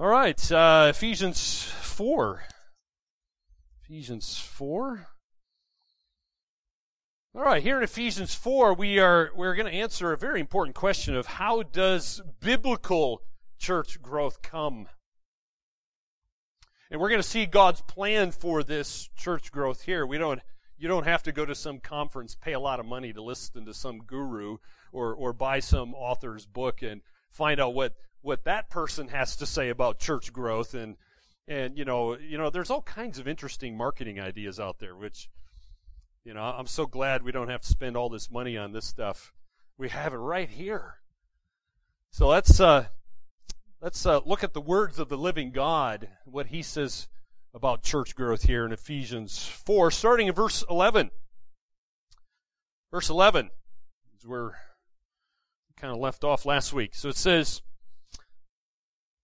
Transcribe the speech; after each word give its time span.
All 0.00 0.06
right, 0.06 0.52
uh, 0.52 0.86
Ephesians 0.90 1.64
4. 1.82 2.44
Ephesians 3.82 4.38
4. 4.38 5.08
All 7.34 7.42
right, 7.42 7.60
here 7.60 7.78
in 7.78 7.82
Ephesians 7.82 8.32
4, 8.32 8.74
we 8.74 9.00
are 9.00 9.32
we're 9.34 9.56
going 9.56 9.66
to 9.66 9.76
answer 9.76 10.12
a 10.12 10.16
very 10.16 10.38
important 10.38 10.76
question 10.76 11.16
of 11.16 11.26
how 11.26 11.64
does 11.64 12.22
biblical 12.38 13.22
church 13.58 14.00
growth 14.00 14.40
come? 14.40 14.86
And 16.92 17.00
we're 17.00 17.08
going 17.08 17.20
to 17.20 17.28
see 17.28 17.46
God's 17.46 17.80
plan 17.80 18.30
for 18.30 18.62
this 18.62 19.10
church 19.16 19.50
growth 19.50 19.82
here. 19.82 20.06
We 20.06 20.16
don't 20.16 20.40
you 20.76 20.86
don't 20.86 21.08
have 21.08 21.24
to 21.24 21.32
go 21.32 21.44
to 21.44 21.56
some 21.56 21.80
conference, 21.80 22.36
pay 22.36 22.52
a 22.52 22.60
lot 22.60 22.78
of 22.78 22.86
money 22.86 23.12
to 23.12 23.20
listen 23.20 23.66
to 23.66 23.74
some 23.74 23.98
guru 23.98 24.58
or 24.92 25.12
or 25.12 25.32
buy 25.32 25.58
some 25.58 25.92
author's 25.92 26.46
book 26.46 26.82
and 26.82 27.00
find 27.32 27.58
out 27.58 27.74
what 27.74 27.94
what 28.22 28.44
that 28.44 28.70
person 28.70 29.08
has 29.08 29.36
to 29.36 29.46
say 29.46 29.68
about 29.68 29.98
church 29.98 30.32
growth 30.32 30.74
and 30.74 30.96
and 31.46 31.78
you 31.78 31.84
know 31.84 32.16
you 32.18 32.36
know 32.36 32.50
there's 32.50 32.70
all 32.70 32.82
kinds 32.82 33.18
of 33.18 33.26
interesting 33.26 33.76
marketing 33.76 34.20
ideas 34.20 34.60
out 34.60 34.78
there 34.78 34.96
which 34.96 35.28
you 36.24 36.34
know 36.34 36.42
I'm 36.42 36.66
so 36.66 36.86
glad 36.86 37.22
we 37.22 37.32
don't 37.32 37.48
have 37.48 37.62
to 37.62 37.68
spend 37.68 37.96
all 37.96 38.08
this 38.08 38.30
money 38.30 38.56
on 38.56 38.72
this 38.72 38.86
stuff. 38.86 39.32
We 39.76 39.88
have 39.90 40.12
it 40.12 40.18
right 40.18 40.50
here. 40.50 40.96
So 42.10 42.28
let's 42.28 42.60
uh 42.60 42.86
let's 43.80 44.04
uh, 44.04 44.20
look 44.24 44.42
at 44.42 44.54
the 44.54 44.60
words 44.60 44.98
of 44.98 45.08
the 45.08 45.16
living 45.16 45.52
God 45.52 46.08
what 46.24 46.48
he 46.48 46.62
says 46.62 47.08
about 47.54 47.82
church 47.82 48.14
growth 48.14 48.42
here 48.42 48.66
in 48.66 48.72
Ephesians 48.72 49.46
4 49.64 49.90
starting 49.90 50.26
in 50.26 50.34
verse 50.34 50.64
11 50.68 51.10
verse 52.90 53.08
11 53.08 53.50
is 54.18 54.26
where 54.26 54.46
we 55.68 55.74
kind 55.76 55.92
of 55.92 55.98
left 55.98 56.24
off 56.24 56.44
last 56.44 56.72
week. 56.72 56.94
So 56.94 57.08
it 57.08 57.16
says 57.16 57.62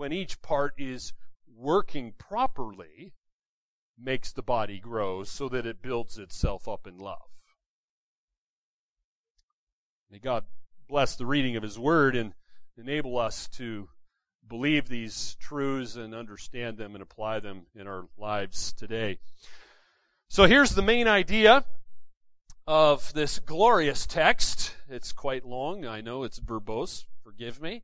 when 0.00 0.14
each 0.14 0.40
part 0.40 0.72
is 0.78 1.12
working 1.54 2.14
properly, 2.16 3.12
makes 4.02 4.32
the 4.32 4.40
body 4.40 4.78
grow 4.78 5.22
so 5.24 5.46
that 5.46 5.66
it 5.66 5.82
builds 5.82 6.16
itself 6.16 6.66
up 6.66 6.86
in 6.86 6.96
love. 6.96 7.28
May 10.10 10.18
God 10.18 10.44
bless 10.88 11.16
the 11.16 11.26
reading 11.26 11.54
of 11.54 11.62
His 11.62 11.78
Word 11.78 12.16
and 12.16 12.32
enable 12.78 13.18
us 13.18 13.46
to 13.48 13.90
believe 14.48 14.88
these 14.88 15.36
truths 15.38 15.96
and 15.96 16.14
understand 16.14 16.78
them 16.78 16.94
and 16.94 17.02
apply 17.02 17.40
them 17.40 17.66
in 17.74 17.86
our 17.86 18.06
lives 18.16 18.72
today. 18.72 19.18
So 20.30 20.46
here's 20.46 20.74
the 20.74 20.80
main 20.80 21.08
idea 21.08 21.66
of 22.66 23.12
this 23.12 23.38
glorious 23.38 24.06
text. 24.06 24.76
It's 24.88 25.12
quite 25.12 25.44
long. 25.44 25.84
I 25.84 26.00
know 26.00 26.22
it's 26.22 26.40
verbose. 26.40 27.04
Forgive 27.22 27.60
me. 27.60 27.82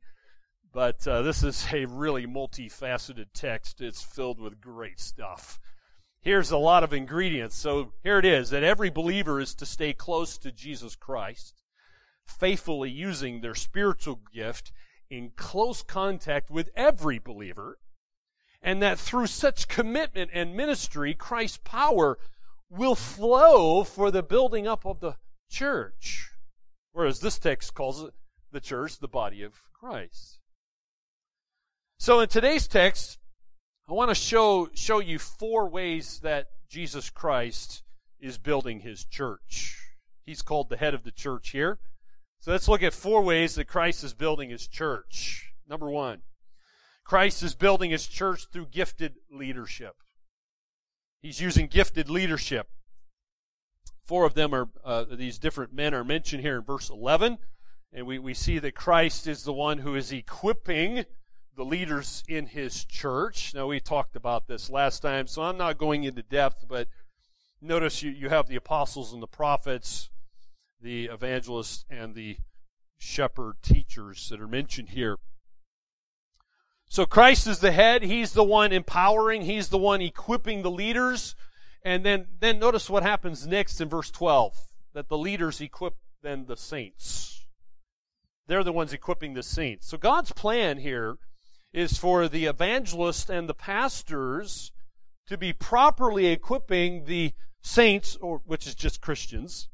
But 0.77 1.07
uh, 1.07 1.23
this 1.23 1.41
is 1.41 1.65
a 1.73 1.85
really 1.85 2.27
multifaceted 2.27 3.29
text. 3.33 3.81
It's 3.81 4.03
filled 4.03 4.39
with 4.39 4.61
great 4.61 4.99
stuff. 4.99 5.59
Here's 6.21 6.51
a 6.51 6.57
lot 6.57 6.83
of 6.83 6.93
ingredients. 6.93 7.55
So 7.55 7.93
here 8.03 8.19
it 8.19 8.25
is 8.25 8.51
that 8.51 8.63
every 8.63 8.91
believer 8.91 9.39
is 9.39 9.55
to 9.55 9.65
stay 9.65 9.93
close 9.93 10.37
to 10.37 10.51
Jesus 10.51 10.95
Christ, 10.95 11.63
faithfully 12.27 12.91
using 12.91 13.41
their 13.41 13.55
spiritual 13.55 14.21
gift 14.31 14.71
in 15.09 15.31
close 15.35 15.81
contact 15.81 16.51
with 16.51 16.69
every 16.75 17.17
believer, 17.17 17.79
and 18.61 18.79
that 18.79 18.99
through 18.99 19.25
such 19.25 19.67
commitment 19.67 20.29
and 20.31 20.55
ministry, 20.55 21.15
Christ's 21.15 21.57
power 21.63 22.19
will 22.69 22.93
flow 22.93 23.83
for 23.83 24.11
the 24.11 24.21
building 24.21 24.67
up 24.67 24.85
of 24.85 24.99
the 24.99 25.15
church. 25.49 26.29
Whereas 26.91 27.21
this 27.21 27.39
text 27.39 27.73
calls 27.73 28.03
it 28.03 28.13
the 28.51 28.59
church 28.59 28.99
the 28.99 29.07
body 29.07 29.41
of 29.41 29.63
Christ. 29.73 30.37
So 31.99 32.19
in 32.19 32.29
today's 32.29 32.67
text, 32.67 33.17
I 33.89 33.93
want 33.93 34.09
to 34.09 34.15
show, 34.15 34.69
show 34.75 34.99
you 34.99 35.17
four 35.17 35.67
ways 35.67 36.19
that 36.21 36.47
Jesus 36.69 37.09
Christ 37.09 37.81
is 38.19 38.37
building 38.37 38.81
his 38.81 39.03
church. 39.03 39.75
He's 40.23 40.43
called 40.43 40.69
the 40.69 40.77
head 40.77 40.93
of 40.93 41.03
the 41.03 41.11
church 41.11 41.49
here. 41.49 41.79
So 42.39 42.51
let's 42.51 42.67
look 42.67 42.83
at 42.83 42.93
four 42.93 43.23
ways 43.23 43.55
that 43.55 43.65
Christ 43.65 44.03
is 44.03 44.13
building 44.13 44.51
his 44.51 44.67
church. 44.67 45.51
Number 45.67 45.89
one, 45.89 46.21
Christ 47.03 47.41
is 47.41 47.55
building 47.55 47.89
his 47.89 48.05
church 48.05 48.45
through 48.53 48.67
gifted 48.67 49.15
leadership. 49.31 49.95
He's 51.21 51.41
using 51.41 51.67
gifted 51.67 52.09
leadership. 52.09 52.69
Four 54.05 54.25
of 54.25 54.35
them 54.35 54.53
are, 54.53 54.69
uh, 54.85 55.05
these 55.11 55.39
different 55.39 55.73
men 55.73 55.95
are 55.95 56.03
mentioned 56.03 56.43
here 56.43 56.57
in 56.57 56.63
verse 56.63 56.91
11. 56.91 57.39
And 57.91 58.05
we, 58.05 58.19
we 58.19 58.35
see 58.35 58.59
that 58.59 58.75
Christ 58.75 59.25
is 59.25 59.43
the 59.43 59.53
one 59.53 59.79
who 59.79 59.95
is 59.95 60.11
equipping 60.11 61.05
the 61.57 61.65
leaders 61.65 62.23
in 62.29 62.45
his 62.45 62.85
church. 62.85 63.53
Now, 63.55 63.67
we 63.67 63.79
talked 63.79 64.15
about 64.15 64.47
this 64.47 64.69
last 64.69 65.01
time, 65.01 65.25
so 65.25 65.41
I'm 65.41 65.57
not 65.57 65.79
going 65.79 66.03
into 66.03 66.21
depth, 66.21 66.65
but 66.69 66.87
notice 67.59 68.03
you, 68.03 68.11
you 68.11 68.29
have 68.29 68.47
the 68.47 68.55
apostles 68.55 69.11
and 69.11 69.23
the 69.23 69.27
prophets, 69.27 70.09
the 70.79 71.05
evangelists, 71.05 71.83
and 71.89 72.13
the 72.13 72.37
shepherd 72.99 73.55
teachers 73.63 74.29
that 74.29 74.39
are 74.39 74.47
mentioned 74.47 74.89
here. 74.89 75.17
So 76.89 77.07
Christ 77.07 77.47
is 77.47 77.59
the 77.59 77.71
head. 77.71 78.03
He's 78.03 78.33
the 78.33 78.43
one 78.43 78.71
empowering. 78.71 79.41
He's 79.41 79.69
the 79.69 79.79
one 79.79 80.01
equipping 80.01 80.61
the 80.61 80.71
leaders. 80.71 81.35
And 81.83 82.05
then, 82.05 82.27
then 82.39 82.59
notice 82.59 82.87
what 82.87 83.01
happens 83.01 83.47
next 83.47 83.81
in 83.81 83.89
verse 83.89 84.11
12. 84.11 84.55
That 84.93 85.09
the 85.09 85.17
leaders 85.17 85.59
equip 85.59 85.95
then 86.21 86.45
the 86.45 86.55
saints. 86.55 87.45
They're 88.45 88.63
the 88.63 88.71
ones 88.71 88.93
equipping 88.93 89.33
the 89.33 89.43
saints. 89.43 89.87
So 89.87 89.97
God's 89.97 90.31
plan 90.31 90.77
here 90.77 91.17
is 91.73 91.97
for 91.97 92.27
the 92.27 92.45
evangelists 92.45 93.29
and 93.29 93.47
the 93.47 93.53
pastors 93.53 94.71
to 95.27 95.37
be 95.37 95.53
properly 95.53 96.27
equipping 96.27 97.05
the 97.05 97.33
saints, 97.61 98.15
or 98.21 98.41
which 98.45 98.65
is 98.65 98.75
just 98.75 99.01
Christians. 99.01 99.69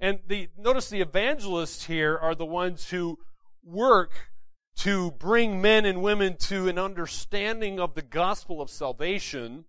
And 0.00 0.20
the 0.26 0.48
notice 0.56 0.88
the 0.88 1.00
evangelists 1.00 1.86
here 1.86 2.16
are 2.16 2.34
the 2.34 2.46
ones 2.46 2.90
who 2.90 3.18
work 3.62 4.30
to 4.76 5.10
bring 5.12 5.60
men 5.60 5.84
and 5.84 6.00
women 6.00 6.36
to 6.38 6.68
an 6.68 6.78
understanding 6.78 7.78
of 7.78 7.94
the 7.94 8.02
gospel 8.02 8.62
of 8.62 8.70
salvation, 8.70 9.66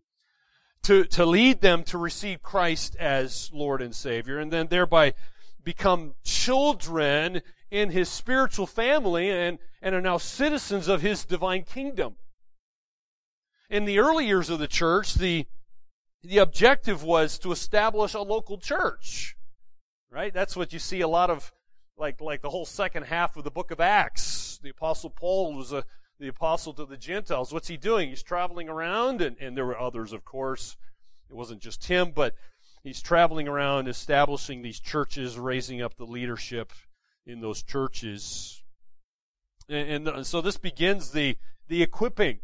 to, 0.83 1.03
to 1.05 1.25
lead 1.25 1.61
them 1.61 1.83
to 1.83 1.97
receive 1.97 2.41
Christ 2.41 2.95
as 2.97 3.49
Lord 3.51 3.81
and 3.81 3.93
Savior, 3.93 4.39
and 4.39 4.53
then 4.53 4.67
thereby 4.67 5.13
become 5.63 6.15
children 6.23 7.41
in 7.69 7.91
his 7.91 8.09
spiritual 8.09 8.67
family 8.67 9.29
and, 9.29 9.59
and 9.81 9.95
are 9.95 10.01
now 10.01 10.17
citizens 10.17 10.87
of 10.87 11.01
his 11.01 11.25
divine 11.25 11.63
kingdom. 11.63 12.15
In 13.69 13.85
the 13.85 13.99
early 13.99 14.27
years 14.27 14.49
of 14.49 14.59
the 14.59 14.67
church, 14.67 15.15
the, 15.15 15.45
the 16.23 16.39
objective 16.39 17.03
was 17.03 17.39
to 17.39 17.51
establish 17.51 18.13
a 18.13 18.21
local 18.21 18.57
church. 18.57 19.35
Right? 20.09 20.33
That's 20.33 20.57
what 20.57 20.73
you 20.73 20.79
see 20.79 20.99
a 20.99 21.07
lot 21.07 21.29
of, 21.29 21.53
like, 21.97 22.19
like 22.19 22.41
the 22.41 22.49
whole 22.49 22.65
second 22.65 23.03
half 23.03 23.37
of 23.37 23.45
the 23.45 23.51
book 23.51 23.71
of 23.71 23.79
Acts. 23.79 24.59
The 24.61 24.71
apostle 24.71 25.09
Paul 25.09 25.55
was 25.55 25.71
a, 25.71 25.85
the 26.19 26.27
apostle 26.27 26.73
to 26.73 26.85
the 26.85 26.97
Gentiles. 26.97 27.53
What's 27.53 27.69
he 27.69 27.77
doing? 27.77 28.09
He's 28.09 28.21
traveling 28.21 28.67
around, 28.67 29.21
and, 29.21 29.37
and 29.39 29.55
there 29.55 29.65
were 29.65 29.79
others, 29.79 30.11
of 30.11 30.25
course. 30.25 30.75
It 31.29 31.35
wasn't 31.35 31.61
just 31.61 31.85
him, 31.85 32.11
but 32.13 32.35
he's 32.83 33.01
traveling 33.01 33.47
around 33.47 33.87
establishing 33.87 34.61
these 34.61 34.79
churches, 34.79 35.37
raising 35.37 35.81
up 35.81 35.95
the 35.95 36.05
leadership 36.05 36.71
in 37.25 37.41
those 37.41 37.63
churches. 37.63 38.63
And, 39.69 40.07
and, 40.07 40.07
uh, 40.07 40.23
so 40.23 40.41
this 40.41 40.57
begins 40.57 41.11
the, 41.11 41.37
the 41.67 41.83
equipping. 41.83 42.39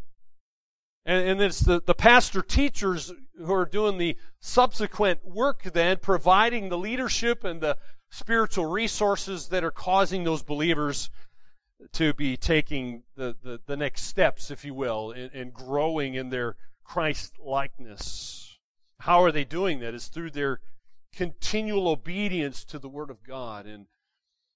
And, 1.06 1.28
and 1.28 1.42
it's 1.42 1.62
the, 1.62 1.82
the 1.82 1.96
pastor 1.96 2.42
teachers 2.42 3.14
who 3.38 3.54
are 3.54 3.66
doing 3.66 3.98
the 3.98 4.18
subsequent 4.40 5.26
work 5.26 5.64
then, 5.64 5.98
providing 5.98 6.70
the 6.70 6.78
leadership 6.78 7.44
and 7.44 7.62
the 7.62 7.78
spiritual 8.10 8.66
resources 8.66 9.50
that 9.50 9.64
are 9.64 9.72
causing 9.72 10.24
those 10.24 10.44
believers 10.44 11.10
to 11.94 12.14
be 12.14 12.38
taking 12.38 13.04
the, 13.16 13.36
the, 13.44 13.60
the 13.66 13.78
next 13.78 14.04
steps, 14.04 14.50
if 14.50 14.66
you 14.66 14.74
will, 14.74 15.12
and 15.12 15.54
growing 15.54 16.16
in 16.16 16.30
their 16.30 16.56
Christ 16.84 17.34
likeness. 17.40 18.47
How 19.02 19.24
are 19.24 19.32
they 19.32 19.44
doing 19.44 19.80
that? 19.80 19.94
Is 19.94 20.08
through 20.08 20.32
their 20.32 20.60
continual 21.14 21.88
obedience 21.88 22.64
to 22.66 22.80
the 22.80 22.90
Word 22.90 23.10
of 23.10 23.24
God. 23.24 23.66
And 23.66 23.88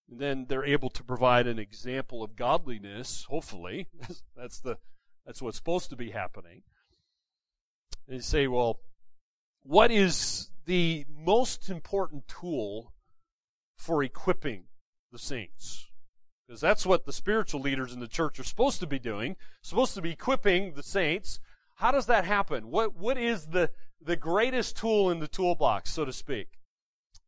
then 0.07 0.45
they're 0.47 0.65
able 0.65 0.89
to 0.91 1.03
provide 1.03 1.47
an 1.47 1.59
example 1.59 2.23
of 2.23 2.35
godliness, 2.35 3.25
hopefully. 3.29 3.87
that's 4.35 4.59
the 4.59 4.77
that's 5.25 5.41
what's 5.41 5.57
supposed 5.57 5.89
to 5.91 5.95
be 5.95 6.11
happening. 6.11 6.63
And 8.07 8.17
you 8.17 8.21
say, 8.21 8.47
well, 8.47 8.79
what 9.63 9.91
is 9.91 10.49
the 10.65 11.05
most 11.09 11.69
important 11.69 12.27
tool 12.27 12.93
for 13.77 14.03
equipping 14.03 14.65
the 15.11 15.19
saints? 15.19 15.89
Because 16.47 16.59
that's 16.59 16.85
what 16.85 17.05
the 17.05 17.13
spiritual 17.13 17.61
leaders 17.61 17.93
in 17.93 17.99
the 17.99 18.07
church 18.07 18.39
are 18.39 18.43
supposed 18.43 18.79
to 18.79 18.87
be 18.87 18.99
doing, 18.99 19.35
supposed 19.61 19.93
to 19.93 20.01
be 20.01 20.11
equipping 20.11 20.73
the 20.73 20.83
saints. 20.83 21.39
How 21.81 21.89
does 21.89 22.05
that 22.05 22.25
happen? 22.25 22.69
What, 22.69 22.95
what 22.95 23.17
is 23.17 23.47
the, 23.47 23.71
the 23.99 24.15
greatest 24.15 24.77
tool 24.77 25.09
in 25.09 25.17
the 25.17 25.27
toolbox, 25.27 25.91
so 25.91 26.05
to 26.05 26.13
speak? 26.13 26.59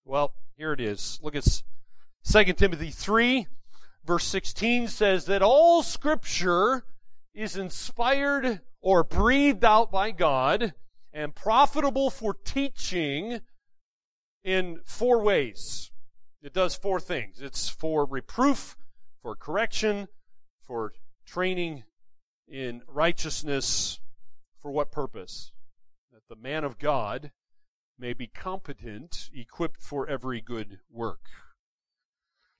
Well, 0.05 0.35
here 0.55 0.73
it 0.73 0.79
is. 0.79 1.19
Look 1.23 1.35
at 1.35 1.63
2 2.23 2.53
Timothy 2.53 2.91
3, 2.91 3.47
verse 4.05 4.25
16 4.25 4.89
says 4.89 5.25
that 5.25 5.41
all 5.41 5.81
scripture 5.81 6.85
is 7.33 7.57
inspired 7.57 8.61
or 8.79 9.03
breathed 9.03 9.65
out 9.65 9.91
by 9.91 10.11
God 10.11 10.75
and 11.11 11.33
profitable 11.33 12.11
for 12.11 12.35
teaching 12.35 13.39
in 14.43 14.81
four 14.85 15.23
ways. 15.23 15.89
It 16.43 16.53
does 16.53 16.75
four 16.75 16.99
things. 16.99 17.41
It's 17.41 17.69
for 17.69 18.05
reproof, 18.05 18.77
for 19.19 19.35
correction, 19.35 20.09
for 20.61 20.93
training 21.25 21.85
in 22.47 22.83
righteousness. 22.87 23.99
For 24.63 24.71
what 24.71 24.91
purpose? 24.91 25.51
That 26.11 26.23
the 26.29 26.41
man 26.41 26.63
of 26.63 26.79
God 26.79 27.31
may 27.99 28.13
be 28.13 28.27
competent, 28.27 29.29
equipped 29.35 29.81
for 29.81 30.07
every 30.07 30.41
good 30.41 30.79
work. 30.89 31.19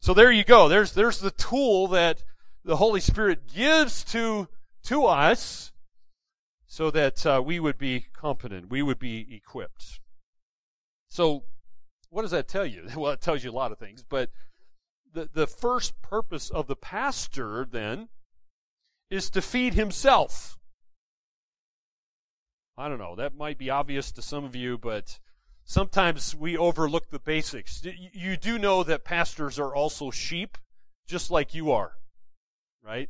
So 0.02 0.14
there 0.14 0.32
you 0.32 0.44
go. 0.44 0.68
There's, 0.68 0.92
there's 0.92 1.20
the 1.20 1.32
tool 1.32 1.88
that 1.88 2.24
the 2.66 2.76
Holy 2.76 3.00
Spirit 3.00 3.48
gives 3.48 4.04
to 4.06 4.50
to 4.84 5.06
us 5.06 5.72
so 6.68 6.92
that 6.92 7.26
uh, 7.26 7.42
we 7.44 7.58
would 7.58 7.78
be 7.78 8.08
competent, 8.14 8.70
we 8.70 8.82
would 8.82 9.00
be 9.00 9.34
equipped. 9.34 10.02
So, 11.08 11.44
what 12.10 12.24
does 12.24 12.32
that 12.32 12.50
tell 12.50 12.66
you? 12.66 12.88
Well, 12.98 13.14
it 13.14 13.22
tells 13.22 13.46
you 13.46 13.52
a 13.52 13.54
lot 13.54 13.72
of 13.72 13.80
things, 13.80 14.04
but 14.04 14.30
the, 15.14 15.30
the 15.34 15.48
first 15.48 16.02
purpose 16.02 16.50
of 16.50 16.68
the 16.68 16.76
pastor 16.76 17.66
then 17.70 18.10
is 19.10 19.30
to 19.30 19.42
feed 19.42 19.76
himself. 19.76 20.58
I 22.78 22.90
don't 22.90 22.98
know, 22.98 23.16
that 23.16 23.36
might 23.36 23.58
be 23.58 23.70
obvious 23.70 24.12
to 24.14 24.22
some 24.22 24.44
of 24.44 24.56
you, 24.56 24.78
but 24.78 25.20
sometimes 25.64 26.36
we 26.36 26.58
overlook 26.58 27.10
the 27.10 27.20
basics. 27.20 27.84
You 28.14 28.36
do 28.36 28.58
know 28.58 28.84
that 28.84 29.04
pastors 29.04 29.60
are 29.60 29.76
also 29.76 30.10
sheep, 30.10 30.58
just 31.08 31.30
like 31.30 31.54
you 31.54 31.72
are, 31.72 31.94
right? 32.84 33.10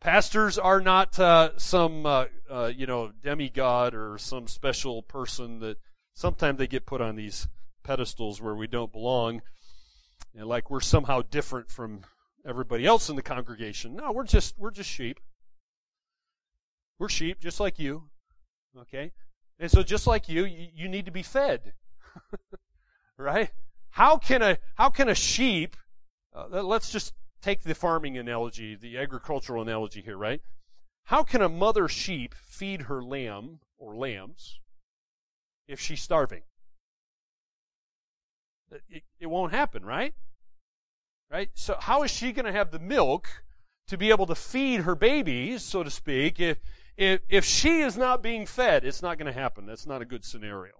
Pastors 0.00 0.58
are 0.58 0.80
not 0.80 1.18
uh, 1.18 1.50
some, 1.56 2.04
uh, 2.04 2.26
uh, 2.50 2.70
you 2.74 2.86
know, 2.86 3.12
demigod 3.22 3.94
or 3.94 4.18
some 4.18 4.46
special 4.46 5.02
person 5.02 5.60
that 5.60 5.78
sometimes 6.12 6.58
they 6.58 6.66
get 6.66 6.84
put 6.86 7.00
on 7.00 7.16
these 7.16 7.48
pedestals 7.82 8.42
where 8.42 8.54
we 8.54 8.66
don't 8.66 8.92
belong, 8.92 9.40
and 10.34 10.46
like 10.46 10.70
we're 10.70 10.80
somehow 10.80 11.22
different 11.22 11.70
from 11.70 12.02
everybody 12.46 12.84
else 12.84 13.08
in 13.08 13.16
the 13.16 13.22
congregation. 13.22 13.96
No, 13.96 14.12
we're 14.12 14.24
just 14.24 14.58
we're 14.58 14.70
just 14.70 14.90
sheep. 14.90 15.18
We're 16.98 17.08
sheep, 17.08 17.40
just 17.40 17.58
like 17.58 17.78
you. 17.78 18.10
Okay, 18.78 19.12
and 19.58 19.70
so 19.70 19.82
just 19.82 20.06
like 20.06 20.28
you, 20.28 20.44
you, 20.44 20.88
need 20.88 21.06
to 21.06 21.10
be 21.10 21.22
fed, 21.22 21.72
right? 23.18 23.50
How 23.90 24.18
can 24.18 24.42
a 24.42 24.58
how 24.74 24.90
can 24.90 25.08
a 25.08 25.14
sheep? 25.14 25.76
Uh, 26.34 26.62
let's 26.62 26.90
just 26.90 27.14
take 27.40 27.62
the 27.62 27.74
farming 27.74 28.18
analogy, 28.18 28.74
the 28.74 28.98
agricultural 28.98 29.62
analogy 29.62 30.02
here, 30.02 30.16
right? 30.16 30.42
How 31.04 31.22
can 31.22 31.40
a 31.40 31.48
mother 31.48 31.88
sheep 31.88 32.34
feed 32.34 32.82
her 32.82 33.02
lamb 33.02 33.60
or 33.78 33.96
lambs 33.96 34.60
if 35.66 35.80
she's 35.80 36.02
starving? 36.02 36.42
It, 38.90 39.04
it 39.20 39.26
won't 39.26 39.52
happen, 39.52 39.84
right? 39.84 40.12
Right? 41.30 41.50
So 41.54 41.76
how 41.78 42.02
is 42.02 42.10
she 42.10 42.32
going 42.32 42.46
to 42.46 42.52
have 42.52 42.72
the 42.72 42.78
milk 42.78 43.44
to 43.86 43.96
be 43.96 44.10
able 44.10 44.26
to 44.26 44.34
feed 44.34 44.80
her 44.80 44.96
babies, 44.96 45.62
so 45.62 45.82
to 45.82 45.90
speak, 45.90 46.40
if, 46.40 46.58
if, 46.96 47.20
if 47.28 47.44
she 47.44 47.80
is 47.80 47.96
not 47.96 48.22
being 48.22 48.46
fed? 48.46 48.84
It's 48.84 49.02
not 49.02 49.18
going 49.18 49.32
to 49.32 49.38
happen. 49.38 49.66
That's 49.66 49.86
not 49.86 50.02
a 50.02 50.06
good 50.06 50.24
scenario. 50.24 50.74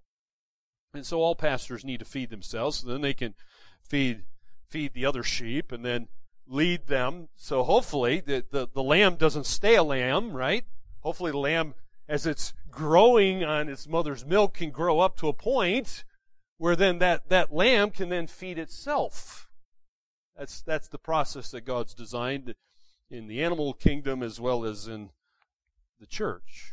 And 0.95 1.05
so 1.05 1.21
all 1.21 1.35
pastors 1.35 1.85
need 1.85 1.99
to 1.99 2.07
feed 2.07 2.31
themselves, 2.31 2.79
so 2.79 2.89
then 2.89 3.03
they 3.03 3.15
can 3.15 3.35
feed 3.83 4.25
feed 4.69 4.95
the 4.95 5.07
other 5.07 5.23
sheep, 5.23 5.71
and 5.71 5.85
then 5.85 6.09
lead 6.47 6.87
them. 6.87 7.29
So 7.37 7.63
hopefully 7.63 8.21
the, 8.21 8.45
the, 8.51 8.69
the 8.73 8.83
lamb 8.83 9.17
doesn't 9.17 9.47
stay 9.47 9.77
a 9.77 9.83
lamb, 9.83 10.33
right? 10.33 10.65
Hopefully 11.01 11.31
the 11.31 11.39
lamb, 11.39 11.75
as 12.09 12.27
it's 12.27 12.53
growing 12.71 13.45
on 13.45 13.69
its 13.69 13.87
mother's 13.87 14.27
milk, 14.27 14.55
can 14.55 14.71
grow 14.71 14.99
up 15.01 15.17
to 15.19 15.29
a 15.29 15.33
point 15.33 16.05
where 16.59 16.75
then 16.75 16.99
that, 16.99 17.29
that 17.29 17.55
lamb 17.55 17.91
can 17.91 18.09
then 18.09 18.27
feed 18.27 18.59
itself. 18.59 19.49
That's, 20.37 20.63
that's 20.63 20.89
the 20.89 20.99
process 20.99 21.51
that 21.53 21.65
God's 21.65 21.95
designed 21.95 22.55
in 23.11 23.29
the 23.29 23.43
animal 23.43 23.73
kingdom 23.73 24.23
as 24.23 24.41
well 24.41 24.65
as 24.65 24.89
in 24.89 25.11
the 26.01 26.07
church. 26.07 26.73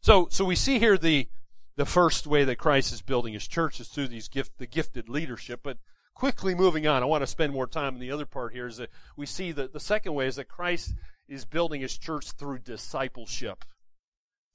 So, 0.00 0.28
so 0.30 0.44
we 0.44 0.56
see 0.56 0.78
here 0.78 0.96
the, 0.96 1.28
the 1.76 1.86
first 1.86 2.26
way 2.26 2.44
that 2.44 2.56
Christ 2.58 2.92
is 2.92 3.02
building 3.02 3.34
his 3.34 3.48
church 3.48 3.80
is 3.80 3.88
through 3.88 4.08
these 4.08 4.28
gift, 4.28 4.52
the 4.58 4.66
gifted 4.66 5.08
leadership, 5.08 5.60
but 5.62 5.78
quickly 6.14 6.54
moving 6.54 6.86
on, 6.86 7.02
I 7.02 7.06
want 7.06 7.22
to 7.22 7.26
spend 7.26 7.52
more 7.52 7.66
time 7.66 7.94
in 7.94 8.00
the 8.00 8.10
other 8.10 8.26
part 8.26 8.52
here 8.52 8.66
is 8.66 8.78
that 8.78 8.90
we 9.16 9.26
see 9.26 9.52
that 9.52 9.72
the 9.72 9.80
second 9.80 10.14
way 10.14 10.26
is 10.26 10.36
that 10.36 10.48
Christ 10.48 10.94
is 11.28 11.44
building 11.44 11.80
his 11.80 11.98
church 11.98 12.32
through 12.32 12.60
discipleship. 12.60 13.64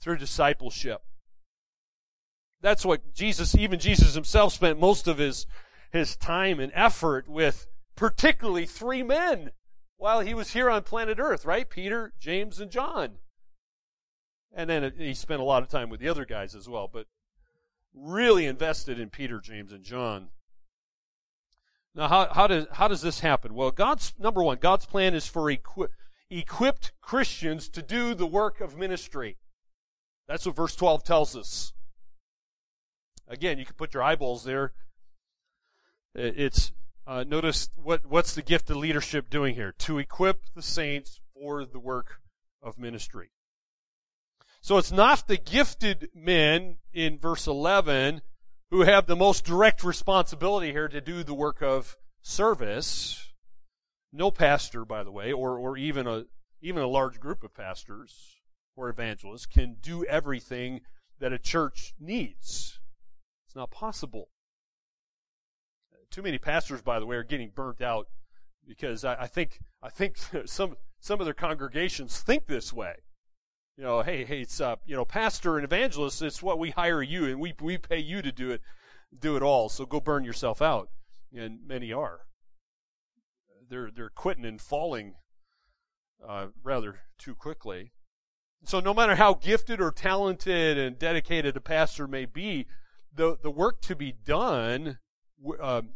Through 0.01 0.17
discipleship. 0.17 1.01
That's 2.61 2.85
what 2.85 3.13
Jesus, 3.13 3.55
even 3.55 3.79
Jesus 3.79 4.15
himself 4.15 4.53
spent 4.53 4.79
most 4.79 5.07
of 5.07 5.17
his, 5.17 5.45
his 5.91 6.15
time 6.15 6.59
and 6.59 6.71
effort 6.75 7.27
with 7.27 7.67
particularly 7.95 8.65
three 8.65 9.03
men 9.03 9.51
while 10.01 10.21
he 10.21 10.33
was 10.33 10.53
here 10.53 10.67
on 10.67 10.81
planet 10.81 11.19
Earth, 11.19 11.45
right? 11.45 11.69
Peter, 11.69 12.11
James, 12.19 12.59
and 12.59 12.71
John. 12.71 13.19
And 14.51 14.67
then 14.67 14.93
he 14.97 15.13
spent 15.13 15.41
a 15.41 15.43
lot 15.43 15.61
of 15.61 15.69
time 15.69 15.89
with 15.89 15.99
the 15.99 16.09
other 16.09 16.25
guys 16.25 16.55
as 16.55 16.67
well, 16.67 16.89
but 16.91 17.05
really 17.93 18.47
invested 18.47 18.99
in 18.99 19.11
Peter, 19.11 19.39
James, 19.39 19.71
and 19.71 19.83
John. 19.83 20.29
Now, 21.93 22.07
how, 22.07 22.33
how, 22.33 22.47
does, 22.47 22.65
how 22.71 22.87
does 22.87 23.03
this 23.03 23.19
happen? 23.19 23.53
Well, 23.53 23.69
God's, 23.69 24.15
number 24.17 24.41
one, 24.41 24.57
God's 24.59 24.87
plan 24.87 25.13
is 25.13 25.27
for 25.27 25.51
equi- 25.51 25.89
equipped 26.31 26.93
Christians 26.99 27.69
to 27.69 27.83
do 27.83 28.15
the 28.15 28.25
work 28.25 28.59
of 28.59 28.75
ministry. 28.75 29.37
That's 30.27 30.47
what 30.47 30.55
verse 30.55 30.75
12 30.75 31.03
tells 31.03 31.35
us. 31.35 31.73
Again, 33.27 33.59
you 33.59 33.65
can 33.65 33.75
put 33.75 33.93
your 33.93 34.01
eyeballs 34.01 34.45
there. 34.45 34.73
It's, 36.15 36.71
uh, 37.07 37.23
notice 37.27 37.69
what, 37.75 38.05
what's 38.05 38.35
the 38.35 38.41
gift 38.41 38.69
of 38.69 38.77
leadership 38.77 39.29
doing 39.29 39.55
here? 39.55 39.73
To 39.79 39.97
equip 39.97 40.45
the 40.55 40.61
saints 40.61 41.19
for 41.33 41.65
the 41.65 41.79
work 41.79 42.21
of 42.61 42.77
ministry. 42.77 43.31
So 44.61 44.77
it's 44.77 44.91
not 44.91 45.27
the 45.27 45.37
gifted 45.37 46.09
men 46.13 46.77
in 46.93 47.17
verse 47.17 47.47
11 47.47 48.21
who 48.69 48.81
have 48.81 49.07
the 49.07 49.15
most 49.15 49.43
direct 49.43 49.83
responsibility 49.83 50.71
here 50.71 50.87
to 50.87 51.01
do 51.01 51.23
the 51.23 51.33
work 51.33 51.61
of 51.61 51.97
service. 52.21 53.29
No 54.13 54.29
pastor, 54.29 54.85
by 54.85 55.03
the 55.03 55.11
way, 55.11 55.33
or, 55.33 55.57
or 55.57 55.77
even 55.77 56.07
a, 56.07 56.25
even 56.61 56.83
a 56.83 56.87
large 56.87 57.19
group 57.19 57.43
of 57.43 57.53
pastors 57.55 58.35
or 58.75 58.89
evangelists 58.89 59.45
can 59.45 59.77
do 59.81 60.05
everything 60.05 60.81
that 61.19 61.33
a 61.33 61.39
church 61.39 61.93
needs. 61.99 62.79
It's 63.45 63.55
not 63.55 63.71
possible. 63.71 64.29
Too 66.11 66.21
many 66.21 66.37
pastors, 66.37 66.81
by 66.81 66.99
the 66.99 67.05
way, 67.05 67.15
are 67.15 67.23
getting 67.23 67.49
burnt 67.49 67.81
out 67.81 68.07
because 68.67 69.03
I, 69.03 69.23
I 69.23 69.27
think 69.27 69.59
I 69.81 69.89
think 69.89 70.17
some 70.45 70.77
some 70.99 71.19
of 71.19 71.25
their 71.25 71.33
congregations 71.33 72.19
think 72.19 72.45
this 72.45 72.71
way 72.71 72.97
you 73.81 73.87
know, 73.87 74.01
hey, 74.01 74.25
hey, 74.25 74.41
it's 74.41 74.59
uh, 74.61 74.75
you 74.85 74.95
know, 74.95 75.05
pastor 75.05 75.57
and 75.57 75.63
evangelist. 75.63 76.21
It's 76.21 76.43
what 76.43 76.59
we 76.59 76.71
hire 76.71 77.01
you, 77.01 77.25
and 77.25 77.39
we 77.39 77.53
we 77.59 77.79
pay 77.79 77.99
you 77.99 78.21
to 78.21 78.31
do 78.31 78.51
it, 78.51 78.61
do 79.17 79.35
it 79.35 79.41
all. 79.41 79.69
So 79.69 79.87
go 79.87 79.99
burn 79.99 80.23
yourself 80.23 80.61
out, 80.61 80.89
and 81.35 81.65
many 81.65 81.91
are. 81.91 82.21
They're 83.69 83.89
they're 83.89 84.11
quitting 84.11 84.45
and 84.45 84.61
falling, 84.61 85.15
uh, 86.23 86.47
rather 86.63 86.99
too 87.17 87.33
quickly. 87.33 87.93
So 88.65 88.79
no 88.79 88.93
matter 88.93 89.15
how 89.15 89.33
gifted 89.33 89.81
or 89.81 89.91
talented 89.91 90.77
and 90.77 90.99
dedicated 90.99 91.57
a 91.57 91.61
pastor 91.61 92.07
may 92.07 92.25
be, 92.25 92.67
the, 93.11 93.35
the 93.41 93.49
work 93.49 93.81
to 93.81 93.95
be 93.95 94.11
done, 94.11 94.99
um, 95.59 95.89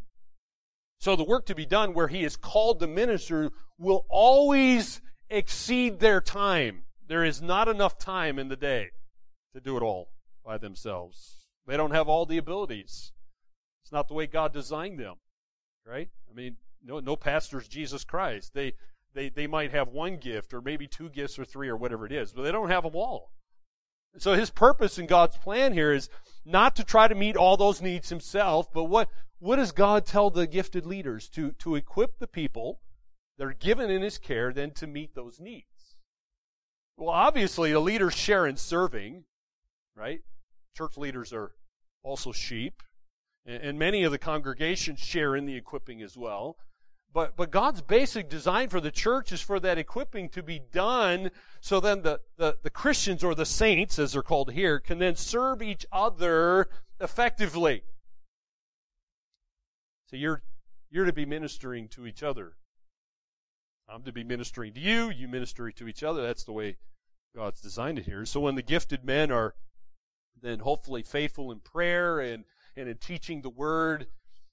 so 1.00 1.16
the 1.16 1.24
work 1.24 1.46
to 1.48 1.56
be 1.56 1.66
done 1.66 1.94
where 1.94 2.08
he 2.08 2.24
is 2.24 2.36
called 2.36 2.80
to 2.80 2.88
minister 2.88 3.52
will 3.78 4.06
always 4.10 5.02
exceed 5.30 6.00
their 6.00 6.22
time. 6.22 6.84
There 7.08 7.24
is 7.24 7.42
not 7.42 7.68
enough 7.68 7.98
time 7.98 8.40
in 8.40 8.48
the 8.48 8.56
day 8.56 8.90
to 9.54 9.62
do 9.62 9.78
it 9.78 9.84
all 9.84 10.10
by 10.44 10.58
themselves. 10.58 11.48
They 11.68 11.78
don't 11.78 11.92
have 11.92 12.08
all 12.08 12.26
the 12.26 12.38
abilities. 12.38 13.12
It's 13.84 13.92
not 13.92 14.08
the 14.08 14.14
way 14.14 14.28
God 14.28 14.54
designed 14.54 15.00
them, 15.00 15.16
right? 15.86 16.10
I 16.30 16.34
mean, 16.34 16.58
no, 16.84 17.00
no 17.00 17.16
pastor's 17.16 17.68
Jesus 17.68 18.04
Christ. 18.04 18.54
They, 18.54 18.74
they, 19.14 19.30
they 19.30 19.48
might 19.48 19.72
have 19.72 19.90
one 19.90 20.18
gift 20.18 20.54
or 20.54 20.62
maybe 20.62 20.88
two 20.88 21.10
gifts 21.10 21.38
or 21.38 21.46
three 21.46 21.70
or 21.70 21.78
whatever 21.78 22.06
it 22.06 22.12
is, 22.12 22.34
but 22.34 22.44
they 22.44 22.52
don't 22.52 22.70
have 22.70 22.84
them 22.84 22.96
all. 22.96 23.32
So 24.18 24.34
his 24.34 24.50
purpose 24.50 24.98
in 24.98 25.08
God's 25.08 25.38
plan 25.38 25.74
here 25.74 25.92
is 25.92 26.10
not 26.46 26.76
to 26.76 26.84
try 26.84 27.08
to 27.08 27.16
meet 27.16 27.36
all 27.36 27.58
those 27.58 27.82
needs 27.82 28.10
himself, 28.10 28.72
but 28.74 28.86
what, 28.86 29.10
what 29.40 29.58
does 29.58 29.72
God 29.72 30.06
tell 30.06 30.30
the 30.30 30.48
gifted 30.48 30.86
leaders? 30.86 31.28
To, 31.30 31.52
to 31.60 31.76
equip 31.76 32.20
the 32.20 32.28
people 32.28 32.80
that 33.38 33.46
are 33.46 33.54
given 33.54 33.90
in 33.90 34.02
his 34.02 34.18
care 34.18 34.54
then 34.54 34.72
to 34.72 34.88
meet 34.88 35.16
those 35.16 35.40
needs. 35.40 35.98
Well, 36.98 37.10
obviously 37.10 37.72
the 37.72 37.80
leaders 37.80 38.16
share 38.16 38.48
in 38.48 38.56
serving, 38.56 39.26
right? 39.96 40.22
Church 40.78 40.98
leaders 40.98 41.34
are 41.34 41.52
also 42.04 42.32
sheep, 42.32 42.82
and 43.46 43.78
many 43.78 44.04
of 44.04 44.12
the 44.12 44.18
congregations 44.18 45.00
share 45.00 45.36
in 45.36 45.46
the 45.46 45.56
equipping 45.56 46.02
as 46.02 46.16
well. 46.16 46.58
But, 47.16 47.38
but 47.38 47.50
God's 47.50 47.82
basic 47.82 48.28
design 48.28 48.68
for 48.68 48.82
the 48.82 48.92
church 48.92 49.32
is 49.32 49.40
for 49.40 49.58
that 49.62 49.78
equipping 49.78 50.28
to 50.32 50.44
be 50.44 50.60
done 50.60 51.32
so 51.62 51.80
then 51.80 52.02
the, 52.02 52.20
the, 52.36 52.58
the 52.62 52.70
Christians 52.70 53.24
or 53.24 53.34
the 53.34 53.46
saints, 53.46 53.98
as 53.98 54.12
they're 54.12 54.22
called 54.22 54.52
here, 54.52 54.82
can 54.82 55.00
then 55.00 55.16
serve 55.16 55.62
each 55.62 55.86
other 55.94 56.68
effectively. 57.00 57.84
So 60.10 60.18
you're, 60.18 60.44
you're 60.92 61.06
to 61.06 61.14
be 61.14 61.26
ministering 61.26 61.88
to 61.88 62.06
each 62.06 62.22
other. 62.22 62.58
I'm 63.88 64.04
to 64.04 64.12
be 64.12 64.26
ministering 64.26 64.74
to 64.74 64.82
you, 64.82 65.10
you 65.10 65.30
minister 65.30 65.72
to 65.72 65.88
each 65.88 66.04
other. 66.04 66.22
That's 66.22 66.44
the 66.44 66.52
way 66.52 66.76
God's 67.34 67.62
designed 67.62 67.98
it 67.98 68.06
here. 68.06 68.26
So 68.26 68.42
when 68.42 68.56
the 68.56 68.62
gifted 68.62 69.06
men 69.06 69.32
are 69.32 69.56
then 70.42 70.60
hopefully 70.60 71.02
faithful 71.02 71.50
in 71.54 71.62
prayer 71.62 72.20
and, 72.20 72.44
and 72.76 72.90
in 72.90 72.98
teaching 72.98 73.42
the 73.42 73.50
word, 73.50 74.08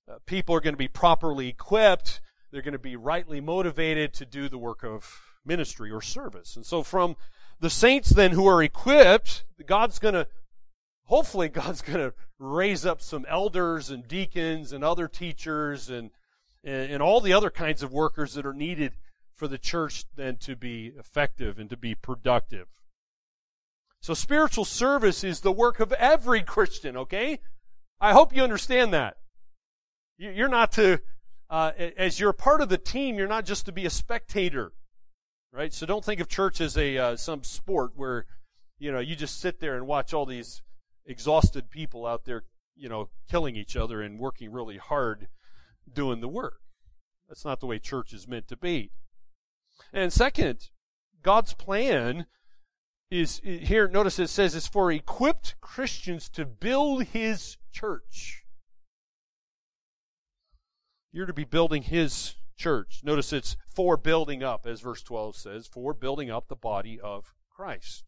uh, 0.08 0.18
people 0.26 0.54
are 0.54 0.60
going 0.60 0.74
to 0.74 0.78
be 0.78 0.86
properly 0.86 1.48
equipped 1.48 2.20
they're 2.52 2.62
going 2.62 2.72
to 2.72 2.78
be 2.78 2.96
rightly 2.96 3.40
motivated 3.40 4.12
to 4.12 4.26
do 4.26 4.48
the 4.48 4.58
work 4.58 4.84
of 4.84 5.20
ministry 5.44 5.90
or 5.90 6.02
service. 6.02 6.54
And 6.54 6.64
so 6.64 6.82
from 6.82 7.16
the 7.58 7.70
saints 7.70 8.10
then 8.10 8.32
who 8.32 8.46
are 8.46 8.62
equipped, 8.62 9.44
God's 9.66 9.98
going 9.98 10.14
to, 10.14 10.28
hopefully 11.06 11.48
God's 11.48 11.80
going 11.82 11.98
to 11.98 12.14
raise 12.38 12.84
up 12.84 13.00
some 13.00 13.24
elders 13.28 13.90
and 13.90 14.06
deacons 14.06 14.72
and 14.72 14.84
other 14.84 15.08
teachers 15.08 15.88
and, 15.88 16.10
and, 16.62 16.92
and 16.92 17.02
all 17.02 17.20
the 17.20 17.32
other 17.32 17.50
kinds 17.50 17.82
of 17.82 17.92
workers 17.92 18.34
that 18.34 18.46
are 18.46 18.52
needed 18.52 18.92
for 19.34 19.48
the 19.48 19.58
church 19.58 20.04
then 20.14 20.36
to 20.36 20.54
be 20.54 20.92
effective 20.98 21.58
and 21.58 21.70
to 21.70 21.76
be 21.76 21.94
productive. 21.94 22.68
So 24.02 24.14
spiritual 24.14 24.64
service 24.64 25.24
is 25.24 25.40
the 25.40 25.52
work 25.52 25.80
of 25.80 25.92
every 25.92 26.42
Christian, 26.42 26.96
okay? 26.96 27.38
I 28.00 28.12
hope 28.12 28.34
you 28.34 28.42
understand 28.42 28.92
that. 28.92 29.16
You're 30.18 30.48
not 30.48 30.72
to 30.72 31.00
uh, 31.52 31.72
as 31.98 32.18
you're 32.18 32.30
a 32.30 32.34
part 32.34 32.62
of 32.62 32.70
the 32.70 32.78
team, 32.78 33.16
you're 33.16 33.28
not 33.28 33.44
just 33.44 33.66
to 33.66 33.72
be 33.72 33.84
a 33.84 33.90
spectator, 33.90 34.72
right? 35.52 35.70
So 35.70 35.84
don't 35.84 36.02
think 36.02 36.18
of 36.18 36.26
church 36.26 36.62
as 36.62 36.78
a 36.78 36.96
uh, 36.96 37.16
some 37.16 37.44
sport 37.44 37.92
where 37.94 38.24
you 38.78 38.90
know 38.90 39.00
you 39.00 39.14
just 39.14 39.38
sit 39.38 39.60
there 39.60 39.76
and 39.76 39.86
watch 39.86 40.14
all 40.14 40.24
these 40.24 40.62
exhausted 41.04 41.68
people 41.68 42.06
out 42.06 42.24
there, 42.24 42.44
you 42.74 42.88
know, 42.88 43.10
killing 43.30 43.54
each 43.54 43.76
other 43.76 44.00
and 44.00 44.18
working 44.18 44.50
really 44.50 44.78
hard 44.78 45.28
doing 45.92 46.22
the 46.22 46.28
work. 46.28 46.62
That's 47.28 47.44
not 47.44 47.60
the 47.60 47.66
way 47.66 47.78
church 47.78 48.14
is 48.14 48.26
meant 48.26 48.48
to 48.48 48.56
be. 48.56 48.90
And 49.92 50.10
second, 50.10 50.70
God's 51.22 51.52
plan 51.52 52.24
is 53.10 53.42
here. 53.44 53.88
Notice 53.88 54.18
it 54.18 54.28
says 54.28 54.54
it's 54.54 54.66
for 54.66 54.90
equipped 54.90 55.56
Christians 55.60 56.30
to 56.30 56.46
build 56.46 57.04
His 57.04 57.58
church. 57.70 58.41
You're 61.12 61.26
to 61.26 61.32
be 61.32 61.44
building 61.44 61.82
his 61.82 62.36
church. 62.56 63.00
Notice 63.04 63.32
it's 63.32 63.56
for 63.68 63.96
building 63.96 64.42
up, 64.42 64.66
as 64.66 64.80
verse 64.80 65.02
12 65.02 65.36
says, 65.36 65.66
for 65.66 65.92
building 65.92 66.30
up 66.30 66.48
the 66.48 66.56
body 66.56 66.98
of 66.98 67.34
Christ. 67.50 68.04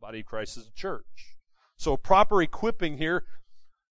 The 0.00 0.06
body 0.06 0.20
of 0.20 0.26
Christ 0.26 0.56
is 0.56 0.66
the 0.66 0.72
church. 0.72 1.36
So 1.76 1.96
proper 1.96 2.42
equipping 2.42 2.98
here 2.98 3.24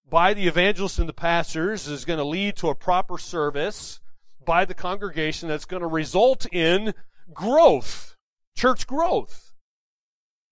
by 0.09 0.33
the 0.33 0.47
evangelists 0.47 0.99
and 0.99 1.07
the 1.07 1.13
pastors 1.13 1.87
is 1.87 2.05
going 2.05 2.17
to 2.17 2.25
lead 2.25 2.57
to 2.57 2.69
a 2.69 2.75
proper 2.75 3.17
service 3.17 3.99
by 4.45 4.65
the 4.65 4.73
congregation 4.73 5.47
that's 5.47 5.65
going 5.65 5.81
to 5.81 5.87
result 5.87 6.45
in 6.51 6.93
growth, 7.33 8.15
church 8.55 8.87
growth. 8.87 9.53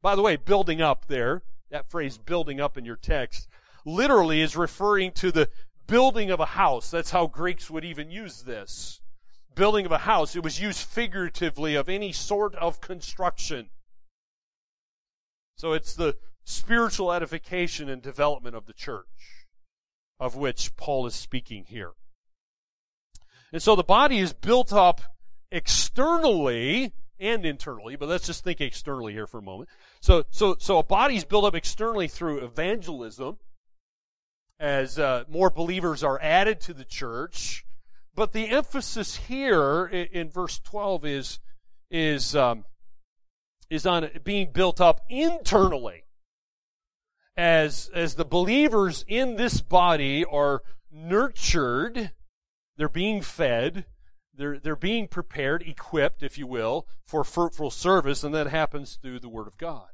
By 0.01 0.15
the 0.15 0.21
way, 0.21 0.35
building 0.35 0.81
up 0.81 1.07
there, 1.07 1.43
that 1.71 1.89
phrase 1.89 2.17
building 2.17 2.61
up 2.61 2.77
in 2.77 2.85
your 2.85 2.95
text, 2.95 3.47
literally 3.85 4.41
is 4.41 4.55
referring 4.55 5.11
to 5.13 5.31
the 5.31 5.49
building 5.88 6.29
of 6.29 6.39
a 6.39 6.46
house. 6.46 6.91
That's 6.91 7.12
how 7.12 7.27
Greeks 7.27 7.70
would 7.70 7.86
even 7.86 8.12
use 8.12 8.44
this. 8.44 9.01
Building 9.56 9.86
of 9.86 9.91
a 9.91 10.00
house. 10.00 10.36
It 10.36 10.44
was 10.44 10.62
used 10.62 10.79
figuratively 10.79 11.75
of 11.75 11.89
any 11.89 12.12
sort 12.12 12.53
of 12.56 12.82
construction. 12.82 13.70
So 15.56 15.74
it's 15.74 15.96
the 15.96 16.17
spiritual 16.44 17.12
edification 17.12 17.89
and 17.89 18.01
development 18.01 18.56
of 18.56 18.67
the 18.67 18.74
church 18.74 19.08
of 20.20 20.36
which 20.36 20.75
Paul 20.75 21.06
is 21.06 21.15
speaking 21.15 21.65
here. 21.67 21.91
And 23.51 23.62
so 23.62 23.75
the 23.75 23.84
body 23.84 24.20
is 24.20 24.34
built 24.34 24.74
up 24.74 25.01
externally 25.51 26.94
and 27.20 27.46
internally, 27.46 27.96
but 27.96 28.10
let's 28.10 28.27
just 28.27 28.44
think 28.44 28.62
externally 28.62 29.13
here 29.13 29.27
for 29.27 29.39
a 29.39 29.44
moment. 29.44 29.70
So, 30.01 30.25
so, 30.29 30.56
so 30.60 30.79
a 30.79 30.84
body 30.84 31.15
is 31.15 31.25
built 31.25 31.46
up 31.46 31.56
externally 31.56 32.08
through 32.08 32.39
evangelism, 32.39 33.38
as 34.59 34.97
uh, 34.97 35.23
more 35.27 35.49
believers 35.49 36.03
are 36.03 36.19
added 36.21 36.59
to 36.61 36.73
the 36.73 36.85
church. 36.85 37.65
But 38.15 38.33
the 38.33 38.49
emphasis 38.49 39.15
here 39.15 39.85
in, 39.85 40.07
in 40.11 40.29
verse 40.29 40.59
12 40.59 41.05
is, 41.05 41.39
is, 41.91 42.35
um, 42.35 42.65
is 43.69 43.85
on 43.85 44.09
being 44.23 44.51
built 44.51 44.81
up 44.81 45.01
internally. 45.09 46.03
As, 47.35 47.91
as 47.93 48.15
the 48.15 48.25
believers 48.25 49.05
in 49.07 49.35
this 49.35 49.61
body 49.61 50.25
are 50.25 50.63
nurtured, 50.91 52.11
they're 52.77 52.89
being 52.89 53.21
fed, 53.21 53.85
they're, 54.33 54.57
they're 54.57 54.75
being 54.75 55.07
prepared, 55.07 55.61
equipped, 55.61 56.23
if 56.23 56.39
you 56.39 56.47
will, 56.47 56.87
for 57.05 57.23
fruitful 57.23 57.69
service, 57.69 58.23
and 58.23 58.33
that 58.33 58.47
happens 58.47 58.97
through 58.99 59.19
the 59.19 59.29
Word 59.29 59.47
of 59.47 59.57
God. 59.57 59.89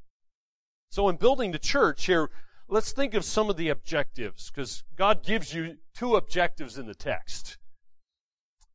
So 0.90 1.10
in 1.10 1.18
building 1.18 1.52
the 1.52 1.60
church 1.60 2.06
here, 2.06 2.30
let's 2.74 2.92
think 2.92 3.14
of 3.14 3.24
some 3.24 3.52
of 3.52 3.56
the 3.56 3.70
objectives, 3.70 4.50
because 4.50 4.84
God 4.96 5.24
gives 5.24 5.54
you 5.54 5.78
two 5.94 6.16
objectives 6.16 6.76
in 6.76 6.88
the 6.88 6.96
text. 6.96 7.58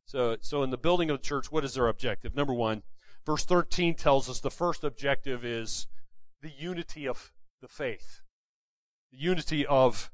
So, 0.05 0.37
so 0.39 0.63
in 0.63 0.69
the 0.69 0.77
building 0.77 1.09
of 1.09 1.17
the 1.17 1.23
church, 1.23 1.51
what 1.51 1.65
is 1.65 1.73
their 1.73 1.89
objective? 1.89 2.33
Number 2.33 2.53
one, 2.53 2.83
verse 3.25 3.43
13 3.43 3.95
tells 3.95 4.29
us 4.29 4.39
the 4.39 4.49
first 4.49 4.85
objective 4.85 5.43
is 5.43 5.87
the 6.41 6.49
unity 6.49 7.05
of 7.05 7.33
the 7.61 7.67
faith. 7.67 8.21
The 9.11 9.17
unity 9.17 9.65
of 9.65 10.09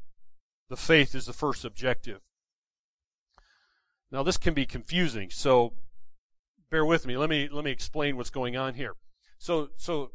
the 0.67 0.77
faith 0.77 1.13
is 1.13 1.27
the 1.27 1.33
first 1.33 1.63
objective. 1.63 2.21
Now 4.11 4.23
this 4.23 4.37
can 4.37 4.55
be 4.55 4.65
confusing, 4.65 5.29
so 5.29 5.73
bear 6.71 6.83
with 6.83 7.05
me. 7.05 7.17
Let 7.17 7.29
me 7.29 7.47
let 7.51 7.63
me 7.63 7.71
explain 7.71 8.17
what's 8.17 8.31
going 8.31 8.57
on 8.57 8.73
here. 8.73 8.95
So 9.37 9.69
so 9.77 10.11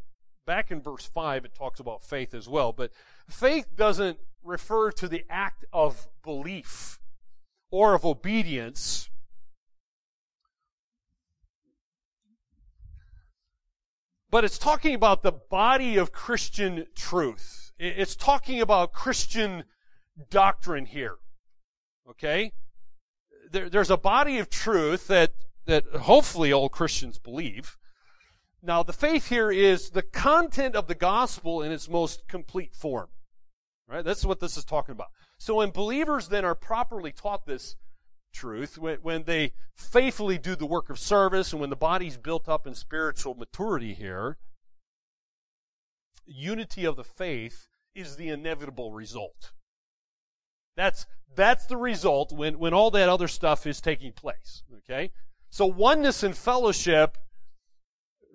back 0.50 0.72
in 0.72 0.80
verse 0.80 1.06
5 1.06 1.44
it 1.44 1.54
talks 1.54 1.78
about 1.78 2.02
faith 2.02 2.34
as 2.34 2.48
well, 2.48 2.72
but 2.72 2.90
Faith 3.28 3.76
doesn't 3.76 4.18
refer 4.42 4.90
to 4.90 5.06
the 5.06 5.24
act 5.30 5.64
of 5.72 6.08
belief 6.24 6.98
or 7.70 7.94
of 7.94 8.04
obedience. 8.04 9.08
But 14.28 14.44
it's 14.44 14.58
talking 14.58 14.92
about 14.92 15.22
the 15.22 15.30
body 15.30 15.96
of 15.96 16.10
Christian 16.10 16.86
truth. 16.96 17.72
It's 17.78 18.16
talking 18.16 18.60
about 18.60 18.92
Christian 18.92 19.62
doctrine 20.30 20.86
here. 20.86 21.18
Okay? 22.08 22.52
There, 23.52 23.70
there's 23.70 23.90
a 23.90 23.96
body 23.96 24.38
of 24.38 24.50
truth 24.50 25.06
that, 25.06 25.32
that 25.66 25.84
hopefully 25.86 26.52
all 26.52 26.68
Christians 26.68 27.20
believe. 27.20 27.76
Now, 28.62 28.82
the 28.82 28.92
faith 28.92 29.28
here 29.28 29.50
is 29.50 29.90
the 29.90 30.02
content 30.02 30.76
of 30.76 30.86
the 30.86 30.94
gospel 30.94 31.62
in 31.62 31.72
its 31.72 31.88
most 31.88 32.28
complete 32.28 32.74
form. 32.74 33.08
Right? 33.88 34.04
That's 34.04 34.24
what 34.24 34.40
this 34.40 34.56
is 34.56 34.64
talking 34.64 34.92
about. 34.92 35.08
So 35.38 35.56
when 35.56 35.70
believers 35.70 36.28
then 36.28 36.44
are 36.44 36.54
properly 36.54 37.12
taught 37.12 37.46
this 37.46 37.76
truth, 38.32 38.78
when, 38.78 38.98
when 38.98 39.24
they 39.24 39.52
faithfully 39.74 40.38
do 40.38 40.54
the 40.54 40.66
work 40.66 40.90
of 40.90 40.98
service 40.98 41.52
and 41.52 41.60
when 41.60 41.70
the 41.70 41.76
body's 41.76 42.16
built 42.16 42.48
up 42.48 42.66
in 42.66 42.74
spiritual 42.74 43.34
maturity 43.34 43.94
here, 43.94 44.36
unity 46.26 46.84
of 46.84 46.96
the 46.96 47.04
faith 47.04 47.68
is 47.94 48.16
the 48.16 48.28
inevitable 48.28 48.92
result. 48.92 49.52
That's, 50.76 51.06
that's 51.34 51.66
the 51.66 51.76
result 51.76 52.32
when, 52.32 52.58
when 52.58 52.74
all 52.74 52.90
that 52.92 53.08
other 53.08 53.28
stuff 53.28 53.66
is 53.66 53.80
taking 53.80 54.12
place. 54.12 54.62
Okay? 54.78 55.10
So 55.48 55.66
oneness 55.66 56.22
and 56.22 56.36
fellowship, 56.36 57.18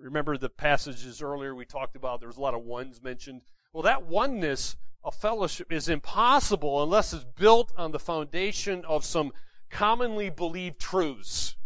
remember 0.00 0.36
the 0.36 0.48
passages 0.48 1.22
earlier 1.22 1.54
we 1.54 1.64
talked 1.64 1.96
about, 1.96 2.20
there 2.20 2.28
was 2.28 2.36
a 2.36 2.40
lot 2.40 2.54
of 2.54 2.62
ones 2.62 3.02
mentioned. 3.02 3.42
Well, 3.72 3.82
that 3.82 4.06
oneness 4.06 4.76
of 5.02 5.14
fellowship 5.14 5.72
is 5.72 5.88
impossible 5.88 6.82
unless 6.82 7.12
it's 7.12 7.24
built 7.24 7.72
on 7.76 7.92
the 7.92 7.98
foundation 7.98 8.84
of 8.86 9.04
some 9.04 9.32
commonly 9.70 10.30
believed 10.30 10.78
truths. 10.78 11.56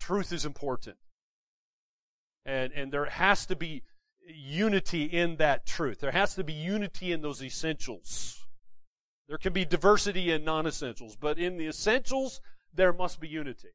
Truth 0.00 0.32
is 0.32 0.44
important. 0.44 0.96
And, 2.44 2.72
and 2.72 2.92
there 2.92 3.06
has 3.06 3.46
to 3.46 3.56
be 3.56 3.82
unity 4.26 5.04
in 5.04 5.36
that 5.36 5.66
truth. 5.66 6.00
There 6.00 6.12
has 6.12 6.34
to 6.34 6.44
be 6.44 6.52
unity 6.52 7.12
in 7.12 7.22
those 7.22 7.42
essentials. 7.42 8.46
There 9.28 9.38
can 9.38 9.52
be 9.52 9.64
diversity 9.64 10.32
in 10.32 10.44
non 10.44 10.66
essentials, 10.66 11.16
but 11.16 11.38
in 11.38 11.58
the 11.58 11.66
essentials, 11.66 12.40
there 12.72 12.92
must 12.92 13.20
be 13.20 13.28
unity. 13.28 13.68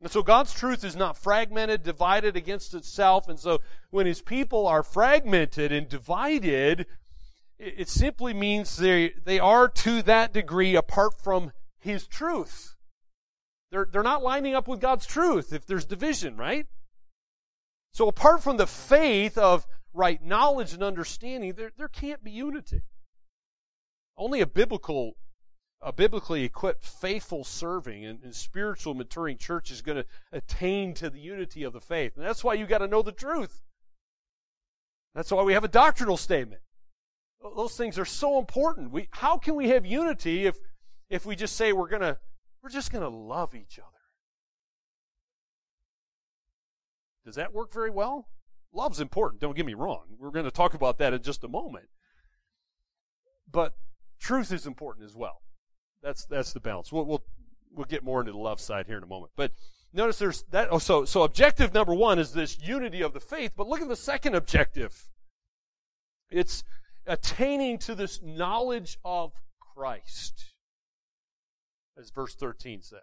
And 0.00 0.10
so 0.10 0.22
God's 0.22 0.54
truth 0.54 0.82
is 0.82 0.96
not 0.96 1.16
fragmented, 1.16 1.82
divided 1.82 2.36
against 2.36 2.72
itself. 2.74 3.28
And 3.28 3.38
so 3.38 3.60
when 3.90 4.06
His 4.06 4.22
people 4.22 4.66
are 4.66 4.82
fragmented 4.82 5.72
and 5.72 5.88
divided, 5.88 6.86
it 7.58 7.88
simply 7.88 8.32
means 8.32 8.76
they, 8.76 9.12
they 9.24 9.38
are 9.38 9.68
to 9.68 10.02
that 10.02 10.32
degree 10.32 10.74
apart 10.74 11.20
from 11.22 11.52
His 11.78 12.06
truth. 12.06 12.76
They're, 13.70 13.86
they're 13.90 14.02
not 14.02 14.22
lining 14.22 14.54
up 14.54 14.66
with 14.66 14.80
God's 14.80 15.06
truth 15.06 15.52
if 15.52 15.66
there's 15.66 15.84
division, 15.84 16.36
right? 16.36 16.66
So 17.92 18.08
apart 18.08 18.42
from 18.42 18.56
the 18.56 18.66
faith 18.66 19.36
of 19.36 19.66
right 19.92 20.24
knowledge 20.24 20.72
and 20.72 20.82
understanding, 20.82 21.52
there, 21.52 21.72
there 21.76 21.88
can't 21.88 22.24
be 22.24 22.30
unity. 22.30 22.82
Only 24.16 24.40
a 24.40 24.46
biblical, 24.46 25.14
a 25.82 25.92
biblically 25.92 26.44
equipped, 26.44 26.84
faithful 26.84 27.44
serving 27.44 28.04
and, 28.04 28.22
and 28.22 28.34
spiritual 28.34 28.94
maturing 28.94 29.38
church 29.38 29.70
is 29.70 29.80
going 29.80 29.96
to 29.96 30.06
attain 30.32 30.92
to 30.94 31.08
the 31.08 31.20
unity 31.20 31.62
of 31.62 31.72
the 31.72 31.80
faith. 31.80 32.16
And 32.16 32.24
that's 32.24 32.44
why 32.44 32.54
you 32.54 32.66
got 32.66 32.78
to 32.78 32.88
know 32.88 33.02
the 33.02 33.12
truth. 33.12 33.62
That's 35.14 35.32
why 35.32 35.42
we 35.42 35.54
have 35.54 35.64
a 35.64 35.68
doctrinal 35.68 36.16
statement. 36.16 36.60
Those 37.42 37.76
things 37.76 37.98
are 37.98 38.04
so 38.04 38.38
important. 38.38 38.90
We, 38.90 39.08
how 39.12 39.38
can 39.38 39.56
we 39.56 39.70
have 39.70 39.86
unity 39.86 40.46
if, 40.46 40.58
if 41.08 41.24
we 41.24 41.34
just 41.34 41.56
say 41.56 41.72
we're 41.72 41.88
gonna, 41.88 42.18
we're 42.62 42.70
just 42.70 42.92
gonna 42.92 43.08
love 43.08 43.54
each 43.54 43.78
other? 43.78 43.88
Does 47.24 47.36
that 47.36 47.54
work 47.54 47.72
very 47.72 47.90
well? 47.90 48.28
Love's 48.72 49.00
important, 49.00 49.40
don't 49.40 49.56
get 49.56 49.66
me 49.66 49.74
wrong. 49.74 50.02
We're 50.18 50.30
going 50.30 50.44
to 50.44 50.50
talk 50.50 50.74
about 50.74 50.98
that 50.98 51.12
in 51.12 51.22
just 51.22 51.42
a 51.42 51.48
moment. 51.48 51.88
But 53.50 53.74
truth 54.20 54.52
is 54.52 54.66
important 54.66 55.04
as 55.04 55.16
well. 55.16 55.42
That's 56.02 56.24
that's 56.26 56.52
the 56.52 56.60
balance. 56.60 56.92
We'll 56.92 57.04
we'll 57.04 57.24
we'll 57.74 57.86
get 57.86 58.04
more 58.04 58.20
into 58.20 58.32
the 58.32 58.38
love 58.38 58.60
side 58.60 58.86
here 58.86 58.96
in 58.96 59.02
a 59.02 59.06
moment. 59.06 59.32
But 59.36 59.52
notice 59.92 60.18
there's 60.18 60.44
that 60.50 60.68
oh 60.70 60.78
so 60.78 61.04
so 61.04 61.22
objective 61.22 61.74
number 61.74 61.94
1 61.94 62.18
is 62.18 62.32
this 62.32 62.58
unity 62.60 63.02
of 63.02 63.12
the 63.12 63.20
faith, 63.20 63.52
but 63.56 63.68
look 63.68 63.80
at 63.80 63.88
the 63.88 63.96
second 63.96 64.34
objective. 64.34 65.08
It's 66.30 66.64
attaining 67.06 67.78
to 67.78 67.94
this 67.94 68.20
knowledge 68.22 68.98
of 69.04 69.32
Christ. 69.74 70.54
As 71.98 72.10
verse 72.10 72.34
13 72.34 72.82
says. 72.82 73.00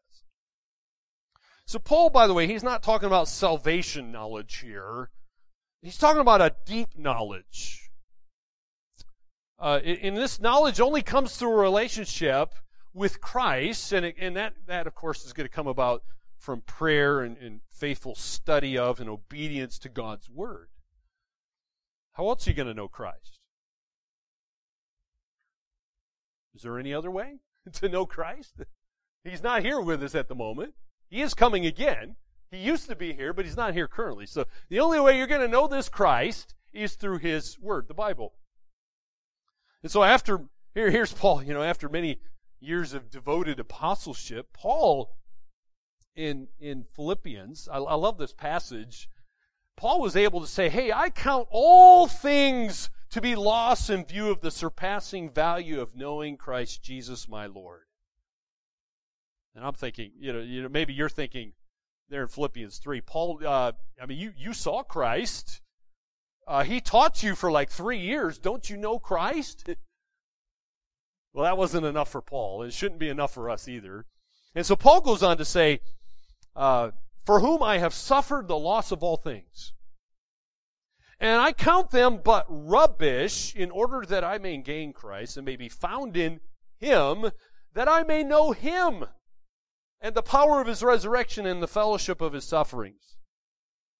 So 1.65 1.79
Paul, 1.79 2.09
by 2.09 2.27
the 2.27 2.33
way, 2.33 2.47
he's 2.47 2.63
not 2.63 2.81
talking 2.81 3.07
about 3.07 3.27
salvation 3.27 4.11
knowledge 4.11 4.59
here. 4.59 5.09
He's 5.81 5.97
talking 5.97 6.21
about 6.21 6.41
a 6.41 6.55
deep 6.65 6.97
knowledge. 6.97 7.89
Uh, 9.59 9.79
and 9.83 10.15
this 10.15 10.39
knowledge 10.39 10.79
only 10.79 11.01
comes 11.01 11.35
through 11.35 11.51
a 11.51 11.61
relationship 11.61 12.53
with 12.93 13.21
Christ, 13.21 13.91
and, 13.91 14.05
it, 14.05 14.15
and 14.19 14.35
that, 14.35 14.53
that, 14.67 14.87
of 14.87 14.95
course, 14.95 15.25
is 15.25 15.33
going 15.33 15.47
to 15.47 15.53
come 15.53 15.67
about 15.67 16.03
from 16.37 16.61
prayer 16.61 17.21
and, 17.21 17.37
and 17.37 17.61
faithful 17.69 18.15
study 18.15 18.77
of 18.77 18.99
and 18.99 19.09
obedience 19.09 19.77
to 19.79 19.89
God's 19.89 20.29
Word. 20.29 20.69
How 22.13 22.27
else 22.29 22.47
are 22.47 22.49
you 22.49 22.55
going 22.55 22.67
to 22.67 22.73
know 22.73 22.87
Christ? 22.87 23.39
Is 26.55 26.63
there 26.63 26.79
any 26.79 26.93
other 26.93 27.11
way 27.11 27.39
to 27.73 27.89
know 27.89 28.05
Christ? 28.05 28.55
He's 29.23 29.43
not 29.43 29.63
here 29.63 29.79
with 29.79 30.01
us 30.01 30.15
at 30.15 30.27
the 30.27 30.35
moment. 30.35 30.73
He 31.09 31.21
is 31.21 31.33
coming 31.33 31.65
again. 31.65 32.15
He 32.49 32.57
used 32.57 32.87
to 32.89 32.95
be 32.95 33.13
here, 33.13 33.33
but 33.33 33.45
he's 33.45 33.57
not 33.57 33.73
here 33.73 33.87
currently. 33.87 34.25
So 34.25 34.45
the 34.69 34.79
only 34.79 34.99
way 34.99 35.17
you're 35.17 35.27
going 35.27 35.41
to 35.41 35.47
know 35.47 35.67
this 35.67 35.89
Christ 35.89 36.55
is 36.73 36.95
through 36.95 37.19
his 37.19 37.59
word, 37.59 37.87
the 37.87 37.93
Bible. 37.93 38.33
And 39.83 39.91
so 39.91 40.03
after, 40.03 40.45
here, 40.73 40.89
here's 40.89 41.13
Paul, 41.13 41.43
you 41.43 41.53
know, 41.53 41.63
after 41.63 41.89
many 41.89 42.19
years 42.59 42.93
of 42.93 43.09
devoted 43.09 43.59
apostleship, 43.59 44.53
Paul 44.53 45.15
in, 46.15 46.47
in 46.59 46.83
Philippians, 46.83 47.69
I, 47.71 47.77
I 47.77 47.93
love 47.95 48.17
this 48.17 48.33
passage. 48.33 49.09
Paul 49.75 50.01
was 50.01 50.15
able 50.15 50.41
to 50.41 50.47
say, 50.47 50.69
Hey, 50.69 50.91
I 50.91 51.09
count 51.09 51.47
all 51.51 52.07
things 52.07 52.89
to 53.11 53.21
be 53.21 53.35
lost 53.35 53.89
in 53.89 54.03
view 54.03 54.29
of 54.29 54.41
the 54.41 54.51
surpassing 54.51 55.29
value 55.29 55.79
of 55.79 55.95
knowing 55.95 56.35
Christ 56.35 56.83
Jesus 56.83 57.29
my 57.29 57.45
Lord. 57.45 57.83
And 59.55 59.63
I'm 59.63 59.73
thinking, 59.73 60.11
you 60.19 60.33
know, 60.33 60.39
you 60.39 60.63
know, 60.63 60.69
maybe 60.69 60.93
you're 60.93 61.09
thinking 61.09 61.53
there 62.09 62.21
in 62.21 62.27
Philippians 62.27 62.77
3, 62.79 63.01
Paul, 63.01 63.39
uh, 63.45 63.71
I 64.01 64.05
mean, 64.05 64.17
you, 64.17 64.33
you 64.37 64.53
saw 64.53 64.83
Christ. 64.83 65.61
Uh, 66.47 66.63
he 66.63 66.79
taught 66.79 67.23
you 67.23 67.35
for 67.35 67.51
like 67.51 67.69
three 67.69 67.99
years. 67.99 68.37
Don't 68.37 68.69
you 68.69 68.77
know 68.77 68.99
Christ? 68.99 69.69
well, 71.37 71.43
that 71.43 71.57
wasn't 71.57 71.85
enough 71.85 72.09
for 72.09 72.23
Paul. 72.23 72.63
It 72.63 72.73
shouldn't 72.73 72.99
be 72.99 73.09
enough 73.09 73.31
for 73.31 73.47
us 73.47 73.67
either. 73.67 74.07
And 74.55 74.65
so 74.65 74.75
Paul 74.75 75.01
goes 75.01 75.21
on 75.21 75.37
to 75.37 75.45
say, 75.45 75.81
uh, 76.55 76.89
for 77.27 77.41
whom 77.41 77.61
I 77.61 77.77
have 77.77 77.93
suffered 77.93 78.47
the 78.47 78.57
loss 78.57 78.91
of 78.91 79.03
all 79.03 79.17
things. 79.17 79.73
And 81.19 81.39
I 81.39 81.51
count 81.51 81.91
them 81.91 82.21
but 82.23 82.47
rubbish 82.49 83.55
in 83.55 83.69
order 83.69 84.03
that 84.07 84.23
I 84.23 84.39
may 84.39 84.57
gain 84.57 84.93
Christ 84.93 85.37
and 85.37 85.45
may 85.45 85.55
be 85.55 85.69
found 85.69 86.17
in 86.17 86.39
him, 86.79 87.29
that 87.75 87.87
I 87.87 88.01
may 88.01 88.23
know 88.23 88.51
him 88.51 89.05
and 90.01 90.15
the 90.15 90.23
power 90.23 90.59
of 90.59 90.65
his 90.65 90.81
resurrection 90.81 91.45
and 91.45 91.61
the 91.61 91.67
fellowship 91.67 92.19
of 92.19 92.33
his 92.33 92.45
sufferings. 92.45 93.15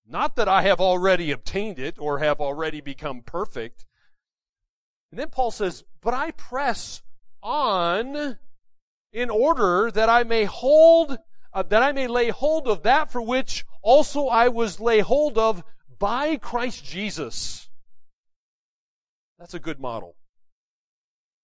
Not 0.08 0.36
that 0.38 0.48
I 0.48 0.64
have 0.64 0.82
already 0.82 1.30
obtained 1.30 1.78
it 1.78 1.98
or 2.00 2.18
have 2.18 2.42
already 2.42 2.82
become 2.82 3.22
perfect. 3.22 3.86
And 5.12 5.20
then 5.20 5.30
Paul 5.30 5.52
says, 5.52 5.84
but 6.02 6.16
I 6.16 6.32
press 6.32 7.04
on 7.48 8.38
in 9.14 9.30
order 9.30 9.90
that 9.92 10.10
I 10.10 10.24
may 10.24 10.44
hold, 10.44 11.18
uh, 11.54 11.64
that 11.64 11.82
I 11.82 11.94
may 11.94 12.08
lay 12.08 12.30
hold 12.30 12.68
of 12.68 12.84
that 12.84 13.10
for 13.10 13.22
which 13.22 13.66
also 13.82 14.28
I 14.28 14.50
was 14.50 14.80
lay 14.80 15.00
hold 15.00 15.38
of 15.38 15.64
by 15.98 16.36
Christ 16.36 16.84
Jesus. 16.84 17.70
That's 19.40 19.54
a 19.54 19.60
good 19.60 19.80
model. 19.80 20.16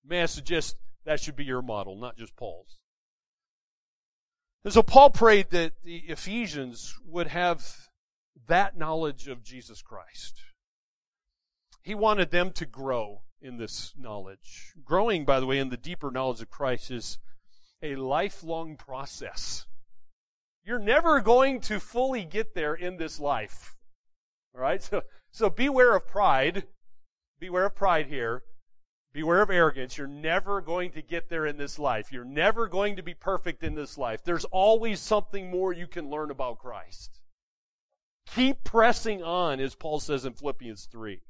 May 0.05 0.21
I 0.21 0.25
suggest 0.25 0.75
that 1.05 1.21
should 1.21 1.37
be 1.37 1.45
your 1.45 1.61
model, 1.61 1.97
not 1.97 2.17
just 2.17 2.35
Paul's. 2.35 2.77
And 4.65 4.73
so 4.73 4.83
Paul 4.83 5.09
prayed 5.09 5.49
that 5.51 5.73
the 5.83 5.97
Ephesians 6.07 6.95
would 7.05 7.27
have 7.27 7.89
that 8.47 8.77
knowledge 8.77 9.27
of 9.27 9.43
Jesus 9.43 9.81
Christ. 9.81 10.41
He 11.81 11.95
wanted 11.95 12.31
them 12.31 12.51
to 12.51 12.65
grow 12.65 13.21
in 13.43 13.57
this 13.57 13.93
knowledge. 13.97 14.73
Growing, 14.83 15.25
by 15.25 15.39
the 15.39 15.45
way, 15.45 15.59
in 15.59 15.69
the 15.69 15.77
deeper 15.77 16.09
knowledge 16.09 16.41
of 16.41 16.49
Christ 16.49 16.89
is 16.89 17.19
a 17.81 17.95
lifelong 17.95 18.77
process. 18.77 19.65
You're 20.63 20.79
never 20.79 21.19
going 21.19 21.59
to 21.61 21.79
fully 21.79 22.23
get 22.23 22.55
there 22.55 22.73
in 22.73 22.97
this 22.97 23.19
life. 23.19 23.75
All 24.55 24.61
right? 24.61 24.81
So, 24.81 25.01
so 25.31 25.49
beware 25.49 25.95
of 25.95 26.07
pride. 26.07 26.63
Beware 27.39 27.65
of 27.65 27.75
pride 27.75 28.07
here. 28.07 28.43
Beware 29.11 29.41
of 29.41 29.49
arrogance. 29.49 29.97
You're 29.97 30.07
never 30.07 30.61
going 30.61 30.91
to 30.91 31.01
get 31.01 31.29
there 31.29 31.45
in 31.45 31.57
this 31.57 31.77
life. 31.77 32.11
You're 32.11 32.23
never 32.23 32.67
going 32.67 32.95
to 32.95 33.03
be 33.03 33.13
perfect 33.13 33.63
in 33.63 33.75
this 33.75 33.97
life. 33.97 34.23
There's 34.23 34.45
always 34.45 34.99
something 34.99 35.51
more 35.51 35.73
you 35.73 35.85
can 35.85 36.09
learn 36.09 36.31
about 36.31 36.59
Christ. 36.59 37.19
Keep 38.25 38.63
pressing 38.63 39.21
on, 39.21 39.59
as 39.59 39.75
Paul 39.75 39.99
says 39.99 40.25
in 40.25 40.33
Philippians 40.33 40.85
3. 40.85 41.21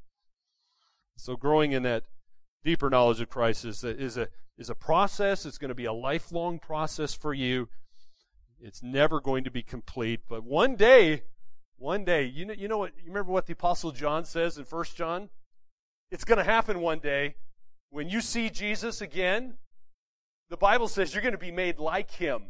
So 1.18 1.36
growing 1.36 1.72
in 1.72 1.84
that 1.84 2.04
deeper 2.64 2.90
knowledge 2.90 3.22
of 3.22 3.30
Christ 3.30 3.66
is 3.66 3.84
a, 3.84 3.90
is 3.90 4.18
a, 4.18 4.28
is 4.58 4.70
a 4.70 4.76
process. 4.76 5.46
It's 5.46 5.58
going 5.58 5.70
to 5.70 5.76
be 5.76 5.86
a 5.86 5.94
lifelong 5.94 6.60
process 6.60 7.14
for 7.14 7.34
you. 7.34 7.70
It's 8.60 8.82
never 8.82 9.20
going 9.20 9.44
to 9.44 9.52
be 9.52 9.62
complete, 9.62 10.22
but 10.30 10.44
one 10.44 10.76
day, 10.76 11.24
one 11.78 12.06
day, 12.06 12.24
you 12.24 12.46
know, 12.46 12.54
you 12.54 12.70
know 12.70 12.78
what, 12.78 12.94
you 12.98 13.10
remember 13.10 13.32
what 13.32 13.46
the 13.46 13.54
apostle 13.54 13.92
John 13.92 14.24
says 14.24 14.58
in 14.58 14.64
1 14.64 14.86
John? 14.96 15.30
It's 16.12 16.24
going 16.24 16.38
to 16.38 16.46
happen 16.46 16.80
one 16.80 17.00
day 17.00 17.36
when 17.94 18.10
you 18.10 18.22
see 18.22 18.50
Jesus 18.50 19.02
again, 19.02 19.54
the 20.50 20.58
Bible 20.58 20.88
says 20.88 21.14
you're 21.14 21.22
going 21.22 21.34
to 21.34 21.38
be 21.38 21.52
made 21.52 21.78
like 21.78 22.10
him. 22.10 22.46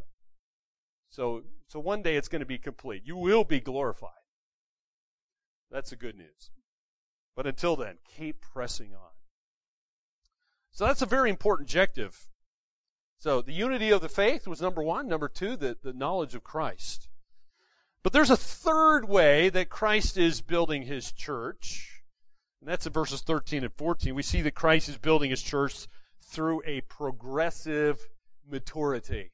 So, 1.10 1.44
so 1.68 1.82
one 1.82 2.02
day 2.02 2.16
it's 2.16 2.30
going 2.30 2.40
to 2.40 2.46
be 2.46 2.58
complete. 2.58 3.04
You 3.06 3.18
will 3.18 3.44
be 3.44 3.60
glorified. 3.60 4.12
That's 5.70 5.90
the 5.90 5.98
good 5.98 6.16
news. 6.16 6.50
But 7.36 7.48
until 7.48 7.76
then, 7.76 7.98
keep 8.06 8.42
pressing 8.42 8.94
on. 8.94 9.12
So 10.72 10.86
that's 10.86 11.02
a 11.02 11.08
very 11.08 11.30
important 11.30 11.70
objective. 11.70 12.30
So 13.20 13.42
the 13.42 13.54
unity 13.54 13.90
of 13.92 14.02
the 14.02 14.10
faith 14.10 14.48
was 14.48 14.62
number 14.62 14.84
one. 14.84 15.08
Number 15.08 15.28
two, 15.28 15.56
the, 15.56 15.78
the 15.82 15.94
knowledge 15.94 16.36
of 16.36 16.44
Christ. 16.44 17.08
But 18.04 18.12
there's 18.12 18.30
a 18.30 18.38
third 18.38 19.08
way 19.08 19.50
that 19.50 19.70
Christ 19.70 20.18
is 20.18 20.42
building 20.42 20.84
his 20.84 21.12
church. 21.12 22.04
And 22.60 22.70
that's 22.70 22.86
in 22.86 22.94
verses 22.94 23.22
13 23.22 23.64
and 23.64 23.74
14. 23.74 24.14
We 24.14 24.24
see 24.24 24.42
that 24.42 24.56
Christ 24.56 24.90
is 24.90 24.98
building 24.98 25.30
his 25.30 25.42
church 25.42 25.88
through 26.22 26.62
a 26.66 26.82
progressive 26.82 28.00
maturity. 28.50 29.32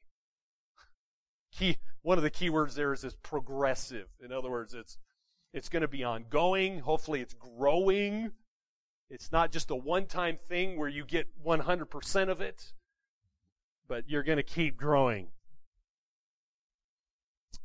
Key, 1.52 1.78
one 2.02 2.18
of 2.18 2.22
the 2.22 2.30
key 2.30 2.50
words 2.50 2.74
there 2.74 2.92
is, 2.92 3.00
this 3.00 3.16
progressive. 3.22 4.06
In 4.24 4.30
other 4.32 4.50
words, 4.50 4.74
it's, 4.74 4.98
it's 5.52 5.68
going 5.68 5.82
to 5.82 5.88
be 5.88 6.04
ongoing. 6.04 6.80
Hopefully 6.80 7.20
it's 7.20 7.34
growing. 7.34 8.32
It's 9.10 9.32
not 9.32 9.50
just 9.50 9.70
a 9.70 9.76
one-time 9.76 10.38
thing 10.48 10.78
where 10.78 10.88
you 10.88 11.04
get 11.04 11.26
100% 11.44 12.28
of 12.28 12.40
it, 12.40 12.72
but 13.88 14.08
you're 14.08 14.22
going 14.22 14.36
to 14.36 14.44
keep 14.44 14.76
growing. 14.76 15.28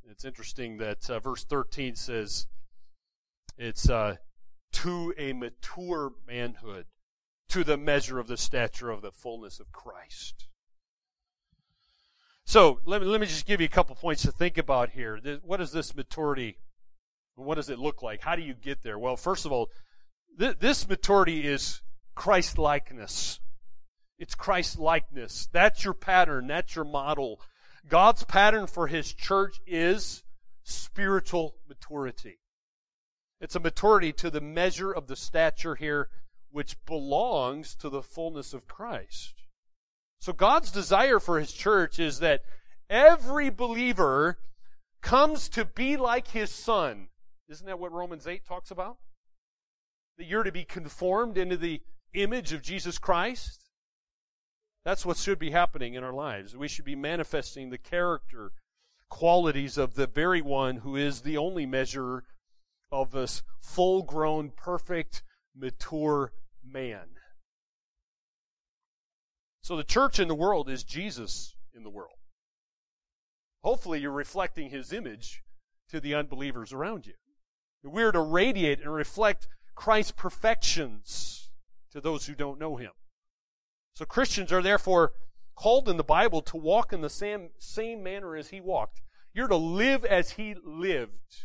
It's 0.10 0.26
interesting 0.26 0.78
that 0.78 1.10
uh, 1.10 1.20
verse 1.20 1.44
13 1.44 1.96
says 1.96 2.48
it's 3.58 3.90
uh, 3.90 4.16
to 4.72 5.14
a 5.18 5.34
mature 5.34 6.14
manhood, 6.28 6.86
to 7.50 7.64
the 7.64 7.78
measure 7.78 8.20
of 8.20 8.28
the 8.28 8.38
stature 8.38 8.90
of 8.90 9.02
the 9.02 9.12
fullness 9.12 9.60
of 9.60 9.72
Christ. 9.72 10.48
So 12.46 12.80
let 12.86 13.02
me, 13.02 13.08
let 13.08 13.20
me 13.20 13.28
just 13.28 13.46
give 13.46 13.62
you 13.62 13.66
a 13.66 13.70
couple 13.70 13.96
points 13.96 14.22
to 14.24 14.32
think 14.32 14.58
about 14.58 14.92
here. 14.92 15.20
What 15.44 15.62
is 15.62 15.72
this 15.72 15.96
maturity? 15.96 16.58
What 17.36 17.56
does 17.56 17.70
it 17.70 17.80
look 17.80 18.02
like? 18.02 18.22
How 18.22 18.36
do 18.36 18.42
you 18.42 18.54
get 18.54 18.82
there? 18.82 18.98
Well, 18.98 19.18
first 19.18 19.46
of 19.46 19.52
all, 19.52 19.70
th- 20.40 20.60
this 20.60 20.88
maturity 20.88 21.46
is 21.46 21.82
Christ 22.16 22.58
likeness. 22.58 23.40
It's 24.18 24.36
Christ 24.36 24.80
likeness. 24.80 25.50
That's 25.52 25.84
your 25.84 25.94
pattern. 25.94 26.48
That's 26.48 26.76
your 26.76 26.86
model. 26.86 27.42
God's 27.88 28.24
pattern 28.24 28.68
for 28.68 28.88
His 28.88 29.14
church 29.14 29.60
is 29.68 30.24
spiritual 30.64 31.56
maturity. 31.68 32.40
It's 33.42 33.56
a 33.56 33.60
maturity 33.60 34.14
to 34.14 34.30
the 34.30 34.42
measure 34.42 34.92
of 34.92 35.08
the 35.08 35.16
stature 35.16 35.76
here 35.76 36.10
which 36.52 36.78
belongs 36.86 37.76
to 37.76 37.90
the 37.90 38.02
fullness 38.02 38.54
of 38.54 38.66
Christ. 38.66 39.34
So 40.20 40.32
God's 40.32 40.72
desire 40.72 41.20
for 41.20 41.38
His 41.38 41.52
church 41.52 42.00
is 42.00 42.20
that 42.20 42.44
every 42.90 43.50
believer 43.50 44.40
comes 45.02 45.50
to 45.50 45.66
be 45.66 45.98
like 45.98 46.30
His 46.30 46.50
Son. 46.50 47.10
Isn't 47.50 47.68
that 47.68 47.80
what 47.80 47.92
Romans 47.92 48.28
8 48.28 48.46
talks 48.46 48.72
about? 48.72 48.98
That 50.18 50.26
you're 50.26 50.44
to 50.44 50.52
be 50.52 50.64
conformed 50.64 51.38
into 51.38 51.58
the 51.58 51.82
image 52.14 52.54
of 52.54 52.62
Jesus 52.62 52.98
Christ. 52.98 53.66
That's 54.84 55.06
what 55.06 55.18
should 55.18 55.40
be 55.40 55.52
happening 55.52 55.94
in 55.94 56.04
our 56.04 56.14
lives. 56.14 56.56
We 56.56 56.68
should 56.68 56.86
be 56.86 56.96
manifesting 56.96 57.70
the 57.70 57.78
character, 57.78 58.52
qualities 59.10 59.78
of 59.78 59.96
the 59.96 60.08
very 60.08 60.42
one 60.42 60.78
who 60.78 60.96
is 60.96 61.22
the 61.22 61.38
only 61.38 61.66
measure 61.66 62.24
of 62.92 63.12
this 63.12 63.44
full 63.60 64.04
grown, 64.04 64.52
perfect, 64.52 65.24
mature 65.56 66.32
man. 66.64 67.16
So 69.62 69.76
the 69.76 69.84
church 69.84 70.20
in 70.20 70.28
the 70.28 70.36
world 70.36 70.70
is 70.70 70.84
Jesus 70.84 71.56
in 71.74 71.84
the 71.84 71.90
world. 71.90 72.18
Hopefully, 73.64 74.00
you're 74.00 74.12
reflecting 74.12 74.70
his 74.70 74.94
image 74.94 75.42
to 75.90 76.00
the 76.00 76.14
unbelievers 76.14 76.72
around 76.72 77.08
you. 77.08 77.14
We're 77.86 78.12
to 78.12 78.22
radiate 78.22 78.82
and 78.82 78.94
reflect 78.94 79.48
Christ's 79.76 80.12
perfections 80.12 81.52
to 81.92 82.02
those 82.02 82.26
who 82.26 82.36
don't 82.36 82.60
know 82.60 82.78
him. 82.78 82.92
So 83.94 84.06
Christians 84.06 84.52
are 84.52 84.62
therefore 84.62 85.14
called 85.56 85.88
in 85.88 85.98
the 85.98 86.04
Bible 86.04 86.42
to 86.42 86.58
walk 86.58 86.92
in 86.92 87.02
the 87.02 87.10
same, 87.10 87.50
same 87.58 88.04
manner 88.04 88.36
as 88.36 88.50
he 88.50 88.60
walked. 88.60 89.02
You're 89.34 89.48
to 89.48 89.56
live 89.56 90.04
as 90.04 90.32
he 90.32 90.56
lived. 90.64 91.44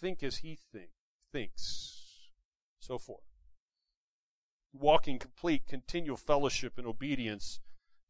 Think 0.00 0.22
as 0.22 0.38
he 0.38 0.58
think, 0.72 0.90
thinks. 1.32 2.30
So 2.80 2.98
forth 2.98 3.24
walking 4.74 5.18
complete, 5.18 5.66
continual 5.66 6.16
fellowship 6.16 6.76
and 6.76 6.86
obedience 6.86 7.60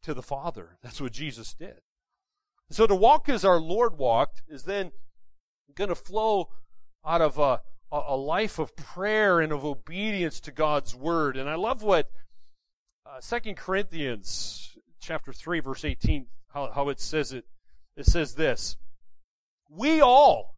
to 0.01 0.13
the 0.13 0.23
Father. 0.23 0.77
That's 0.81 0.99
what 0.99 1.11
Jesus 1.11 1.53
did. 1.53 1.81
So 2.69 2.87
to 2.87 2.95
walk 2.95 3.29
as 3.29 3.45
our 3.45 3.59
Lord 3.59 3.97
walked 3.97 4.41
is 4.47 4.63
then 4.63 4.91
going 5.75 5.89
to 5.89 5.95
flow 5.95 6.49
out 7.05 7.21
of 7.21 7.37
a, 7.37 7.61
a 7.91 8.15
life 8.15 8.59
of 8.59 8.75
prayer 8.75 9.39
and 9.39 9.51
of 9.51 9.63
obedience 9.63 10.39
to 10.41 10.51
God's 10.51 10.95
Word. 10.95 11.37
And 11.37 11.49
I 11.49 11.55
love 11.55 11.83
what 11.83 12.09
uh, 13.05 13.19
2 13.21 13.53
Corinthians 13.53 14.77
chapter 14.99 15.31
3 15.31 15.59
verse 15.59 15.85
18, 15.85 16.27
how, 16.53 16.71
how 16.73 16.89
it 16.89 16.99
says 16.99 17.31
it. 17.31 17.45
It 17.95 18.05
says 18.05 18.35
this, 18.35 18.75
We 19.69 20.01
all, 20.01 20.55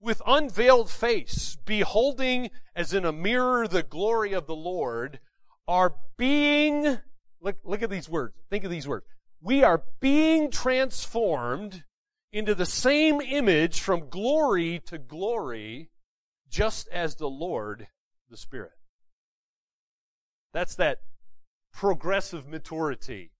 with 0.00 0.20
unveiled 0.26 0.90
face, 0.90 1.56
beholding 1.64 2.50
as 2.74 2.92
in 2.92 3.04
a 3.04 3.12
mirror 3.12 3.66
the 3.66 3.82
glory 3.82 4.32
of 4.32 4.46
the 4.46 4.56
Lord, 4.56 5.20
are 5.66 5.94
being, 6.18 6.98
look, 7.40 7.56
look 7.64 7.82
at 7.82 7.90
these 7.90 8.08
words. 8.08 8.34
Think 8.50 8.64
of 8.64 8.70
these 8.70 8.86
words. 8.86 9.06
We 9.40 9.62
are 9.62 9.82
being 10.00 10.50
transformed 10.50 11.84
into 12.32 12.54
the 12.54 12.66
same 12.66 13.20
image 13.20 13.80
from 13.80 14.08
glory 14.08 14.80
to 14.86 14.98
glory, 14.98 15.90
just 16.48 16.88
as 16.88 17.16
the 17.16 17.28
Lord, 17.28 17.88
the 18.30 18.36
Spirit. 18.36 18.72
That's 20.52 20.74
that 20.76 21.00
progressive 21.72 22.48
maturity. 22.48 23.32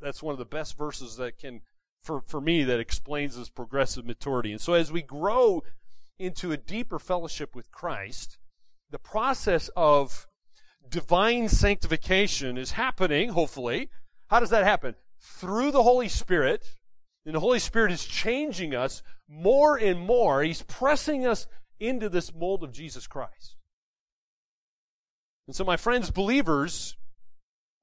That's 0.00 0.22
one 0.22 0.32
of 0.32 0.38
the 0.38 0.44
best 0.44 0.76
verses 0.76 1.16
that 1.16 1.38
can 1.38 1.62
for, 2.02 2.20
for 2.26 2.40
me 2.40 2.64
that 2.64 2.80
explains 2.80 3.36
this 3.36 3.48
progressive 3.48 4.04
maturity. 4.04 4.50
And 4.52 4.60
so 4.60 4.74
as 4.74 4.90
we 4.90 5.02
grow 5.02 5.62
into 6.18 6.52
a 6.52 6.56
deeper 6.56 6.98
fellowship 6.98 7.54
with 7.54 7.70
Christ, 7.70 8.38
the 8.90 8.98
process 8.98 9.70
of 9.76 10.26
divine 10.88 11.48
sanctification 11.48 12.58
is 12.58 12.72
happening, 12.72 13.30
hopefully. 13.30 13.88
How 14.28 14.40
does 14.40 14.50
that 14.50 14.64
happen? 14.64 14.96
Through 15.20 15.70
the 15.70 15.82
Holy 15.82 16.08
Spirit. 16.08 16.76
And 17.24 17.34
the 17.34 17.40
Holy 17.40 17.58
Spirit 17.58 17.92
is 17.92 18.04
changing 18.04 18.74
us 18.74 19.02
more 19.28 19.76
and 19.76 20.00
more. 20.00 20.42
He's 20.42 20.62
pressing 20.62 21.26
us 21.26 21.46
into 21.78 22.08
this 22.08 22.34
mold 22.34 22.64
of 22.64 22.72
Jesus 22.72 23.06
Christ. 23.06 23.56
And 25.46 25.54
so, 25.54 25.64
my 25.64 25.76
friends, 25.76 26.10
believers 26.10 26.96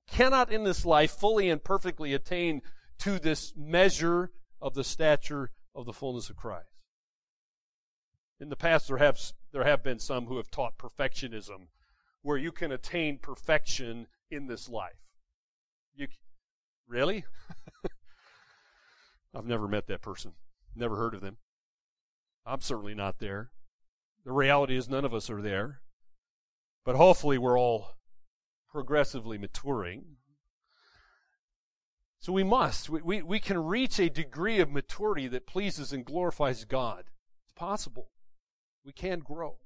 cannot 0.07 0.51
in 0.51 0.63
this 0.63 0.85
life 0.85 1.11
fully 1.11 1.49
and 1.49 1.63
perfectly 1.63 2.13
attain 2.13 2.61
to 2.99 3.19
this 3.19 3.53
measure 3.55 4.31
of 4.61 4.73
the 4.73 4.83
stature 4.83 5.51
of 5.75 5.85
the 5.85 5.93
fullness 5.93 6.29
of 6.29 6.35
Christ. 6.35 6.81
In 8.39 8.49
the 8.49 8.55
past, 8.55 8.87
there 8.87 8.97
have, 8.97 9.19
there 9.51 9.63
have 9.65 9.83
been 9.83 9.99
some 9.99 10.25
who 10.25 10.37
have 10.37 10.49
taught 10.49 10.77
perfectionism, 10.77 11.67
where 12.21 12.37
you 12.37 12.51
can 12.51 12.71
attain 12.71 13.17
perfection 13.17 14.07
in 14.31 14.47
this 14.47 14.69
life. 14.69 14.99
You, 15.95 16.07
really? 16.87 17.25
I've 19.33 19.45
never 19.45 19.67
met 19.67 19.87
that 19.87 20.01
person, 20.01 20.33
never 20.75 20.95
heard 20.95 21.13
of 21.13 21.21
them. 21.21 21.37
I'm 22.45 22.61
certainly 22.61 22.95
not 22.95 23.19
there. 23.19 23.51
The 24.25 24.31
reality 24.31 24.75
is, 24.75 24.89
none 24.89 25.05
of 25.05 25.13
us 25.13 25.29
are 25.29 25.41
there. 25.41 25.81
But 26.83 26.95
hopefully, 26.95 27.37
we're 27.37 27.59
all 27.59 27.95
progressively 28.71 29.37
maturing 29.37 30.17
so 32.19 32.33
we 32.33 32.43
must. 32.43 32.89
We, 32.89 33.01
we, 33.01 33.21
we 33.21 33.39
can 33.39 33.63
reach 33.63 33.97
a 33.97 34.09
degree 34.09 34.59
of 34.59 34.71
maturity 34.71 35.27
that 35.29 35.47
pleases 35.47 35.93
and 35.93 36.05
glorifies 36.05 36.65
God. 36.65 37.05
It's 37.45 37.53
possible. 37.53 38.09
We 38.85 38.91
can 38.91 39.19
grow. 39.19 39.57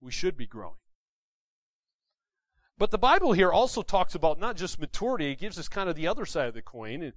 We 0.00 0.12
should 0.12 0.36
be 0.36 0.46
growing. 0.46 0.76
But 2.78 2.90
the 2.90 2.98
Bible 2.98 3.32
here 3.32 3.52
also 3.52 3.82
talks 3.82 4.14
about 4.14 4.40
not 4.40 4.56
just 4.56 4.80
maturity, 4.80 5.32
it 5.32 5.38
gives 5.38 5.58
us 5.58 5.68
kind 5.68 5.88
of 5.88 5.96
the 5.96 6.06
other 6.06 6.26
side 6.26 6.48
of 6.48 6.54
the 6.54 6.62
coin. 6.62 7.12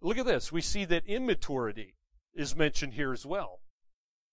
Look 0.00 0.18
at 0.18 0.26
this. 0.26 0.52
We 0.52 0.60
see 0.60 0.84
that 0.86 1.06
immaturity 1.06 1.96
is 2.34 2.54
mentioned 2.54 2.94
here 2.94 3.12
as 3.12 3.26
well. 3.26 3.60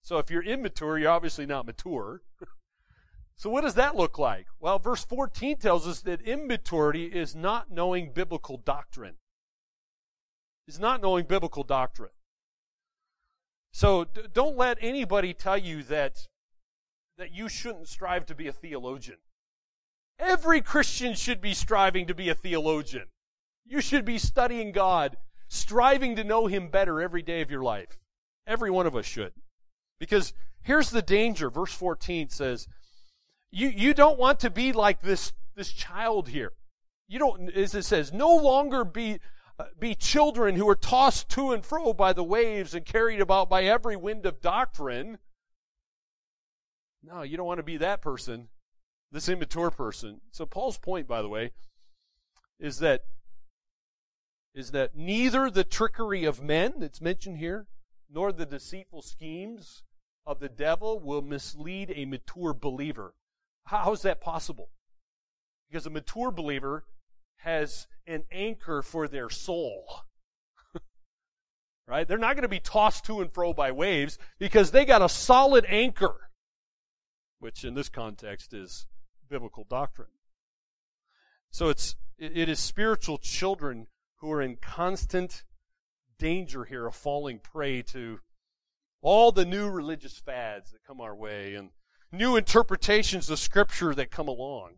So 0.01 0.19
if 0.19 0.29
you're 0.29 0.43
immature, 0.43 0.99
you're 0.99 1.11
obviously 1.11 1.45
not 1.45 1.65
mature. 1.65 2.21
so 3.35 3.49
what 3.49 3.61
does 3.61 3.73
that 3.75 3.95
look 3.95 4.19
like? 4.19 4.45
Well, 4.59 4.77
verse 4.77 5.03
14 5.03 5.57
tells 5.57 5.87
us 5.87 6.01
that 6.01 6.21
immaturity 6.21 7.05
is 7.05 7.35
not 7.35 7.71
knowing 7.71 8.13
biblical 8.13 8.57
doctrine 8.57 9.15
is 10.67 10.79
not 10.79 11.01
knowing 11.01 11.25
biblical 11.25 11.63
doctrine. 11.63 12.11
So 13.71 14.05
d- 14.05 14.21
don't 14.33 14.57
let 14.57 14.77
anybody 14.81 15.33
tell 15.33 15.57
you 15.57 15.83
that, 15.83 16.27
that 17.17 17.31
you 17.31 17.49
shouldn't 17.49 17.87
strive 17.87 18.25
to 18.27 18.35
be 18.35 18.47
a 18.47 18.53
theologian. 18.53 19.17
Every 20.17 20.61
Christian 20.61 21.13
should 21.13 21.41
be 21.41 21.53
striving 21.53 22.07
to 22.07 22.15
be 22.15 22.29
a 22.29 22.35
theologian. 22.35 23.07
You 23.65 23.81
should 23.81 24.05
be 24.05 24.17
studying 24.17 24.71
God, 24.71 25.17
striving 25.47 26.15
to 26.15 26.23
know 26.23 26.47
Him 26.47 26.69
better 26.69 27.01
every 27.01 27.21
day 27.21 27.41
of 27.41 27.51
your 27.51 27.63
life. 27.63 27.97
Every 28.47 28.71
one 28.71 28.87
of 28.87 28.95
us 28.95 29.05
should. 29.05 29.33
Because 29.99 30.33
here's 30.61 30.89
the 30.89 31.01
danger. 31.01 31.49
Verse 31.49 31.73
14 31.73 32.29
says, 32.29 32.67
you, 33.51 33.69
you 33.69 33.93
don't 33.93 34.19
want 34.19 34.41
to 34.41 34.49
be 34.49 34.73
like 34.73 35.01
this, 35.01 35.31
this 35.55 35.71
child 35.71 36.27
here. 36.27 36.51
You 37.07 37.19
don't, 37.19 37.49
as 37.51 37.73
it 37.73 37.85
says, 37.85 38.11
no 38.11 38.35
longer 38.35 38.83
be, 38.83 39.19
uh, 39.57 39.65
be 39.79 39.95
children 39.95 40.55
who 40.55 40.67
are 40.67 40.75
tossed 40.75 41.29
to 41.29 41.51
and 41.51 41.65
fro 41.65 41.93
by 41.93 42.11
the 42.11 42.23
waves 42.23 42.73
and 42.73 42.85
carried 42.85 43.21
about 43.21 43.49
by 43.49 43.63
every 43.63 43.95
wind 43.95 44.25
of 44.25 44.41
doctrine. 44.41 45.19
No, 47.01 47.21
you 47.21 47.37
don't 47.37 47.45
want 47.45 47.59
to 47.59 47.63
be 47.63 47.77
that 47.77 48.01
person, 48.01 48.49
this 49.11 49.29
immature 49.29 49.71
person. 49.71 50.19
So 50.31 50.45
Paul's 50.45 50.77
point, 50.77 51.07
by 51.07 51.21
the 51.21 51.29
way, 51.29 51.51
is 52.59 52.79
that 52.79 53.05
is 54.55 54.71
that 54.71 54.95
neither 54.95 55.49
the 55.49 55.65
trickery 55.65 56.23
of 56.23 56.41
men 56.41 56.75
that's 56.77 57.01
mentioned 57.01 57.37
here, 57.37 57.67
nor 58.09 58.31
the 58.31 58.45
deceitful 58.45 59.01
schemes 59.01 59.83
of 60.25 60.39
the 60.39 60.47
devil 60.47 60.97
will 60.97 61.21
mislead 61.21 61.91
a 61.93 62.05
mature 62.05 62.53
believer. 62.53 63.13
How 63.65 63.91
is 63.91 64.01
that 64.03 64.21
possible? 64.21 64.69
Because 65.69 65.85
a 65.85 65.89
mature 65.89 66.31
believer 66.31 66.85
has 67.37 67.87
an 68.07 68.23
anchor 68.31 68.81
for 68.81 69.09
their 69.09 69.29
soul. 69.29 70.03
right? 71.87 72.07
They're 72.07 72.17
not 72.17 72.35
going 72.35 72.43
to 72.43 72.47
be 72.47 72.61
tossed 72.61 73.05
to 73.05 73.19
and 73.19 73.31
fro 73.31 73.53
by 73.53 73.71
waves 73.71 74.17
because 74.39 74.71
they 74.71 74.85
got 74.85 75.01
a 75.01 75.09
solid 75.09 75.65
anchor, 75.67 76.29
which 77.39 77.65
in 77.65 77.73
this 77.73 77.89
context 77.89 78.53
is 78.53 78.87
biblical 79.29 79.65
doctrine. 79.69 80.07
So 81.51 81.67
it's, 81.69 81.95
it 82.17 82.47
is 82.47 82.59
spiritual 82.59 83.17
children 83.17 83.87
who 84.25 84.31
are 84.31 84.41
in 84.41 84.55
constant 84.55 85.43
danger 86.17 86.65
here 86.65 86.87
of 86.87 86.95
falling 86.95 87.37
prey 87.37 87.83
to 87.83 88.19
all 89.03 89.31
the 89.31 89.45
new 89.45 89.69
religious 89.69 90.17
fads 90.17 90.71
that 90.71 90.83
come 90.83 90.99
our 90.99 91.15
way 91.15 91.53
and 91.53 91.69
new 92.11 92.35
interpretations 92.35 93.29
of 93.29 93.37
scripture 93.37 93.93
that 93.93 94.09
come 94.09 94.27
along. 94.27 94.77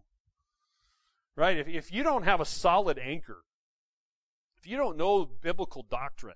Right? 1.37 1.57
If, 1.59 1.69
if 1.69 1.93
you 1.93 2.03
don't 2.03 2.23
have 2.23 2.41
a 2.41 2.45
solid 2.45 2.99
anchor, 2.99 3.43
if 4.57 4.67
you 4.67 4.75
don't 4.75 4.97
know 4.97 5.25
biblical 5.25 5.85
doctrine, 5.89 6.35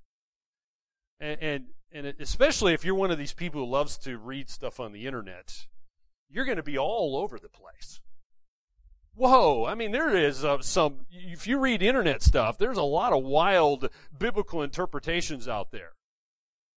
and, 1.20 1.38
and, 1.42 1.66
and 1.92 2.06
especially 2.18 2.74
if 2.74 2.86
you're 2.86 2.96
one 2.96 3.12
of 3.12 3.18
these 3.18 3.34
people 3.34 3.66
who 3.66 3.70
loves 3.70 3.98
to 3.98 4.18
read 4.18 4.50
stuff 4.50 4.80
on 4.80 4.94
the 4.94 5.06
internet, 5.06 5.68
you're 6.30 6.46
going 6.46 6.56
to 6.56 6.64
be 6.64 6.78
all 6.78 7.18
over 7.18 7.38
the 7.38 7.50
place. 7.50 8.00
Whoa, 9.16 9.66
I 9.66 9.76
mean, 9.76 9.92
there 9.92 10.16
is 10.16 10.46
uh, 10.46 10.62
some, 10.62 11.06
if 11.12 11.46
you 11.46 11.60
read 11.60 11.82
internet 11.82 12.22
stuff, 12.22 12.58
there's 12.58 12.78
a 12.78 12.84
lot 12.84 13.14
of 13.14 13.24
wild 13.24 13.90
biblical 14.18 14.64
interpretations 14.64 15.48
out 15.48 15.72
there. 15.72 15.92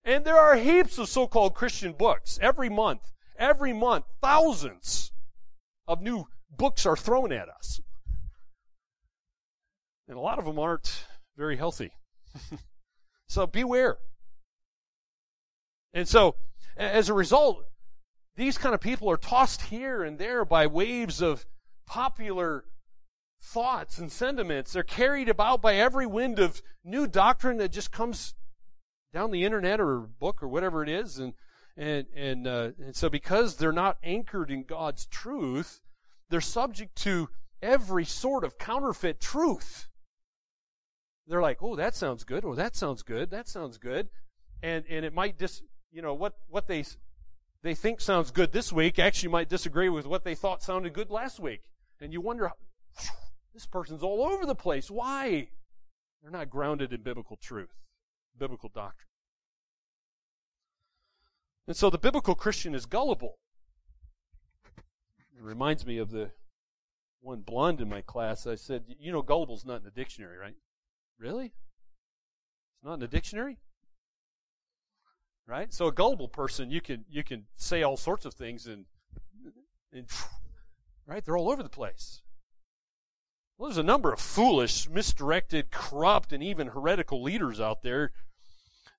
And 0.04 0.24
there 0.24 0.36
are 0.36 0.56
heaps 0.56 0.98
of 0.98 1.08
so-called 1.08 1.54
Christian 1.54 1.92
books 1.92 2.38
every 2.42 2.68
month. 2.68 3.12
Every 3.38 3.72
month, 3.72 4.04
thousands 4.20 5.12
of 5.88 6.02
new 6.02 6.26
books 6.50 6.86
are 6.86 6.96
thrown 6.96 7.32
at 7.32 7.48
us. 7.48 7.80
And 10.06 10.16
a 10.16 10.20
lot 10.20 10.38
of 10.38 10.44
them 10.44 10.58
aren't 10.58 11.06
very 11.36 11.56
healthy. 11.56 11.92
so 13.28 13.46
beware. 13.46 13.98
And 15.94 16.06
so, 16.06 16.34
as 16.76 17.08
a 17.08 17.14
result, 17.14 17.64
these 18.36 18.58
kind 18.58 18.74
of 18.74 18.80
people 18.80 19.10
are 19.10 19.16
tossed 19.16 19.62
here 19.62 20.02
and 20.02 20.18
there 20.18 20.44
by 20.44 20.66
waves 20.66 21.22
of 21.22 21.46
popular 21.86 22.64
thoughts 23.40 23.98
and 23.98 24.10
sentiments. 24.10 24.72
They're 24.72 24.82
carried 24.82 25.28
about 25.28 25.60
by 25.60 25.76
every 25.76 26.06
wind 26.06 26.38
of 26.38 26.62
new 26.82 27.06
doctrine 27.06 27.58
that 27.58 27.72
just 27.72 27.92
comes 27.92 28.34
down 29.12 29.30
the 29.30 29.44
internet 29.44 29.80
or 29.80 30.00
book 30.00 30.42
or 30.42 30.48
whatever 30.48 30.82
it 30.82 30.88
is. 30.88 31.18
And, 31.18 31.34
and, 31.76 32.06
and, 32.14 32.46
uh, 32.46 32.70
and 32.78 32.96
so 32.96 33.08
because 33.08 33.56
they're 33.56 33.72
not 33.72 33.98
anchored 34.02 34.50
in 34.50 34.64
God's 34.64 35.06
truth, 35.06 35.80
they're 36.30 36.40
subject 36.40 36.96
to 37.02 37.28
every 37.62 38.04
sort 38.04 38.44
of 38.44 38.58
counterfeit 38.58 39.20
truth. 39.20 39.88
They're 41.26 41.42
like, 41.42 41.62
oh, 41.62 41.76
that 41.76 41.94
sounds 41.94 42.24
good. 42.24 42.44
Oh, 42.44 42.54
that 42.54 42.76
sounds 42.76 43.02
good. 43.02 43.30
That 43.30 43.48
sounds 43.48 43.78
good. 43.78 44.08
And, 44.62 44.84
and 44.88 45.04
it 45.04 45.14
might 45.14 45.38
just, 45.38 45.62
you 45.90 46.02
know, 46.02 46.14
what, 46.14 46.34
what 46.48 46.66
they, 46.66 46.84
they 47.62 47.74
think 47.74 48.00
sounds 48.00 48.30
good 48.30 48.52
this 48.52 48.72
week 48.72 48.98
actually 48.98 49.30
might 49.30 49.48
disagree 49.48 49.88
with 49.88 50.06
what 50.06 50.24
they 50.24 50.34
thought 50.34 50.62
sounded 50.62 50.92
good 50.92 51.10
last 51.10 51.40
week. 51.40 51.62
And 52.04 52.12
you 52.12 52.20
wonder, 52.20 52.52
this 53.54 53.64
person's 53.64 54.02
all 54.02 54.22
over 54.22 54.44
the 54.44 54.54
place. 54.54 54.90
Why? 54.90 55.48
They're 56.20 56.30
not 56.30 56.50
grounded 56.50 56.92
in 56.92 57.00
biblical 57.00 57.38
truth, 57.38 57.72
biblical 58.38 58.68
doctrine. 58.68 59.08
And 61.66 61.74
so 61.74 61.88
the 61.88 61.96
biblical 61.96 62.34
Christian 62.34 62.74
is 62.74 62.84
gullible. 62.84 63.38
It 64.76 65.40
reminds 65.40 65.86
me 65.86 65.96
of 65.96 66.10
the 66.10 66.32
one 67.22 67.40
blonde 67.40 67.80
in 67.80 67.88
my 67.88 68.02
class. 68.02 68.46
I 68.46 68.54
said, 68.54 68.84
You 68.86 69.10
know, 69.10 69.22
gullible's 69.22 69.64
not 69.64 69.78
in 69.78 69.84
the 69.84 69.90
dictionary, 69.90 70.36
right? 70.36 70.56
Really? 71.18 71.46
It's 71.46 72.84
not 72.84 72.94
in 72.94 73.00
the 73.00 73.08
dictionary? 73.08 73.56
Right? 75.46 75.72
So 75.72 75.86
a 75.86 75.92
gullible 75.92 76.28
person, 76.28 76.70
you 76.70 76.82
can 76.82 77.06
you 77.08 77.24
can 77.24 77.46
say 77.56 77.82
all 77.82 77.96
sorts 77.96 78.26
of 78.26 78.34
things 78.34 78.66
and, 78.66 78.84
and 79.90 80.06
Right? 81.06 81.24
They're 81.24 81.36
all 81.36 81.50
over 81.50 81.62
the 81.62 81.68
place. 81.68 82.22
Well, 83.56 83.68
there's 83.68 83.78
a 83.78 83.82
number 83.82 84.12
of 84.12 84.20
foolish, 84.20 84.88
misdirected, 84.88 85.70
corrupt, 85.70 86.32
and 86.32 86.42
even 86.42 86.68
heretical 86.68 87.22
leaders 87.22 87.60
out 87.60 87.82
there 87.82 88.12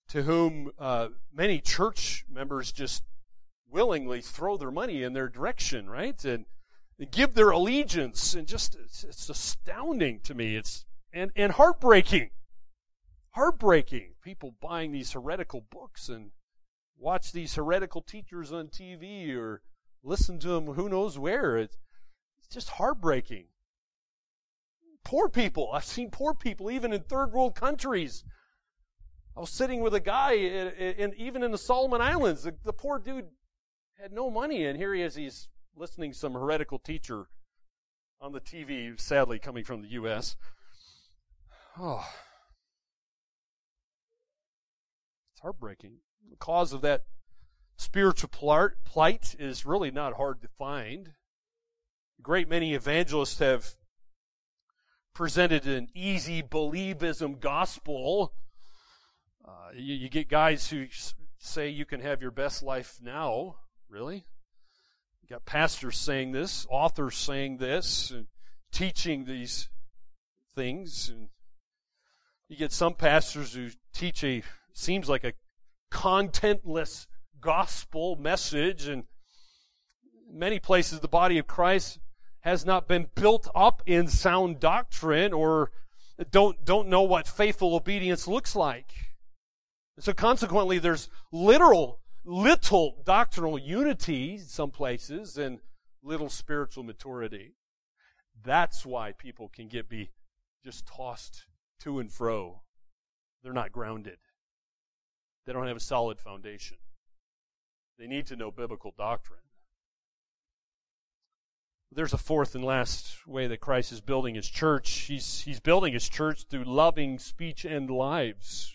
to 0.10 0.24
whom 0.24 0.72
uh, 0.80 1.10
many 1.34 1.60
church 1.60 2.26
members 2.30 2.72
just 2.72 3.04
willingly 3.70 4.22
throw 4.22 4.56
their 4.56 4.72
money 4.72 5.04
in 5.04 5.14
their 5.14 5.28
direction, 5.28 5.90
right? 5.90 6.24
And, 6.24 6.46
give 7.12 7.34
their 7.34 7.50
allegiance, 7.50 8.34
and 8.36 8.48
just 8.48 8.74
it's, 8.76 9.04
it's 9.04 9.28
astounding 9.30 10.22
to 10.22 10.34
me. 10.34 10.56
It's 10.56 10.86
and 11.12 11.30
and 11.36 11.52
heartbreaking, 11.52 12.30
heartbreaking. 13.32 14.14
People 14.24 14.56
buying 14.62 14.94
these 14.94 15.12
heretical 15.12 15.60
books 15.70 16.08
and 16.08 16.32
watch 16.98 17.34
these 17.34 17.56
heretical 17.56 18.02
teachers 18.02 18.54
on 18.54 18.70
TV 18.70 19.36
or 19.36 19.62
listen 20.04 20.40
to 20.40 20.48
them 20.48 20.68
who 20.68 20.88
knows 20.88 21.20
where. 21.20 21.58
It's, 21.58 21.76
it's 22.46 22.54
just 22.54 22.70
heartbreaking. 22.70 23.46
Poor 25.04 25.30
people. 25.30 25.72
I've 25.74 25.86
seen 25.86 26.10
poor 26.10 26.34
people 26.34 26.72
even 26.72 26.94
in 26.94 27.02
third 27.02 27.32
world 27.32 27.56
countries. 27.56 28.24
I 29.36 29.42
was 29.42 29.50
sitting 29.50 29.82
with 29.82 29.94
a 29.94 30.00
guy, 30.00 30.34
in, 30.34 30.68
in, 30.70 31.14
even 31.18 31.44
in 31.44 31.52
the 31.52 31.58
Solomon 31.58 32.02
Islands. 32.02 32.44
The, 32.44 32.56
the 32.64 32.74
poor 32.74 33.00
dude 33.00 33.28
had 34.00 34.12
no 34.12 34.30
money, 34.30 34.66
and 34.66 34.78
here 34.78 34.94
he 34.94 35.02
is. 35.02 35.16
He's 35.16 35.50
listening 35.76 36.12
to 36.12 36.18
some 36.18 36.34
heretical 36.34 36.80
teacher 36.80 37.28
on 38.22 38.32
the 38.32 38.40
TV, 38.40 39.00
sadly 39.00 39.40
coming 39.40 39.64
from 39.64 39.82
the 39.82 39.90
U.S. 39.90 40.36
Oh, 41.80 42.08
it's 45.34 45.42
heartbreaking. 45.42 45.98
The 46.30 46.38
cause 46.38 46.74
of 46.74 46.82
that 46.82 47.04
spiritual 47.78 48.30
plight 48.30 49.36
is 49.38 49.66
really 49.66 49.92
not 49.92 50.14
hard 50.14 50.42
to 50.42 50.48
find 50.58 51.12
great 52.22 52.50
many 52.50 52.74
evangelists 52.74 53.40
have 53.40 53.76
presented 55.14 55.66
an 55.66 55.88
easy 55.96 56.44
believism 56.44 57.40
gospel. 57.40 58.34
Uh, 59.48 59.70
you, 59.74 59.96
you, 59.96 60.10
get 60.10 60.28
guys 60.28 60.70
who 60.70 60.86
say 61.40 61.70
you 61.70 61.86
can 61.86 62.02
have 62.02 62.22
your 62.22 62.32
best 62.32 62.62
life 62.62 63.00
now. 63.02 63.56
Really? 63.90 64.26
You 65.22 65.30
got 65.30 65.46
pastors 65.46 65.98
saying 65.98 66.34
this, 66.34 66.68
authors 66.70 67.16
saying 67.16 67.58
this, 67.58 68.12
and 68.12 68.28
teaching 68.72 69.26
these 69.26 69.70
things. 70.54 71.10
And 71.10 71.30
you 72.50 72.58
get 72.58 72.72
some 72.72 72.94
pastors 72.94 73.54
who 73.54 73.70
teach 73.94 74.24
a 74.24 74.44
seems 74.74 75.08
like 75.08 75.24
a 75.24 75.34
contentless 75.92 77.08
gospel 77.40 78.18
message, 78.18 78.88
and 78.88 79.06
many 80.30 80.60
places 80.60 81.00
the 81.00 81.08
body 81.08 81.38
of 81.38 81.48
Christ 81.48 82.00
has 82.46 82.64
not 82.64 82.88
been 82.88 83.08
built 83.16 83.50
up 83.56 83.82
in 83.88 84.08
sound 84.08 84.60
doctrine 84.60 85.34
or 85.34 85.72
don't, 86.30 86.64
don't 86.64 86.88
know 86.88 87.02
what 87.02 87.28
faithful 87.28 87.76
obedience 87.76 88.28
looks 88.28 88.56
like. 88.56 88.94
So 90.00 90.14
consequently, 90.14 90.78
there's 90.78 91.10
literal, 91.32 92.02
little 92.24 93.02
doctrinal 93.04 93.58
unity 93.58 94.36
in 94.36 94.40
some 94.42 94.70
places 94.70 95.40
and 95.40 95.60
little 96.04 96.30
spiritual 96.30 96.84
maturity. 96.84 97.56
That's 98.44 98.86
why 98.86 99.12
people 99.12 99.50
can 99.50 99.68
get 99.68 99.90
be 99.90 100.12
just 100.64 100.86
tossed 100.86 101.48
to 101.80 101.98
and 102.00 102.12
fro. 102.12 102.62
They're 103.42 103.54
not 103.54 103.72
grounded. 103.72 104.20
They 105.48 105.54
don't 105.54 105.68
have 105.68 105.78
a 105.78 105.82
solid 105.82 106.20
foundation. 106.20 106.78
They 107.98 108.06
need 108.06 108.28
to 108.28 108.36
know 108.36 108.52
biblical 108.52 108.94
doctrine. 108.96 109.40
There's 111.96 112.14
a 112.14 112.18
fourth 112.18 112.56
and 112.56 112.64
last 112.64 113.26
way 113.26 113.48
that 113.48 113.62
Christ 113.62 113.94
is 113.94 114.02
building 114.02 114.36
his 114.36 114.50
church. 114.50 114.90
He's, 115.08 115.40
he's 115.40 115.62
building 115.62 115.94
his 115.94 116.10
church 116.10 116.44
through 116.50 116.66
loving 116.66 117.20
speech 117.20 117.64
and 117.64 117.90
lives. 117.90 118.74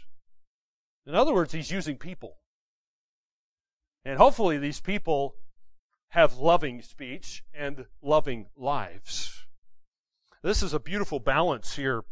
In 1.07 1.15
other 1.15 1.35
words, 1.35 1.53
he's 1.53 1.71
using 1.71 1.99
people. 1.99 2.39
And 4.07 4.17
hopefully 4.17 4.57
these 4.57 4.81
people 4.81 5.35
have 6.09 6.39
loving 6.39 6.81
speech 6.81 7.45
and 7.53 7.85
loving 8.03 8.47
lives. 8.57 9.45
This 10.43 10.63
is 10.63 10.73
a 10.73 10.81
beautiful 10.81 11.21
balance 11.21 11.77
here 11.77 12.05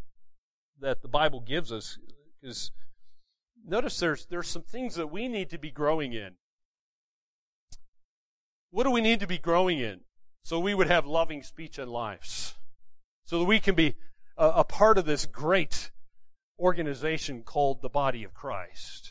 that 0.79 1.01
the 1.01 1.09
Bible 1.09 1.41
gives 1.41 1.73
us 1.73 1.99
because 2.41 2.71
notice 3.67 3.99
there's 3.99 4.27
there's 4.27 4.49
some 4.49 4.63
things 4.63 4.95
that 4.97 5.11
we 5.11 5.27
need 5.27 5.49
to 5.51 5.59
be 5.59 5.71
growing 5.71 6.13
in. 6.13 6.35
What 8.71 8.85
do 8.85 8.91
we 8.91 9.01
need 9.01 9.21
to 9.21 9.27
be 9.27 9.39
growing 9.39 9.79
in? 9.79 10.01
So 10.49 10.59
we 10.59 10.73
would 10.73 10.87
have 10.87 11.05
loving 11.05 11.43
speech 11.43 11.77
and 11.77 11.93
lives. 11.93 12.55
So 13.27 13.39
that 13.39 13.45
we 13.45 13.61
can 13.61 13.75
be 13.75 13.97
a, 14.39 14.47
a 14.47 14.65
part 14.65 14.97
of 14.97 15.05
this 15.05 15.27
great 15.27 15.91
organization 16.59 17.43
called 17.43 17.83
the 17.83 17.91
body 17.91 18.25
of 18.25 18.33
Christ. 18.33 19.11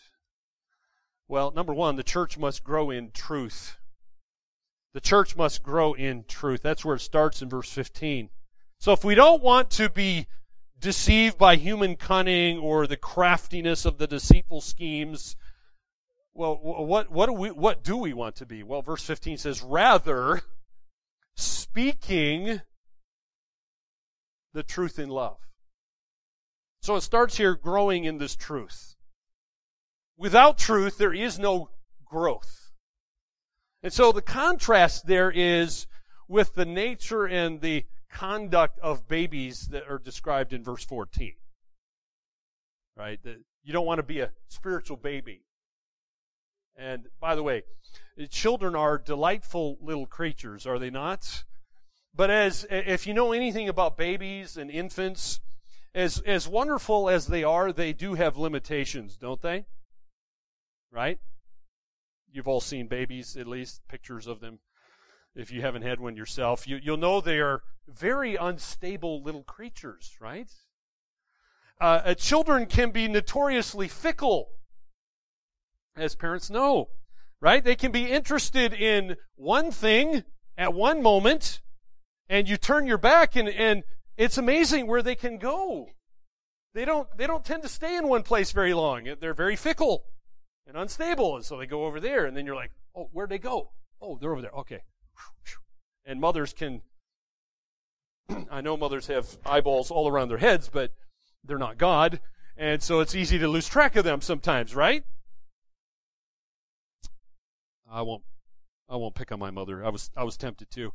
Well, 1.28 1.52
number 1.52 1.76
one, 1.76 1.95
the 1.95 2.02
church 2.02 2.39
must 2.39 2.63
grow 2.63 2.89
in 2.89 3.12
truth. 3.12 3.78
The 4.95 5.00
church 5.00 5.36
must 5.36 5.62
grow 5.62 5.93
in 5.93 6.26
truth. 6.28 6.63
That's 6.63 6.84
where 6.84 6.95
it 6.95 7.02
starts 7.02 7.43
in 7.43 7.50
verse 7.50 7.71
15. 7.71 8.30
So 8.80 8.91
if 8.93 9.04
we 9.04 9.13
don't 9.13 9.43
want 9.43 9.69
to 9.73 9.91
be 9.91 10.26
deceived 10.80 11.38
by 11.38 11.56
human 11.56 11.97
cunning 11.97 12.58
or 12.58 12.88
the 12.88 12.97
craftiness 12.97 13.86
of 13.86 14.00
the 14.00 14.08
deceitful 14.08 14.62
schemes, 14.62 15.36
well, 16.34 16.56
what, 16.56 17.12
what 17.12 17.28
do 17.28 17.34
we, 17.34 17.52
what 17.52 17.84
do 17.84 17.95
we 17.95 18.13
want 18.13 18.38
to 18.38 18.47
be? 18.47 18.63
Well, 18.63 18.82
verse 18.82 19.04
15 19.04 19.38
says, 19.38 19.62
rather, 19.62 20.41
speaking 21.38 22.62
the 24.54 24.63
truth 24.63 25.00
in 25.00 25.10
love. 25.10 25.38
So 26.82 26.95
it 26.95 27.02
starts 27.02 27.38
here 27.38 27.56
growing 27.56 28.06
in 28.06 28.17
this 28.17 28.36
truth. 28.36 28.95
Without 30.17 30.58
truth, 30.58 30.97
there 30.97 31.13
is 31.13 31.38
no 31.38 31.69
growth. 32.04 32.71
And 33.84 33.93
so 33.93 34.12
the 34.12 34.21
contrast 34.21 35.06
there 35.06 35.32
is 35.32 35.86
with 36.28 36.56
the 36.56 36.65
nature 36.65 37.26
and 37.26 37.62
the 37.62 37.86
conduct 38.12 38.80
of 38.80 39.08
babies 39.08 39.67
that 39.67 39.84
are 39.88 40.00
described 40.00 40.54
in 40.54 40.63
verse 40.63 40.84
14. 40.84 41.36
Right? 42.95 43.19
You 43.63 43.73
don't 43.73 43.86
want 43.86 44.00
to 44.00 44.04
be 44.04 44.21
a 44.21 44.32
spiritual 44.47 44.97
baby. 44.97 45.43
And 46.78 47.08
by 47.20 47.36
the 47.36 47.44
way, 47.44 47.63
children 48.30 48.76
are 48.76 48.98
delightful 48.98 49.78
little 49.82 50.06
creatures, 50.06 50.68
are 50.68 50.78
they 50.78 50.90
not? 50.90 51.44
But 52.16 52.30
as 52.30 52.66
if 52.70 53.08
you 53.08 53.13
know 53.13 53.32
anything 53.32 53.68
about 53.68 53.98
babies 53.98 54.58
and 54.58 54.70
infants, 54.70 55.40
as 55.96 56.20
as 56.20 56.48
wonderful 56.48 57.10
as 57.10 57.28
they 57.28 57.44
are, 57.44 57.72
they 57.72 57.94
do 57.94 58.13
have 58.13 58.38
limitations, 58.38 59.18
don't 59.18 59.42
they? 59.42 59.66
right? 60.92 61.20
You've 62.32 62.48
all 62.48 62.62
seen 62.62 62.88
babies, 62.88 63.38
at 63.38 63.48
least 63.48 63.82
pictures 63.88 64.28
of 64.28 64.40
them. 64.40 64.60
If 65.36 65.52
you 65.52 65.62
haven't 65.62 65.84
had 65.84 66.00
one 66.00 66.16
yourself, 66.16 66.68
you, 66.68 66.80
you'll 66.82 66.98
know 66.98 67.22
they 67.22 67.40
are 67.40 67.62
very 67.88 68.36
unstable 68.36 69.22
little 69.22 69.44
creatures, 69.44 70.16
right? 70.20 70.50
Uh, 71.80 72.02
uh, 72.04 72.13
children 72.16 72.66
can 72.66 72.90
be 72.90 73.08
notoriously 73.08 73.88
fickle, 73.88 74.50
as 75.98 76.16
parents 76.16 76.50
know, 76.50 76.90
right? 77.42 77.64
They 77.64 77.76
can 77.76 77.92
be 77.92 78.12
interested 78.12 78.74
in 78.74 79.18
one 79.36 79.72
thing 79.72 80.24
at 80.58 80.74
one 80.74 81.02
moment, 81.02 81.62
and 82.30 82.48
you 82.50 82.58
turn 82.58 82.88
your 82.88 82.98
back, 82.98 83.36
and, 83.36 83.48
and 83.50 83.84
it's 84.18 84.38
amazing 84.38 84.88
where 84.88 85.02
they 85.02 85.16
can 85.16 85.38
go. 85.38 85.90
They 86.74 86.86
don't, 86.86 87.08
they 87.18 87.28
don't 87.28 87.46
tend 87.46 87.64
to 87.64 87.70
stay 87.70 87.96
in 87.96 88.08
one 88.08 88.24
place 88.24 88.52
very 88.52 88.74
long. 88.74 89.08
They're 89.20 89.34
very 89.34 89.56
fickle 89.56 90.04
and 90.68 90.78
unstable. 90.78 91.36
And 91.36 91.46
so 91.46 91.58
they 91.58 91.66
go 91.66 91.86
over 91.86 92.00
there, 92.00 92.26
and 92.26 92.36
then 92.36 92.46
you're 92.46 92.56
like, 92.56 92.72
oh, 92.96 93.10
where'd 93.12 93.30
they 93.30 93.40
go? 93.40 93.72
Oh, 94.02 94.18
they're 94.20 94.32
over 94.32 94.42
there. 94.42 94.52
Okay. 94.52 94.82
And 96.06 96.22
mothers 96.22 96.54
can, 96.54 96.82
I 98.52 98.62
know 98.62 98.78
mothers 98.78 99.08
have 99.08 99.38
eyeballs 99.46 99.92
all 99.92 100.08
around 100.08 100.30
their 100.30 100.38
heads, 100.38 100.70
but 100.72 100.92
they're 101.44 101.58
not 101.58 101.78
God. 101.78 102.20
And 102.56 102.82
so 102.82 103.00
it's 103.00 103.16
easy 103.16 103.38
to 103.40 103.48
lose 103.48 103.68
track 103.68 103.96
of 103.96 104.04
them 104.04 104.22
sometimes, 104.22 104.76
right? 104.76 105.04
I 107.91 108.02
won't, 108.02 108.23
I 108.89 108.95
won't 108.95 109.15
pick 109.15 109.32
on 109.32 109.39
my 109.39 109.52
mother. 109.52 109.86
I 109.86 109.89
was, 109.89 110.10
I 110.15 110.23
was 110.23 110.38
tempted 110.38 110.69
to. 110.71 110.93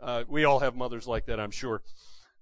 Uh, 0.00 0.24
we 0.28 0.44
all 0.44 0.60
have 0.60 0.74
mothers 0.74 1.06
like 1.06 1.26
that, 1.26 1.38
I'm 1.40 1.50
sure. 1.50 1.82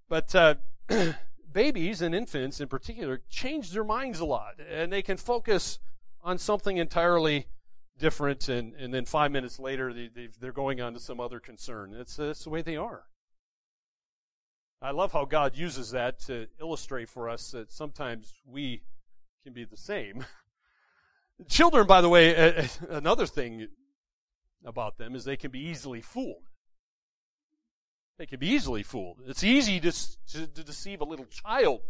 But, 0.08 0.34
uh, 0.34 0.54
babies 1.52 2.00
and 2.00 2.14
infants 2.14 2.60
in 2.60 2.68
particular 2.68 3.20
change 3.28 3.72
their 3.72 3.84
minds 3.84 4.20
a 4.20 4.24
lot 4.24 4.54
and 4.70 4.90
they 4.90 5.02
can 5.02 5.18
focus 5.18 5.78
on 6.22 6.38
something 6.38 6.78
entirely 6.78 7.46
different, 7.98 8.48
and, 8.48 8.74
and 8.74 8.92
then 8.92 9.04
five 9.04 9.30
minutes 9.30 9.58
later 9.58 9.92
they, 9.92 10.08
they, 10.08 10.48
are 10.48 10.52
going 10.52 10.80
on 10.80 10.94
to 10.94 11.00
some 11.00 11.20
other 11.20 11.40
concern. 11.40 11.92
That's, 11.96 12.16
that's 12.16 12.44
the 12.44 12.50
way 12.50 12.62
they 12.62 12.76
are. 12.76 13.04
I 14.80 14.90
love 14.90 15.12
how 15.12 15.24
God 15.24 15.56
uses 15.56 15.92
that 15.92 16.18
to 16.20 16.48
illustrate 16.60 17.08
for 17.08 17.28
us 17.28 17.52
that 17.52 17.70
sometimes 17.70 18.32
we 18.44 18.82
can 19.44 19.52
be 19.52 19.64
the 19.64 19.76
same. 19.76 20.24
Children, 21.48 21.87
by 21.87 22.00
the 22.00 22.09
way, 22.09 22.68
another 22.88 23.26
thing 23.26 23.68
about 24.64 24.98
them 24.98 25.14
is 25.14 25.24
they 25.24 25.37
can 25.37 25.50
be 25.50 25.61
easily 25.61 26.00
fooled. 26.00 26.48
They 28.18 28.26
can 28.26 28.38
be 28.38 28.48
easily 28.48 28.83
fooled. 28.83 29.18
It's 29.26 29.42
easy 29.42 29.81
to, 29.81 29.90
to, 29.90 30.46
to 30.46 30.64
deceive 30.64 31.00
a 31.00 31.05
little 31.05 31.26
child 31.26 31.81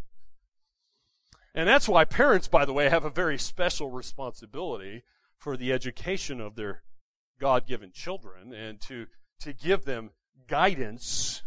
and 1.54 1.68
that's 1.68 1.88
why 1.88 2.04
parents, 2.04 2.48
by 2.48 2.64
the 2.64 2.72
way, 2.72 2.88
have 2.88 3.04
a 3.04 3.10
very 3.10 3.38
special 3.38 3.90
responsibility 3.90 5.02
for 5.36 5.56
the 5.56 5.72
education 5.72 6.40
of 6.40 6.56
their 6.56 6.82
God 7.38 7.66
given 7.66 7.92
children 7.92 8.52
and 8.54 8.80
to, 8.82 9.06
to 9.40 9.52
give 9.52 9.84
them 9.84 10.10
guidance 10.48 11.42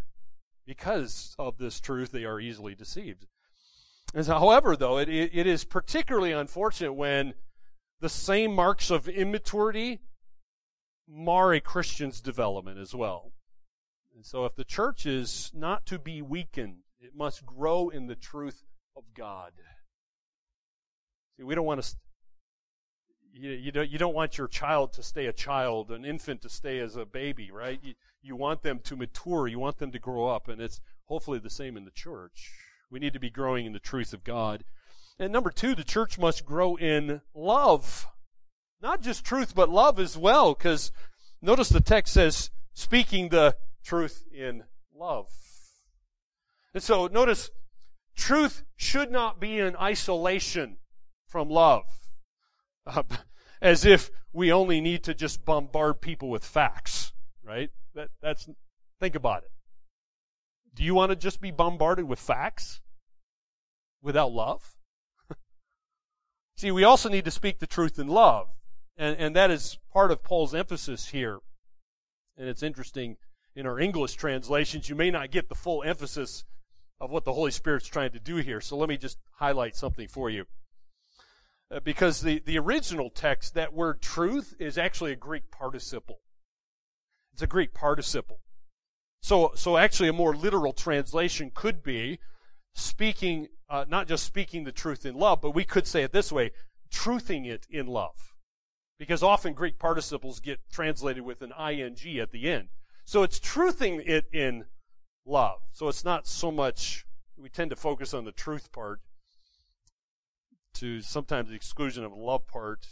because 0.66 1.36
of 1.40 1.58
this 1.58 1.80
truth 1.80 2.12
they 2.12 2.26
are 2.26 2.40
easily 2.40 2.76
deceived. 2.76 3.26
So, 4.22 4.34
however, 4.38 4.76
though, 4.76 5.00
it, 5.00 5.10
it 5.10 5.48
is 5.48 5.64
particularly 5.64 6.32
unfortunate 6.32 6.94
when 6.94 7.34
the 8.00 8.10
same 8.10 8.54
marks 8.54 8.90
of 8.90 9.08
immaturity 9.08 10.02
mar 11.08 11.54
a 11.54 11.60
Christian's 11.60 12.22
development 12.22 12.80
as 12.80 12.94
well. 12.94 13.32
And 14.16 14.26
so 14.26 14.46
if 14.46 14.56
the 14.56 14.64
church 14.64 15.06
is 15.06 15.52
not 15.54 15.86
to 15.88 16.00
be 16.00 16.22
weakened, 16.22 16.78
it 17.00 17.16
must 17.16 17.46
grow 17.46 17.90
in 17.90 18.08
the 18.08 18.16
truth 18.16 18.64
of 18.96 19.04
God. 19.14 19.52
See, 21.38 21.44
we 21.44 21.56
don't 21.56 21.66
want 21.66 21.84
to. 21.84 21.96
You, 23.34 23.52
you, 23.52 23.72
don't, 23.72 23.90
you 23.90 23.98
don't 23.98 24.16
want 24.16 24.38
your 24.38 24.48
child 24.48 24.94
to 24.94 25.04
stay 25.04 25.26
a 25.26 25.34
child, 25.34 25.92
an 25.92 26.06
infant 26.06 26.42
to 26.44 26.50
stay 26.50 26.80
as 26.80 26.96
a 26.96 27.06
baby, 27.06 27.52
right? 27.52 27.80
You, 27.84 27.94
you 28.22 28.36
want 28.38 28.62
them 28.62 28.80
to 28.86 28.96
mature. 28.96 29.48
You 29.48 29.60
want 29.60 29.78
them 29.78 29.92
to 29.92 30.00
grow 30.00 30.28
up. 30.28 30.48
And 30.48 30.62
it's 30.62 30.80
hopefully 31.06 31.40
the 31.40 31.50
same 31.50 31.76
in 31.76 31.84
the 31.84 31.92
church. 31.92 32.54
We 32.90 33.00
need 33.00 33.12
to 33.12 33.20
be 33.20 33.30
growing 33.30 33.66
in 33.66 33.74
the 33.74 33.80
truth 33.80 34.14
of 34.14 34.24
God. 34.24 34.64
And 35.18 35.32
number 35.32 35.50
two, 35.50 35.76
the 35.76 35.84
church 35.84 36.18
must 36.18 36.46
grow 36.46 36.76
in 36.76 37.22
love. 37.34 38.08
Not 38.82 39.02
just 39.02 39.24
truth, 39.24 39.56
but 39.56 39.70
love 39.70 40.00
as 40.00 40.18
well. 40.18 40.54
Because 40.54 40.92
notice 41.42 41.70
the 41.70 41.82
text 41.82 42.14
says, 42.14 42.52
speaking 42.74 43.30
the 43.30 43.56
truth 43.84 44.26
in 44.32 44.64
love. 44.94 45.30
And 46.74 46.84
so 46.84 47.08
notice, 47.08 47.50
truth 48.16 48.64
should 48.76 49.12
not 49.12 49.40
be 49.40 49.58
in 49.58 49.76
isolation 49.78 50.78
from 51.28 51.50
love. 51.50 51.86
Uh, 52.86 53.04
as 53.62 53.86
if 53.86 54.12
we 54.34 54.52
only 54.52 54.82
need 54.82 55.04
to 55.04 55.14
just 55.14 55.46
bombard 55.46 56.02
people 56.02 56.30
with 56.30 56.44
facts, 56.44 57.14
right? 57.42 57.72
That, 57.94 58.10
that's, 58.22 58.50
think 59.00 59.16
about 59.16 59.44
it. 59.44 59.52
Do 60.74 60.84
you 60.84 60.94
want 60.94 61.12
to 61.12 61.16
just 61.16 61.40
be 61.40 61.52
bombarded 61.52 62.06
with 62.06 62.20
facts 62.20 62.82
without 64.02 64.34
love? 64.34 64.75
See, 66.58 66.72
we 66.72 66.84
also 66.84 67.10
need 67.10 67.26
to 67.26 67.32
speak 67.32 67.60
the 67.60 67.68
truth 67.68 68.00
in 68.00 68.08
love. 68.08 68.48
And, 68.98 69.18
and 69.18 69.36
that 69.36 69.52
is 69.52 69.78
part 69.92 70.12
of 70.12 70.24
Paul's 70.24 70.56
emphasis 70.56 71.08
here. 71.08 71.40
And 72.38 72.48
it's 72.48 72.64
interesting, 72.64 73.18
in 73.56 73.66
our 73.66 73.80
English 73.80 74.14
translations, 74.14 74.90
you 74.90 74.96
may 74.96 75.12
not 75.12 75.32
get 75.32 75.50
the 75.50 75.56
full 75.56 75.84
emphasis 75.84 76.46
of 77.00 77.12
what 77.12 77.26
the 77.26 77.34
Holy 77.34 77.52
Spirit's 77.52 77.88
trying 77.88 78.12
to 78.12 78.20
do 78.20 78.38
here. 78.38 78.62
So 78.62 78.78
let 78.78 78.90
me 78.90 78.98
just 78.98 79.18
highlight 79.34 79.76
something 79.76 80.08
for 80.08 80.30
you. 80.30 80.46
Uh, 81.70 81.80
because 81.82 82.22
the, 82.22 82.42
the 82.46 82.58
original 82.58 83.10
text, 83.10 83.54
that 83.56 83.74
word 83.74 84.02
truth, 84.02 84.56
is 84.60 84.78
actually 84.78 85.12
a 85.12 85.18
Greek 85.18 85.52
participle. 85.52 86.20
It's 87.34 87.42
a 87.42 87.48
Greek 87.48 87.74
participle. 87.74 88.40
So, 89.22 89.52
so 89.56 89.76
actually 89.76 90.08
a 90.08 90.14
more 90.14 90.36
literal 90.36 90.72
translation 90.72 91.52
could 91.54 91.84
be 91.84 92.20
speaking, 92.76 93.48
uh, 93.70 93.86
not 93.88 94.08
just 94.08 94.26
speaking 94.26 94.64
the 94.64 94.72
truth 94.72 95.06
in 95.06 95.16
love, 95.16 95.42
but 95.42 95.52
we 95.52 95.64
could 95.64 95.88
say 95.88 96.04
it 96.04 96.12
this 96.12 96.32
way, 96.32 96.52
truthing 96.92 97.46
it 97.46 97.66
in 97.70 97.88
love. 97.88 98.34
Because 98.98 99.24
often 99.24 99.54
Greek 99.54 99.78
participles 99.78 100.40
get 100.40 100.60
translated 100.72 101.24
with 101.24 101.42
an 101.42 101.52
ing 101.60 102.20
at 102.20 102.32
the 102.32 102.50
end. 102.50 102.70
So 103.04 103.24
it's 103.24 103.40
truthing 103.40 104.08
it 104.08 104.26
in 104.32 104.66
love. 105.26 105.60
So 105.72 105.88
it's 105.88 106.06
not 106.06 106.28
so 106.28 106.52
much, 106.52 107.06
we 107.38 107.50
tend 107.50 107.72
to 107.72 107.76
focus 107.76 108.14
on 108.14 108.26
the 108.26 108.32
truth 108.32 108.72
part 108.72 109.02
to 110.76 111.02
sometimes 111.02 111.50
the 111.50 111.56
exclusion 111.56 112.04
of 112.04 112.12
the 112.12 112.18
love 112.18 112.48
part. 112.48 112.88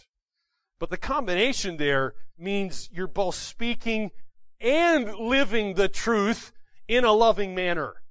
But 0.80 0.90
the 0.90 0.98
combination 0.98 1.78
there 1.78 2.16
means 2.38 2.90
you're 2.92 3.08
both 3.08 3.36
speaking 3.36 4.12
and 4.60 5.16
living 5.16 5.76
the 5.76 5.88
truth 5.88 6.52
in 6.88 7.04
a 7.06 7.12
loving 7.12 7.56
manner. 7.56 8.03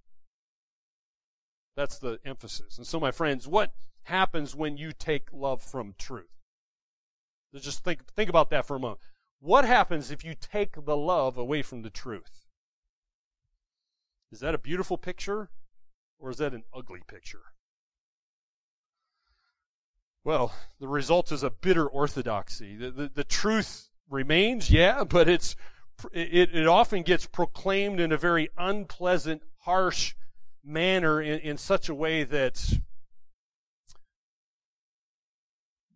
That's 1.76 1.98
the 1.98 2.18
emphasis. 2.24 2.76
And 2.78 2.86
so, 2.86 3.00
my 3.00 3.10
friends, 3.10 3.48
what 3.48 3.72
happens 4.04 4.54
when 4.54 4.76
you 4.76 4.92
take 4.92 5.32
love 5.32 5.62
from 5.62 5.94
truth? 5.98 6.26
Just 7.54 7.84
think, 7.84 8.06
think 8.14 8.30
about 8.30 8.50
that 8.50 8.66
for 8.66 8.76
a 8.76 8.80
moment. 8.80 9.00
What 9.40 9.64
happens 9.64 10.10
if 10.10 10.24
you 10.24 10.34
take 10.34 10.84
the 10.84 10.96
love 10.96 11.36
away 11.36 11.62
from 11.62 11.82
the 11.82 11.90
truth? 11.90 12.46
Is 14.30 14.40
that 14.40 14.54
a 14.54 14.58
beautiful 14.58 14.96
picture 14.96 15.50
or 16.18 16.30
is 16.30 16.38
that 16.38 16.54
an 16.54 16.64
ugly 16.74 17.02
picture? 17.06 17.42
Well, 20.24 20.54
the 20.78 20.88
result 20.88 21.32
is 21.32 21.42
a 21.42 21.50
bitter 21.50 21.86
orthodoxy. 21.86 22.76
The, 22.76 22.90
the, 22.90 23.10
the 23.12 23.24
truth 23.24 23.90
remains, 24.08 24.70
yeah, 24.70 25.04
but 25.04 25.28
it's, 25.28 25.56
it, 26.12 26.54
it 26.54 26.66
often 26.66 27.02
gets 27.02 27.26
proclaimed 27.26 27.98
in 27.98 28.12
a 28.12 28.16
very 28.16 28.48
unpleasant, 28.56 29.42
harsh 29.58 30.14
manner 30.64 31.20
in, 31.20 31.40
in 31.40 31.58
such 31.58 31.88
a 31.88 31.94
way 31.94 32.24
that 32.24 32.78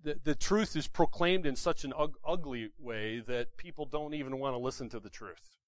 the, 0.03 0.19
the 0.23 0.35
truth 0.35 0.77
is 0.77 0.87
proclaimed 0.87 1.47
in 1.47 1.57
such 1.57 1.85
an 1.85 1.93
ug- 1.99 2.19
ugly 2.27 2.71
way 2.79 3.21
that 3.21 3.57
people 3.57 3.87
don't 3.87 4.15
even 4.15 4.39
want 4.39 4.55
to 4.55 4.59
listen 4.59 4.89
to 4.91 5.01
the 5.01 5.11
truth. 5.11 5.59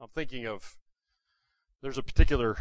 I'm 0.00 0.08
thinking 0.14 0.46
of, 0.46 0.76
there's 1.82 1.98
a 1.98 2.02
particular 2.02 2.56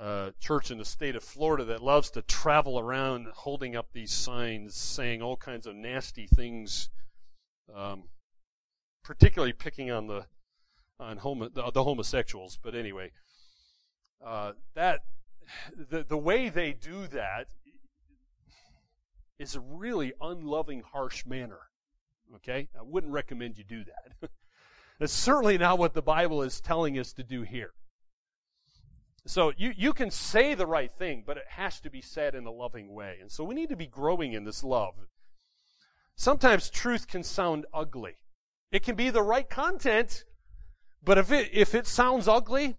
uh, 0.00 0.30
church 0.40 0.70
in 0.70 0.78
the 0.78 0.84
state 0.84 1.16
of 1.16 1.22
Florida 1.22 1.64
that 1.64 1.82
loves 1.82 2.10
to 2.10 2.22
travel 2.22 2.78
around 2.78 3.28
holding 3.34 3.76
up 3.76 3.88
these 3.92 4.12
signs 4.12 4.74
saying 4.74 5.22
all 5.22 5.36
kinds 5.36 5.66
of 5.66 5.74
nasty 5.74 6.26
things, 6.26 6.88
um, 7.74 8.04
particularly 9.04 9.52
picking 9.52 9.90
on 9.90 10.06
the 10.06 10.26
on 10.98 11.18
homo, 11.18 11.48
the, 11.48 11.70
the 11.70 11.84
homosexuals. 11.84 12.58
But 12.62 12.74
anyway, 12.74 13.10
uh, 14.24 14.52
that 14.74 15.00
the 15.90 16.04
the 16.04 16.16
way 16.16 16.48
they 16.48 16.72
do 16.72 17.06
that 17.08 17.48
is 19.38 19.54
a 19.54 19.60
really 19.60 20.12
unloving, 20.20 20.82
harsh 20.92 21.26
manner. 21.26 21.60
Okay, 22.36 22.68
I 22.78 22.82
wouldn't 22.82 23.12
recommend 23.12 23.58
you 23.58 23.64
do 23.64 23.84
that. 23.84 24.30
That's 24.98 25.12
certainly 25.12 25.58
not 25.58 25.78
what 25.78 25.94
the 25.94 26.02
Bible 26.02 26.42
is 26.42 26.60
telling 26.60 26.98
us 26.98 27.12
to 27.14 27.22
do 27.22 27.42
here. 27.42 27.72
So 29.26 29.52
you, 29.56 29.72
you 29.76 29.92
can 29.92 30.10
say 30.10 30.54
the 30.54 30.66
right 30.66 30.90
thing, 30.98 31.24
but 31.26 31.36
it 31.36 31.44
has 31.48 31.80
to 31.80 31.90
be 31.90 32.00
said 32.00 32.34
in 32.34 32.46
a 32.46 32.50
loving 32.50 32.94
way. 32.94 33.18
And 33.20 33.30
so 33.30 33.44
we 33.44 33.54
need 33.54 33.68
to 33.70 33.76
be 33.76 33.86
growing 33.86 34.32
in 34.32 34.44
this 34.44 34.62
love. 34.62 34.94
Sometimes 36.14 36.70
truth 36.70 37.08
can 37.08 37.22
sound 37.22 37.66
ugly. 37.74 38.16
It 38.70 38.82
can 38.82 38.94
be 38.94 39.10
the 39.10 39.22
right 39.22 39.48
content, 39.48 40.24
but 41.02 41.18
if 41.18 41.30
it, 41.30 41.50
if 41.52 41.74
it 41.74 41.86
sounds 41.86 42.28
ugly, 42.28 42.76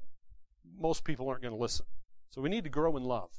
most 0.80 1.04
people 1.04 1.28
aren't 1.28 1.42
going 1.42 1.54
to 1.54 1.60
listen. 1.60 1.86
So 2.30 2.42
we 2.42 2.50
need 2.50 2.64
to 2.64 2.70
grow 2.70 2.96
in 2.98 3.04
love. 3.04 3.32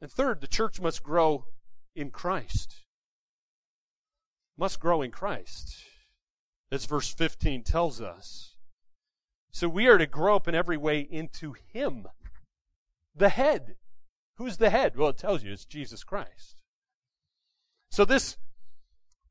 And 0.00 0.10
third, 0.10 0.40
the 0.40 0.46
church 0.46 0.80
must 0.80 1.02
grow 1.02 1.46
in 1.94 2.10
Christ. 2.10 2.84
Must 4.56 4.80
grow 4.80 5.02
in 5.02 5.10
Christ. 5.10 5.76
As 6.70 6.84
verse 6.84 7.12
15 7.12 7.62
tells 7.62 8.00
us. 8.00 8.56
So 9.50 9.68
we 9.68 9.86
are 9.86 9.98
to 9.98 10.06
grow 10.06 10.36
up 10.36 10.46
in 10.46 10.54
every 10.54 10.76
way 10.76 11.00
into 11.00 11.54
Him, 11.72 12.06
the 13.14 13.30
head. 13.30 13.76
Who's 14.36 14.58
the 14.58 14.70
head? 14.70 14.96
Well, 14.96 15.08
it 15.08 15.18
tells 15.18 15.42
you 15.42 15.52
it's 15.52 15.64
Jesus 15.64 16.04
Christ. 16.04 16.56
So 17.90 18.04
this 18.04 18.36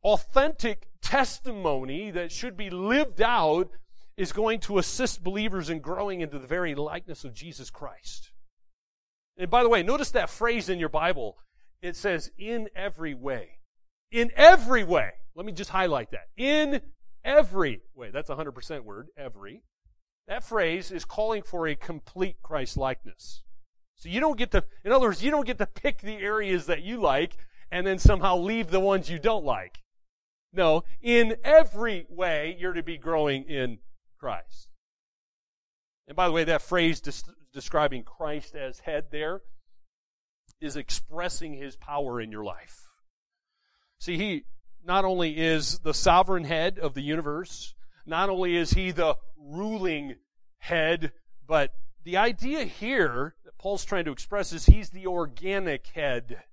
authentic 0.03 0.89
testimony 1.01 2.11
that 2.11 2.31
should 2.31 2.57
be 2.57 2.69
lived 2.69 3.21
out 3.21 3.69
is 4.17 4.31
going 4.31 4.59
to 4.61 4.79
assist 4.79 5.23
believers 5.23 5.69
in 5.69 5.79
growing 5.79 6.21
into 6.21 6.39
the 6.39 6.47
very 6.47 6.73
likeness 6.73 7.23
of 7.23 7.33
Jesus 7.33 7.69
Christ. 7.69 8.31
And 9.37 9.49
by 9.49 9.61
the 9.61 9.69
way, 9.69 9.83
notice 9.83 10.11
that 10.11 10.29
phrase 10.29 10.67
in 10.69 10.79
your 10.79 10.89
Bible. 10.89 11.37
It 11.81 11.95
says, 11.95 12.31
in 12.37 12.69
every 12.75 13.13
way. 13.13 13.59
In 14.11 14.31
every 14.35 14.83
way. 14.83 15.11
Let 15.35 15.45
me 15.45 15.51
just 15.51 15.69
highlight 15.69 16.11
that. 16.11 16.29
In 16.35 16.81
every 17.23 17.81
way. 17.93 18.09
That's 18.11 18.31
a 18.31 18.35
100% 18.35 18.83
word, 18.83 19.09
every. 19.15 19.61
That 20.27 20.43
phrase 20.43 20.91
is 20.91 21.05
calling 21.05 21.43
for 21.43 21.67
a 21.67 21.75
complete 21.75 22.37
Christ 22.41 22.75
likeness. 22.75 23.43
So 23.95 24.09
you 24.09 24.19
don't 24.19 24.37
get 24.37 24.51
to, 24.51 24.63
in 24.83 24.91
other 24.91 25.07
words, 25.07 25.23
you 25.23 25.29
don't 25.29 25.45
get 25.45 25.59
to 25.59 25.67
pick 25.67 26.01
the 26.01 26.17
areas 26.17 26.65
that 26.65 26.81
you 26.81 26.99
like 26.99 27.37
and 27.71 27.85
then 27.85 27.99
somehow 27.99 28.37
leave 28.37 28.71
the 28.71 28.79
ones 28.79 29.09
you 29.09 29.19
don't 29.19 29.45
like. 29.45 29.83
No, 30.53 30.83
in 31.01 31.35
every 31.43 32.07
way, 32.09 32.55
you're 32.59 32.73
to 32.73 32.83
be 32.83 32.97
growing 32.97 33.43
in 33.43 33.79
Christ. 34.17 34.69
And 36.07 36.15
by 36.15 36.27
the 36.27 36.33
way, 36.33 36.43
that 36.45 36.61
phrase 36.61 37.01
des- 37.01 37.31
describing 37.53 38.03
Christ 38.03 38.55
as 38.55 38.79
head 38.79 39.05
there 39.11 39.41
is 40.59 40.75
expressing 40.75 41.53
his 41.53 41.75
power 41.75 42.19
in 42.19 42.31
your 42.31 42.43
life. 42.43 42.89
See, 43.99 44.17
he 44.17 44.45
not 44.83 45.05
only 45.05 45.37
is 45.37 45.79
the 45.79 45.93
sovereign 45.93 46.45
head 46.45 46.79
of 46.79 46.93
the 46.93 47.01
universe, 47.01 47.75
not 48.05 48.29
only 48.29 48.55
is 48.55 48.71
he 48.71 48.91
the 48.91 49.17
ruling 49.37 50.15
head, 50.59 51.11
but 51.45 51.73
the 52.03 52.17
idea 52.17 52.63
here 52.63 53.35
that 53.43 53.57
Paul's 53.57 53.83
trying 53.83 54.05
to 54.05 54.11
express 54.11 54.53
is 54.53 54.65
he's 54.65 54.89
the 54.91 55.07
organic 55.07 55.87
head. 55.87 56.43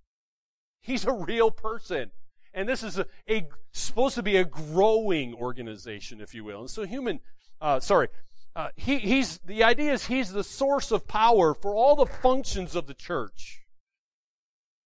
He's 0.80 1.04
a 1.04 1.12
real 1.12 1.50
person. 1.50 2.10
And 2.52 2.68
this 2.68 2.82
is 2.82 2.98
a, 2.98 3.06
a 3.28 3.46
supposed 3.72 4.14
to 4.16 4.22
be 4.22 4.36
a 4.36 4.44
growing 4.44 5.34
organization, 5.34 6.20
if 6.20 6.34
you 6.34 6.44
will. 6.44 6.60
And 6.60 6.70
so 6.70 6.84
human, 6.84 7.20
uh, 7.60 7.80
sorry, 7.80 8.08
uh, 8.56 8.68
he, 8.76 8.98
he's, 8.98 9.38
the 9.38 9.64
idea 9.64 9.92
is 9.92 10.06
he's 10.06 10.32
the 10.32 10.44
source 10.44 10.92
of 10.92 11.08
power 11.08 11.54
for 11.54 11.74
all 11.74 11.96
the 11.96 12.06
functions 12.06 12.76
of 12.76 12.86
the 12.86 12.94
church. 12.94 13.62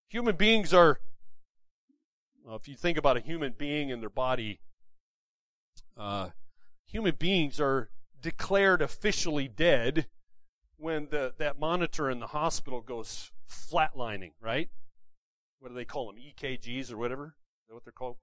Human 0.08 0.36
beings 0.36 0.72
are, 0.72 1.00
well, 2.42 2.56
if 2.56 2.66
you 2.66 2.76
think 2.76 2.96
about 2.96 3.18
a 3.18 3.20
human 3.20 3.54
being 3.56 3.92
and 3.92 4.00
their 4.00 4.08
body, 4.08 4.60
uh, 5.98 6.30
human 6.86 7.14
beings 7.18 7.60
are 7.60 7.90
declared 8.20 8.80
officially 8.80 9.48
dead 9.48 10.06
when 10.78 11.08
the, 11.10 11.34
that 11.38 11.58
monitor 11.58 12.08
in 12.08 12.20
the 12.20 12.28
hospital 12.28 12.80
goes 12.80 13.32
flatlining, 13.50 14.32
right? 14.40 14.70
What 15.58 15.68
do 15.68 15.74
they 15.74 15.84
call 15.84 16.06
them? 16.06 16.16
EKGs 16.16 16.90
or 16.90 16.96
whatever? 16.96 17.34
Is 17.62 17.68
that 17.68 17.74
what 17.74 17.84
they're 17.84 17.92
called? 17.92 18.16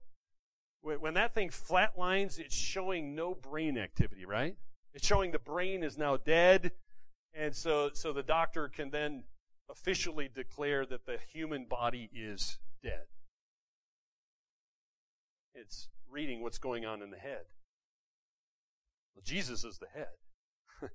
When 0.86 1.14
that 1.14 1.34
thing 1.34 1.48
flatlines, 1.48 2.38
it's 2.38 2.54
showing 2.54 3.16
no 3.16 3.34
brain 3.34 3.76
activity, 3.76 4.24
right? 4.24 4.56
It's 4.94 5.04
showing 5.04 5.32
the 5.32 5.38
brain 5.40 5.82
is 5.82 5.98
now 5.98 6.16
dead, 6.16 6.70
and 7.34 7.56
so, 7.56 7.90
so 7.92 8.12
the 8.12 8.22
doctor 8.22 8.68
can 8.68 8.90
then 8.90 9.24
officially 9.68 10.30
declare 10.32 10.86
that 10.86 11.04
the 11.04 11.18
human 11.32 11.64
body 11.64 12.08
is 12.14 12.58
dead. 12.84 13.06
It's 15.56 15.88
reading 16.08 16.40
what's 16.40 16.58
going 16.58 16.86
on 16.86 17.02
in 17.02 17.10
the 17.10 17.18
head. 17.18 17.46
Well, 19.16 19.24
Jesus 19.24 19.64
is 19.64 19.78
the 19.78 19.88
head. 19.92 20.14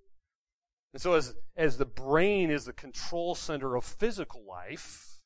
and 0.94 1.02
so 1.02 1.16
as, 1.16 1.36
as 1.58 1.78
the 1.78 1.86
brain 1.86 2.50
is 2.50 2.64
the 2.64 2.72
control 2.72 3.36
center 3.36 3.76
of 3.76 3.84
physical 3.84 4.42
life, 4.48 5.20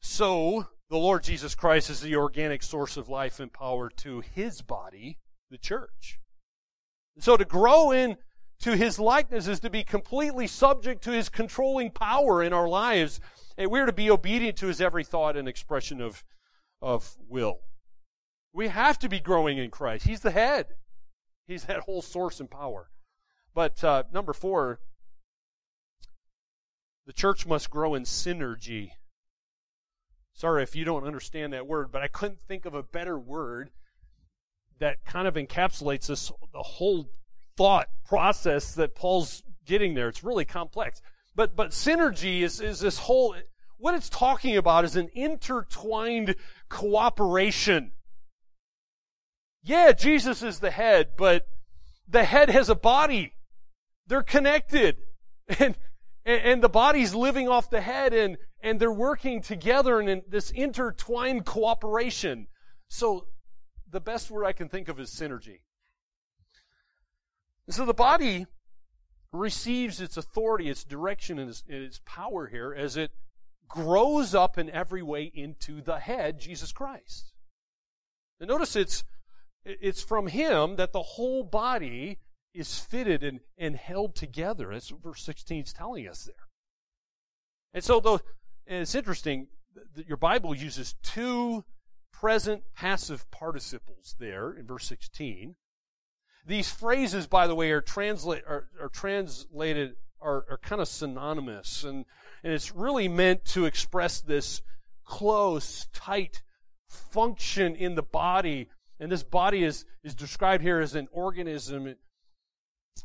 so 0.00 0.68
the 0.92 0.98
Lord 0.98 1.24
Jesus 1.24 1.54
Christ 1.54 1.88
is 1.88 2.02
the 2.02 2.16
organic 2.16 2.62
source 2.62 2.98
of 2.98 3.08
life 3.08 3.40
and 3.40 3.50
power 3.50 3.88
to 3.96 4.20
his 4.20 4.60
body, 4.60 5.16
the 5.50 5.56
church. 5.56 6.20
And 7.14 7.24
so 7.24 7.38
to 7.38 7.46
grow 7.46 7.92
in 7.92 8.18
to 8.60 8.76
his 8.76 8.98
likeness 8.98 9.48
is 9.48 9.60
to 9.60 9.70
be 9.70 9.84
completely 9.84 10.46
subject 10.46 11.02
to 11.04 11.10
his 11.10 11.30
controlling 11.30 11.92
power 11.92 12.42
in 12.42 12.52
our 12.52 12.68
lives. 12.68 13.20
And 13.56 13.70
we're 13.70 13.86
to 13.86 13.92
be 13.94 14.10
obedient 14.10 14.58
to 14.58 14.66
his 14.66 14.82
every 14.82 15.02
thought 15.02 15.34
and 15.34 15.48
expression 15.48 16.02
of, 16.02 16.22
of 16.82 17.16
will. 17.26 17.60
We 18.52 18.68
have 18.68 18.98
to 18.98 19.08
be 19.08 19.18
growing 19.18 19.56
in 19.56 19.70
Christ. 19.70 20.06
He's 20.06 20.20
the 20.20 20.30
head. 20.30 20.66
He's 21.46 21.64
that 21.64 21.80
whole 21.80 22.02
source 22.02 22.38
and 22.38 22.50
power. 22.50 22.90
But 23.54 23.82
uh, 23.82 24.02
number 24.12 24.34
four, 24.34 24.78
the 27.06 27.14
church 27.14 27.46
must 27.46 27.70
grow 27.70 27.94
in 27.94 28.02
synergy. 28.02 28.90
Sorry 30.34 30.62
if 30.62 30.74
you 30.74 30.84
don't 30.84 31.04
understand 31.04 31.52
that 31.52 31.66
word, 31.66 31.92
but 31.92 32.02
I 32.02 32.08
couldn't 32.08 32.40
think 32.46 32.64
of 32.64 32.74
a 32.74 32.82
better 32.82 33.18
word 33.18 33.70
that 34.78 35.04
kind 35.04 35.28
of 35.28 35.34
encapsulates 35.34 36.06
this 36.06 36.32
the 36.52 36.62
whole 36.62 37.10
thought 37.56 37.88
process 38.06 38.74
that 38.74 38.94
Paul's 38.94 39.42
getting 39.64 39.94
there. 39.94 40.08
It's 40.08 40.24
really 40.24 40.44
complex. 40.44 41.00
But 41.34 41.54
but 41.54 41.70
synergy 41.70 42.40
is 42.42 42.60
is 42.60 42.80
this 42.80 42.98
whole 42.98 43.36
what 43.78 43.94
it's 43.94 44.08
talking 44.08 44.56
about 44.56 44.84
is 44.84 44.96
an 44.96 45.10
intertwined 45.14 46.34
cooperation 46.68 47.92
yeah, 49.62 49.92
Jesus 49.92 50.42
is 50.42 50.58
the 50.58 50.70
head, 50.70 51.10
but 51.16 51.46
the 52.08 52.24
head 52.24 52.50
has 52.50 52.68
a 52.68 52.74
body. 52.74 53.34
They're 54.06 54.22
connected. 54.22 54.96
And, 55.58 55.76
and, 56.24 56.40
and 56.42 56.62
the 56.62 56.68
body's 56.68 57.14
living 57.14 57.48
off 57.48 57.70
the 57.70 57.80
head 57.80 58.14
and, 58.14 58.36
and 58.62 58.78
they're 58.78 58.92
working 58.92 59.42
together 59.42 60.00
in, 60.00 60.08
in 60.08 60.22
this 60.28 60.50
intertwined 60.50 61.44
cooperation. 61.44 62.46
So 62.88 63.26
the 63.90 64.00
best 64.00 64.30
word 64.30 64.44
I 64.44 64.52
can 64.52 64.68
think 64.68 64.88
of 64.88 65.00
is 65.00 65.10
synergy. 65.10 65.60
And 67.66 67.74
so 67.74 67.84
the 67.84 67.94
body 67.94 68.46
receives 69.32 70.00
its 70.00 70.16
authority, 70.16 70.68
its 70.68 70.84
direction, 70.84 71.38
and 71.38 71.50
its, 71.50 71.64
and 71.68 71.82
its 71.82 72.00
power 72.04 72.48
here 72.48 72.74
as 72.76 72.96
it 72.96 73.12
grows 73.68 74.34
up 74.34 74.58
in 74.58 74.68
every 74.70 75.02
way 75.02 75.30
into 75.34 75.80
the 75.80 75.98
head, 75.98 76.38
Jesus 76.38 76.72
Christ. 76.72 77.32
And 78.40 78.48
notice 78.48 78.76
it's, 78.76 79.04
it's 79.64 80.02
from 80.02 80.26
Him 80.26 80.76
that 80.76 80.92
the 80.92 81.02
whole 81.02 81.44
body 81.44 82.18
is 82.54 82.78
fitted 82.78 83.22
and, 83.22 83.40
and 83.56 83.76
held 83.76 84.14
together. 84.14 84.70
That's 84.72 84.92
what 84.92 85.02
verse 85.02 85.22
16 85.22 85.64
is 85.64 85.72
telling 85.72 86.08
us 86.08 86.24
there. 86.24 86.34
And 87.74 87.82
so, 87.82 88.00
though, 88.00 88.20
and 88.66 88.82
it's 88.82 88.94
interesting 88.94 89.48
that 89.94 90.06
your 90.06 90.16
Bible 90.16 90.54
uses 90.54 90.94
two 91.02 91.64
present 92.12 92.62
passive 92.74 93.30
participles 93.30 94.14
there 94.18 94.52
in 94.52 94.66
verse 94.66 94.86
16. 94.86 95.56
These 96.46 96.70
phrases, 96.70 97.26
by 97.26 97.46
the 97.46 97.54
way, 97.54 97.70
are, 97.70 97.80
translate, 97.80 98.42
are, 98.46 98.68
are 98.80 98.88
translated, 98.88 99.94
are, 100.20 100.44
are 100.50 100.58
kind 100.62 100.80
of 100.80 100.88
synonymous, 100.88 101.84
and, 101.84 102.04
and 102.42 102.52
it's 102.52 102.74
really 102.74 103.08
meant 103.08 103.44
to 103.46 103.64
express 103.64 104.20
this 104.20 104.60
close, 105.04 105.86
tight 105.92 106.42
function 106.88 107.74
in 107.74 107.94
the 107.94 108.02
body. 108.02 108.68
And 109.00 109.10
this 109.10 109.22
body 109.22 109.64
is, 109.64 109.84
is 110.04 110.14
described 110.14 110.62
here 110.62 110.80
as 110.80 110.94
an 110.94 111.08
organism. 111.12 111.94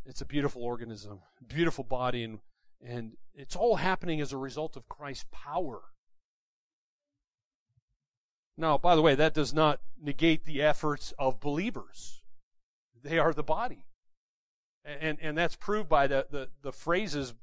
It's 0.05 0.21
a 0.21 0.25
beautiful 0.25 0.63
organism, 0.63 1.19
beautiful 1.45 1.83
body, 1.83 2.23
and, 2.23 2.39
and 2.81 3.17
it's 3.35 3.55
all 3.55 3.75
happening 3.75 4.21
as 4.21 4.31
a 4.31 4.37
result 4.37 4.77
of 4.77 4.87
Christ's 4.87 5.25
power. 5.31 5.81
Now, 8.57 8.77
by 8.77 8.95
the 8.95 9.01
way, 9.01 9.15
that 9.15 9.33
does 9.33 9.53
not 9.53 9.81
negate 10.01 10.45
the 10.45 10.61
efforts 10.61 11.13
of 11.19 11.39
believers. 11.39 12.21
They 13.03 13.19
are 13.19 13.33
the 13.33 13.43
body. 13.43 13.85
And, 14.83 15.17
and 15.21 15.37
that's 15.37 15.55
proved 15.55 15.89
by 15.89 16.07
the, 16.07 16.25
the, 16.31 16.49
the 16.61 16.71
phrases 16.71 17.33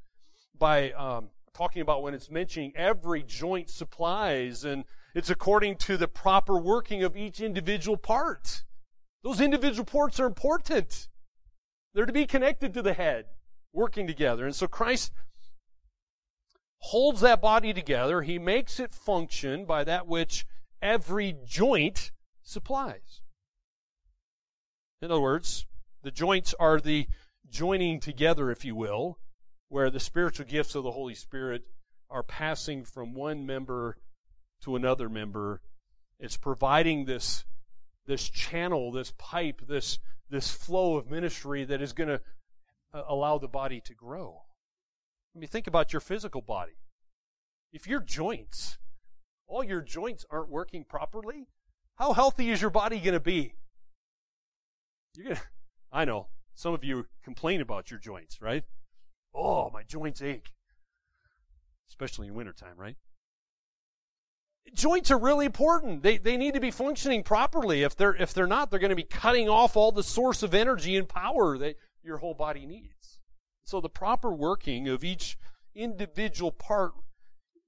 by 0.59 0.93
um, 0.93 1.29
talking 1.53 1.83
about 1.83 2.03
when 2.03 2.15
it's 2.15 2.31
mentioning 2.31 2.73
every 2.75 3.23
joint 3.23 3.69
supplies 3.69 4.65
and 4.65 4.85
it's 5.15 5.31
according 5.31 5.77
to 5.77 5.97
the 5.97 6.09
proper 6.09 6.59
working 6.59 7.05
of 7.05 7.17
each 7.17 7.41
individual 7.41 7.97
part. 7.97 8.65
Those 9.23 9.41
individual 9.41 9.85
parts 9.85 10.19
are 10.19 10.27
important. 10.27 11.09
They're 11.95 12.07
to 12.07 12.13
be 12.13 12.27
connected 12.27 12.75
to 12.75 12.83
the 12.83 12.93
head, 12.93 13.27
working 13.73 14.07
together. 14.07 14.45
And 14.45 14.55
so 14.55 14.67
Christ 14.67 15.13
holds 16.79 17.21
that 17.21 17.41
body 17.41 17.73
together. 17.73 18.23
He 18.23 18.39
makes 18.39 18.81
it 18.81 18.95
function 18.95 19.65
by 19.65 19.85
that 19.85 20.07
which 20.07 20.45
every 20.83 21.37
joint 21.47 22.11
supplies. 22.43 23.23
In 25.01 25.11
other 25.11 25.21
words, 25.21 25.67
the 26.03 26.11
joints 26.11 26.55
are 26.59 26.81
the 26.81 27.07
joining 27.49 28.01
together, 28.01 28.51
if 28.51 28.65
you 28.65 28.75
will, 28.75 29.19
where 29.69 29.91
the 29.91 30.01
spiritual 30.01 30.47
gifts 30.47 30.75
of 30.75 30.85
the 30.85 30.93
Holy 30.93 31.15
Spirit 31.15 31.63
are 32.11 32.23
passing 32.23 32.85
from 32.85 33.15
one 33.15 33.47
member 33.47 33.97
to 34.63 34.77
another 34.77 35.09
member. 35.09 35.61
It's 36.19 36.37
providing 36.37 37.05
this, 37.05 37.45
this 38.07 38.29
channel, 38.29 38.93
this 38.93 39.13
pipe, 39.19 39.63
this, 39.67 39.99
this 40.31 40.51
flow 40.51 40.97
of 40.97 41.11
ministry 41.11 41.65
that 41.65 41.81
is 41.81 41.93
going 41.93 42.09
to 42.09 42.21
uh, 42.93 43.03
allow 43.09 43.39
the 43.39 43.49
body 43.49 43.81
to 43.81 43.95
grow. 43.95 44.43
I 45.35 45.39
mean, 45.39 45.49
think 45.49 45.67
about 45.67 45.93
your 45.93 46.01
physical 46.01 46.43
body. 46.43 46.77
If 47.73 47.89
your 47.89 48.01
joints, 48.01 48.79
all 49.47 49.65
your 49.65 49.81
joints 49.81 50.25
aren't 50.31 50.49
working 50.49 50.85
properly, 50.85 51.49
how 51.97 52.13
healthy 52.13 52.51
is 52.51 52.61
your 52.61 52.71
body 52.71 52.99
going 52.99 53.15
to 53.15 53.21
be? 53.21 53.55
You're 55.17 55.29
gonna, 55.29 55.41
I 55.93 56.05
know, 56.05 56.29
some 56.55 56.75
of 56.75 56.85
you 56.85 57.07
complain 57.23 57.61
about 57.61 57.91
your 57.91 58.01
joints, 58.01 58.41
right? 58.41 58.65
Oh, 59.35 59.71
my 59.71 59.83
joints 59.83 60.23
ache. 60.23 60.51
Especially 61.89 62.29
in 62.29 62.35
wintertime, 62.35 62.77
right? 62.77 62.97
Joints 64.73 65.11
are 65.11 65.19
really 65.19 65.47
important. 65.47 66.03
They, 66.03 66.17
they 66.17 66.37
need 66.37 66.55
to 66.55 66.61
be 66.61 66.71
functioning 66.71 67.23
properly. 67.23 67.83
If 67.83 67.97
they're, 67.97 68.15
if 68.17 68.33
they're 68.33 68.47
not, 68.47 68.71
they're 68.71 68.81
going 68.81 68.91
to 68.91 68.97
be 68.97 69.03
cutting 69.03 69.49
off 69.49 69.77
all 69.77 69.93
the 69.93 70.03
source 70.03 70.43
of 70.43 70.55
energy 70.55 70.97
and 70.97 71.09
power 71.09 71.59
that 71.59 71.77
your 72.03 72.19
whole 72.19 72.35
body 72.35 72.67
needs. 72.67 73.19
So 73.65 73.81
the 73.81 73.89
proper 73.89 74.33
working 74.33 74.89
of 74.89 75.05
each 75.05 75.37
individual 75.75 76.51
part 76.51 76.93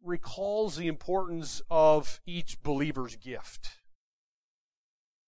recalls 0.02 0.76
the 0.76 0.88
importance 0.88 1.62
of 1.70 2.20
each 2.26 2.62
believer's 2.62 3.16
gift. 3.16 3.78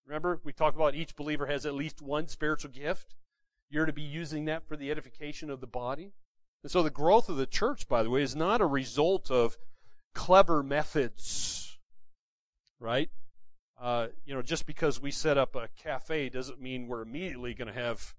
Remember, 0.05 0.39
we 0.43 0.53
talked 0.53 0.75
about 0.75 0.95
each 0.95 1.15
believer 1.15 1.45
has 1.45 1.65
at 1.65 1.75
least 1.75 2.01
one 2.01 2.27
spiritual 2.27 2.71
gift. 2.71 3.15
You're 3.69 3.85
to 3.85 3.93
be 3.93 4.01
using 4.01 4.45
that 4.45 4.67
for 4.67 4.75
the 4.75 4.89
edification 4.89 5.49
of 5.49 5.61
the 5.61 5.67
body. 5.67 6.13
And 6.63 6.71
so 6.71 6.81
the 6.81 6.89
growth 6.89 7.29
of 7.29 7.37
the 7.37 7.45
church, 7.45 7.87
by 7.87 8.01
the 8.01 8.09
way, 8.09 8.23
is 8.23 8.35
not 8.35 8.59
a 8.59 8.65
result 8.65 9.29
of 9.29 9.57
clever 10.13 10.63
methods, 10.63 11.79
right? 12.79 13.09
Uh, 13.81 14.07
you 14.25 14.33
know, 14.33 14.41
just 14.41 14.65
because 14.65 15.01
we 15.01 15.11
set 15.11 15.37
up 15.37 15.55
a 15.55 15.69
cafe 15.81 16.29
doesn't 16.29 16.61
mean 16.61 16.87
we're 16.87 17.01
immediately 17.01 17.53
going 17.53 17.73
to 17.73 17.79
have, 17.79 18.13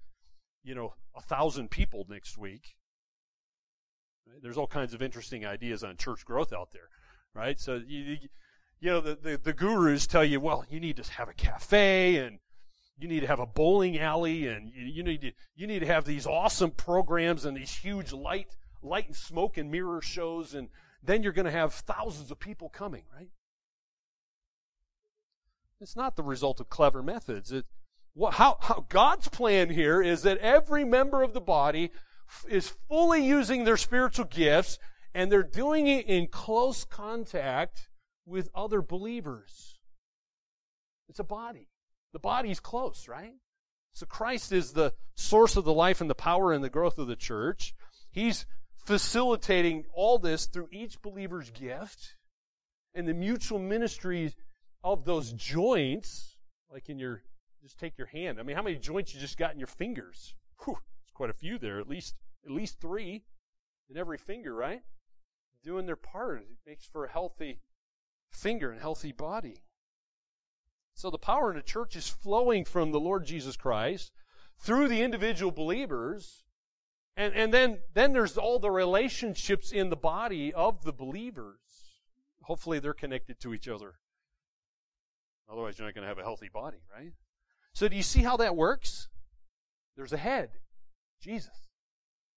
you 0.62 0.74
know, 0.74 0.95
a 1.14 1.20
thousand 1.20 1.70
people 1.70 2.07
next 2.09 2.38
week. 2.38 2.76
There's 4.43 4.57
all 4.57 4.66
kinds 4.66 4.95
of 4.95 5.03
interesting 5.03 5.45
ideas 5.45 5.84
on 5.84 5.97
church 5.97 6.24
growth 6.24 6.53
out 6.53 6.70
there, 6.72 6.88
right? 7.34 7.61
So 7.61 7.80
you, 7.86 8.16
you 8.80 8.91
know, 8.91 9.01
the, 9.01 9.16
the, 9.16 9.41
the 9.43 9.53
gurus 9.53 10.07
tell 10.07 10.24
you, 10.24 10.41
well, 10.41 10.64
you 10.70 10.80
need 10.80 10.97
to 10.97 11.12
have 11.12 11.28
a 11.28 11.34
cafe 11.34 12.16
and 12.16 12.38
you 12.99 13.09
need 13.09 13.20
to 13.20 13.26
have 13.26 13.41
a 13.41 13.47
bowling 13.47 13.99
alley 13.99 14.47
and 14.47 14.70
you, 14.70 14.84
you 14.84 15.03
need 15.03 15.20
to, 15.22 15.32
you 15.55 15.66
need 15.66 15.80
to 15.80 15.86
have 15.86 16.05
these 16.05 16.26
awesome 16.26 16.70
programs 16.70 17.45
and 17.45 17.57
these 17.57 17.74
huge 17.74 18.12
light, 18.12 18.57
light 18.82 19.07
and 19.07 19.16
smoke 19.16 19.59
and 19.59 19.70
mirror 19.70 20.01
shows 20.01 20.55
and 20.55 20.68
then 21.03 21.22
you're 21.22 21.32
going 21.32 21.46
to 21.46 21.51
have 21.51 21.72
thousands 21.72 22.30
of 22.30 22.38
people 22.38 22.68
coming, 22.68 23.05
right? 23.14 23.30
It's 25.80 25.96
not 25.96 26.16
the 26.16 26.22
result 26.22 26.61
of 26.61 26.68
clever 26.68 27.03
methods. 27.03 27.53
It, 27.53 27.64
what, 28.14 28.34
how, 28.34 28.59
how 28.61 28.84
God's 28.88 29.28
plan 29.28 29.70
here 29.70 30.03
is 30.03 30.22
that 30.22 30.38
every 30.38 30.84
member 30.84 31.22
of 31.22 31.32
the 31.32 31.40
body 31.40 31.90
is 32.48 32.74
fully 32.88 33.24
using 33.24 33.64
their 33.64 33.78
spiritual 33.78 34.26
gifts 34.26 34.78
and 35.14 35.32
they're 35.32 35.42
doing 35.42 35.86
it 35.86 36.07
in 36.07 36.28
close 36.28 36.84
contact 36.84 37.88
with 38.26 38.51
other 38.55 38.82
believers. 38.82 39.78
It's 41.09 41.18
a 41.18 41.24
body. 41.24 41.68
The 42.12 42.18
body's 42.18 42.61
close, 42.61 43.09
right? 43.09 43.34
So 43.92 44.07
Christ 44.07 44.53
is 44.53 44.72
the 44.72 44.92
source 45.16 45.57
of 45.57 45.64
the 45.64 45.72
life 45.72 46.01
and 46.01 46.09
the 46.09 46.14
power 46.14 46.53
and 46.53 46.62
the 46.62 46.70
growth 46.70 46.98
of 46.98 47.09
the 47.09 47.16
church. 47.16 47.74
He's 48.11 48.46
facilitating 48.85 49.85
all 49.93 50.18
this 50.18 50.47
through 50.47 50.68
each 50.72 51.01
believer's 51.03 51.51
gift 51.51 52.14
and 52.95 53.07
the 53.07 53.14
mutual 53.14 53.59
ministry 53.59 54.33
of 54.83 55.05
those 55.05 55.33
joints, 55.33 56.37
like 56.70 56.89
in 56.89 56.99
your, 56.99 57.22
just 57.62 57.78
take 57.78 57.99
your 57.99 58.09
hand. 58.09 58.41
I 58.41 58.43
mean, 58.43 58.57
how 58.57 58.62
many 58.62 58.76
joints 58.76 59.14
you 59.14 59.20
just 59.20 59.39
got 59.39 59.53
in 59.53 59.59
your 59.59 59.66
fingers? 59.66 60.35
Whew, 60.64 60.78
it's 61.03 61.12
quite 61.12 61.31
a 61.31 61.35
few 61.35 61.59
there, 61.59 61.78
at 61.78 61.89
least, 61.89 62.14
at 62.45 62.51
least 62.51 62.81
three 62.81 63.24
in 63.89 63.97
every 63.97 64.18
finger, 64.18 64.55
right? 64.55 64.83
Doing 65.62 65.87
their 65.87 65.97
part. 65.97 66.41
It 66.41 66.47
makes 66.66 66.87
for 66.87 67.05
a 67.05 67.11
healthy 67.12 67.61
finger 68.31 68.70
and 68.70 68.81
healthy 68.81 69.12
body. 69.12 69.62
So 70.95 71.11
the 71.11 71.18
power 71.18 71.51
in 71.51 71.57
the 71.57 71.62
church 71.62 71.97
is 71.97 72.09
flowing 72.09 72.64
from 72.64 72.93
the 72.93 73.01
Lord 73.01 73.24
Jesus 73.24 73.57
Christ 73.57 74.12
through 74.59 74.89
the 74.89 75.03
individual 75.03 75.53
believers. 75.53 76.45
And, 77.16 77.34
and 77.34 77.52
then, 77.52 77.78
then 77.94 78.12
there's 78.12 78.38
all 78.38 78.58
the 78.58 78.70
relationships 78.70 79.72
in 79.72 79.90
the 79.90 79.96
body 79.96 80.52
of 80.52 80.84
the 80.84 80.92
believers. 80.92 81.58
Hopefully 82.42 82.78
they're 82.78 82.94
connected 82.94 83.40
to 83.40 83.52
each 83.52 83.68
other. 83.68 83.94
Otherwise 85.50 85.78
you're 85.78 85.86
not 85.86 85.94
going 85.94 86.02
to 86.02 86.08
have 86.08 86.18
a 86.18 86.22
healthy 86.22 86.48
body, 86.52 86.78
right? 86.94 87.12
So 87.72 87.88
do 87.88 87.96
you 87.96 88.02
see 88.02 88.22
how 88.22 88.36
that 88.38 88.56
works? 88.56 89.08
There's 89.96 90.12
a 90.12 90.18
head. 90.18 90.50
Jesus. 91.20 91.68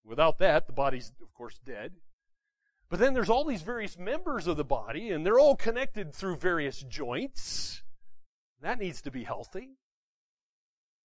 Without 0.04 0.40
that, 0.40 0.68
the 0.68 0.74
body's, 0.74 1.12
of 1.22 1.34
course, 1.34 1.60
dead. 1.66 1.94
But 2.90 3.00
then 3.00 3.14
there's 3.14 3.30
all 3.30 3.46
these 3.46 3.62
various 3.62 3.98
members 3.98 4.48
of 4.48 4.58
the 4.58 4.64
body, 4.64 5.10
and 5.10 5.26
they're 5.26 5.40
all 5.40 5.56
connected 5.56 6.14
through 6.14 6.38
various 6.38 6.82
joints. 6.82 7.82
That 8.62 8.80
needs 8.80 9.02
to 9.04 9.12
be 9.12 9.24
healthy. 9.24 9.78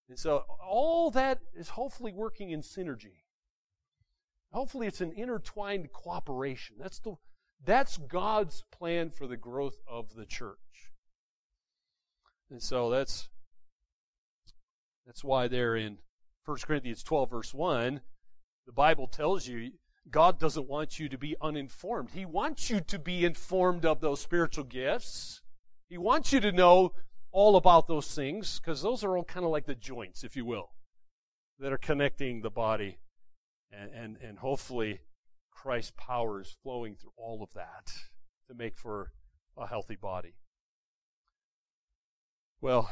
And 0.08 0.18
so 0.18 0.44
all 0.62 1.10
that 1.12 1.40
is 1.54 1.70
hopefully 1.70 2.12
working 2.12 2.50
in 2.50 2.60
synergy. 2.60 3.22
Hopefully 4.52 4.86
it's 4.86 5.00
an 5.00 5.12
intertwined 5.12 5.92
cooperation. 5.92 6.76
That's 6.78 6.98
the 6.98 7.16
that's 7.64 7.96
God's 7.96 8.64
plan 8.70 9.10
for 9.10 9.26
the 9.26 9.36
growth 9.36 9.80
of 9.86 10.14
the 10.14 10.24
church. 10.24 10.92
And 12.50 12.62
so 12.62 12.90
that's 12.90 13.28
that's 15.06 15.24
why 15.24 15.48
there 15.48 15.76
in 15.76 15.98
1 16.44 16.58
Corinthians 16.62 17.02
12 17.02 17.30
verse 17.30 17.54
1, 17.54 18.00
the 18.66 18.72
Bible 18.72 19.06
tells 19.06 19.46
you 19.46 19.72
God 20.10 20.38
doesn't 20.38 20.68
want 20.68 20.98
you 20.98 21.08
to 21.08 21.18
be 21.18 21.36
uninformed. 21.40 22.10
He 22.10 22.24
wants 22.24 22.70
you 22.70 22.80
to 22.80 22.98
be 22.98 23.24
informed 23.24 23.84
of 23.84 24.00
those 24.00 24.20
spiritual 24.20 24.64
gifts. 24.64 25.42
He 25.88 25.98
wants 25.98 26.32
you 26.32 26.40
to 26.40 26.52
know 26.52 26.92
all 27.30 27.56
about 27.56 27.88
those 27.88 28.14
things 28.14 28.58
because 28.58 28.80
those 28.80 29.04
are 29.04 29.16
all 29.16 29.24
kind 29.24 29.44
of 29.44 29.52
like 29.52 29.66
the 29.66 29.74
joints, 29.74 30.24
if 30.24 30.36
you 30.36 30.46
will, 30.46 30.70
that 31.58 31.72
are 31.72 31.78
connecting 31.78 32.40
the 32.40 32.50
body. 32.50 32.98
And, 33.70 33.90
and, 33.92 34.16
and 34.22 34.38
hopefully 34.38 35.00
Christ's 35.50 35.92
power 35.96 36.40
is 36.40 36.56
flowing 36.62 36.96
through 36.96 37.12
all 37.16 37.42
of 37.42 37.52
that 37.54 37.92
to 38.46 38.54
make 38.54 38.76
for 38.76 39.12
a 39.56 39.66
healthy 39.66 39.96
body. 39.96 40.34
Well, 42.60 42.90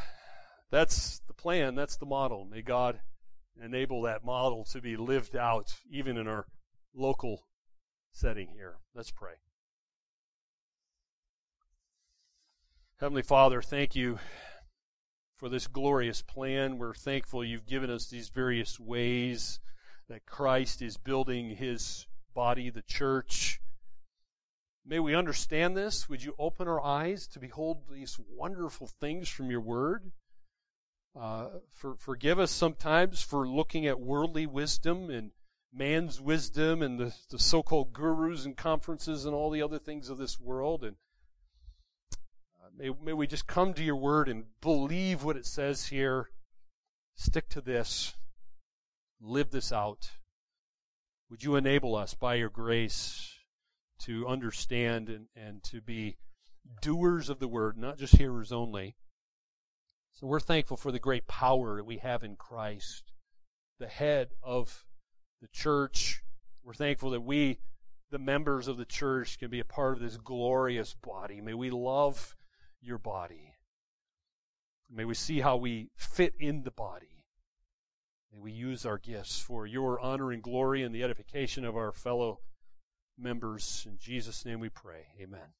that's 0.70 1.20
the 1.26 1.34
plan. 1.34 1.74
That's 1.74 1.96
the 1.96 2.06
model. 2.06 2.44
May 2.44 2.62
God 2.62 3.00
enable 3.62 4.02
that 4.02 4.24
model 4.24 4.64
to 4.64 4.80
be 4.80 4.96
lived 4.96 5.34
out 5.34 5.74
even 5.90 6.16
in 6.16 6.28
our 6.28 6.46
local 6.94 7.46
setting 8.12 8.48
here. 8.54 8.76
Let's 8.94 9.10
pray. 9.10 9.34
Heavenly 12.98 13.22
Father, 13.22 13.60
thank 13.60 13.94
you 13.94 14.18
for 15.36 15.48
this 15.48 15.66
glorious 15.66 16.22
plan. 16.22 16.78
We're 16.78 16.94
thankful 16.94 17.44
you've 17.44 17.66
given 17.66 17.90
us 17.90 18.08
these 18.08 18.30
various 18.30 18.80
ways 18.80 19.60
that 20.08 20.26
Christ 20.26 20.82
is 20.82 20.96
building 20.96 21.56
his 21.56 22.06
body, 22.34 22.70
the 22.70 22.82
church. 22.82 23.60
May 24.84 25.00
we 25.00 25.14
understand 25.14 25.76
this. 25.76 26.08
Would 26.08 26.22
you 26.22 26.34
open 26.38 26.68
our 26.68 26.80
eyes 26.80 27.26
to 27.28 27.40
behold 27.40 27.84
these 27.90 28.20
wonderful 28.30 28.86
things 29.00 29.28
from 29.28 29.50
your 29.50 29.60
word? 29.60 30.12
Uh, 31.18 31.48
for, 31.72 31.96
forgive 31.96 32.38
us 32.38 32.50
sometimes 32.50 33.22
for 33.22 33.48
looking 33.48 33.86
at 33.86 33.98
worldly 33.98 34.46
wisdom 34.46 35.10
and 35.10 35.30
man's 35.72 36.20
wisdom 36.20 36.82
and 36.82 37.00
the, 37.00 37.14
the 37.30 37.38
so 37.38 37.62
called 37.62 37.92
gurus 37.92 38.44
and 38.44 38.56
conferences 38.56 39.24
and 39.24 39.34
all 39.34 39.50
the 39.50 39.62
other 39.62 39.78
things 39.78 40.08
of 40.08 40.18
this 40.18 40.38
world. 40.38 40.84
And 40.84 40.96
uh, 42.62 42.68
may, 42.76 42.90
may 43.02 43.12
we 43.12 43.26
just 43.26 43.46
come 43.46 43.74
to 43.74 43.82
your 43.82 43.96
word 43.96 44.28
and 44.28 44.44
believe 44.60 45.24
what 45.24 45.36
it 45.36 45.46
says 45.46 45.86
here. 45.86 46.30
Stick 47.14 47.48
to 47.48 47.60
this. 47.60 48.14
Live 49.28 49.50
this 49.50 49.72
out. 49.72 50.12
Would 51.30 51.42
you 51.42 51.56
enable 51.56 51.96
us 51.96 52.14
by 52.14 52.36
your 52.36 52.48
grace 52.48 53.40
to 54.02 54.24
understand 54.28 55.08
and, 55.08 55.26
and 55.34 55.64
to 55.64 55.80
be 55.80 56.16
doers 56.80 57.28
of 57.28 57.40
the 57.40 57.48
word, 57.48 57.76
not 57.76 57.98
just 57.98 58.14
hearers 58.14 58.52
only? 58.52 58.94
So 60.12 60.28
we're 60.28 60.38
thankful 60.38 60.76
for 60.76 60.92
the 60.92 61.00
great 61.00 61.26
power 61.26 61.74
that 61.74 61.84
we 61.84 61.96
have 61.96 62.22
in 62.22 62.36
Christ, 62.36 63.10
the 63.80 63.88
head 63.88 64.28
of 64.44 64.84
the 65.42 65.48
church. 65.48 66.22
We're 66.62 66.74
thankful 66.74 67.10
that 67.10 67.22
we, 67.22 67.58
the 68.12 68.20
members 68.20 68.68
of 68.68 68.76
the 68.76 68.84
church, 68.84 69.40
can 69.40 69.50
be 69.50 69.58
a 69.58 69.64
part 69.64 69.94
of 69.94 70.02
this 70.04 70.18
glorious 70.18 70.94
body. 70.94 71.40
May 71.40 71.54
we 71.54 71.70
love 71.70 72.36
your 72.80 72.98
body. 72.98 73.54
May 74.88 75.04
we 75.04 75.14
see 75.14 75.40
how 75.40 75.56
we 75.56 75.90
fit 75.96 76.34
in 76.38 76.62
the 76.62 76.70
body. 76.70 77.15
May 78.36 78.42
we 78.42 78.52
use 78.52 78.84
our 78.84 78.98
gifts 78.98 79.40
for 79.40 79.66
your 79.66 79.98
honor 79.98 80.30
and 80.30 80.42
glory 80.42 80.82
and 80.82 80.94
the 80.94 81.02
edification 81.02 81.64
of 81.64 81.76
our 81.76 81.92
fellow 81.92 82.40
members. 83.18 83.86
In 83.88 83.96
Jesus' 83.98 84.44
name 84.44 84.60
we 84.60 84.68
pray. 84.68 85.06
Amen. 85.20 85.52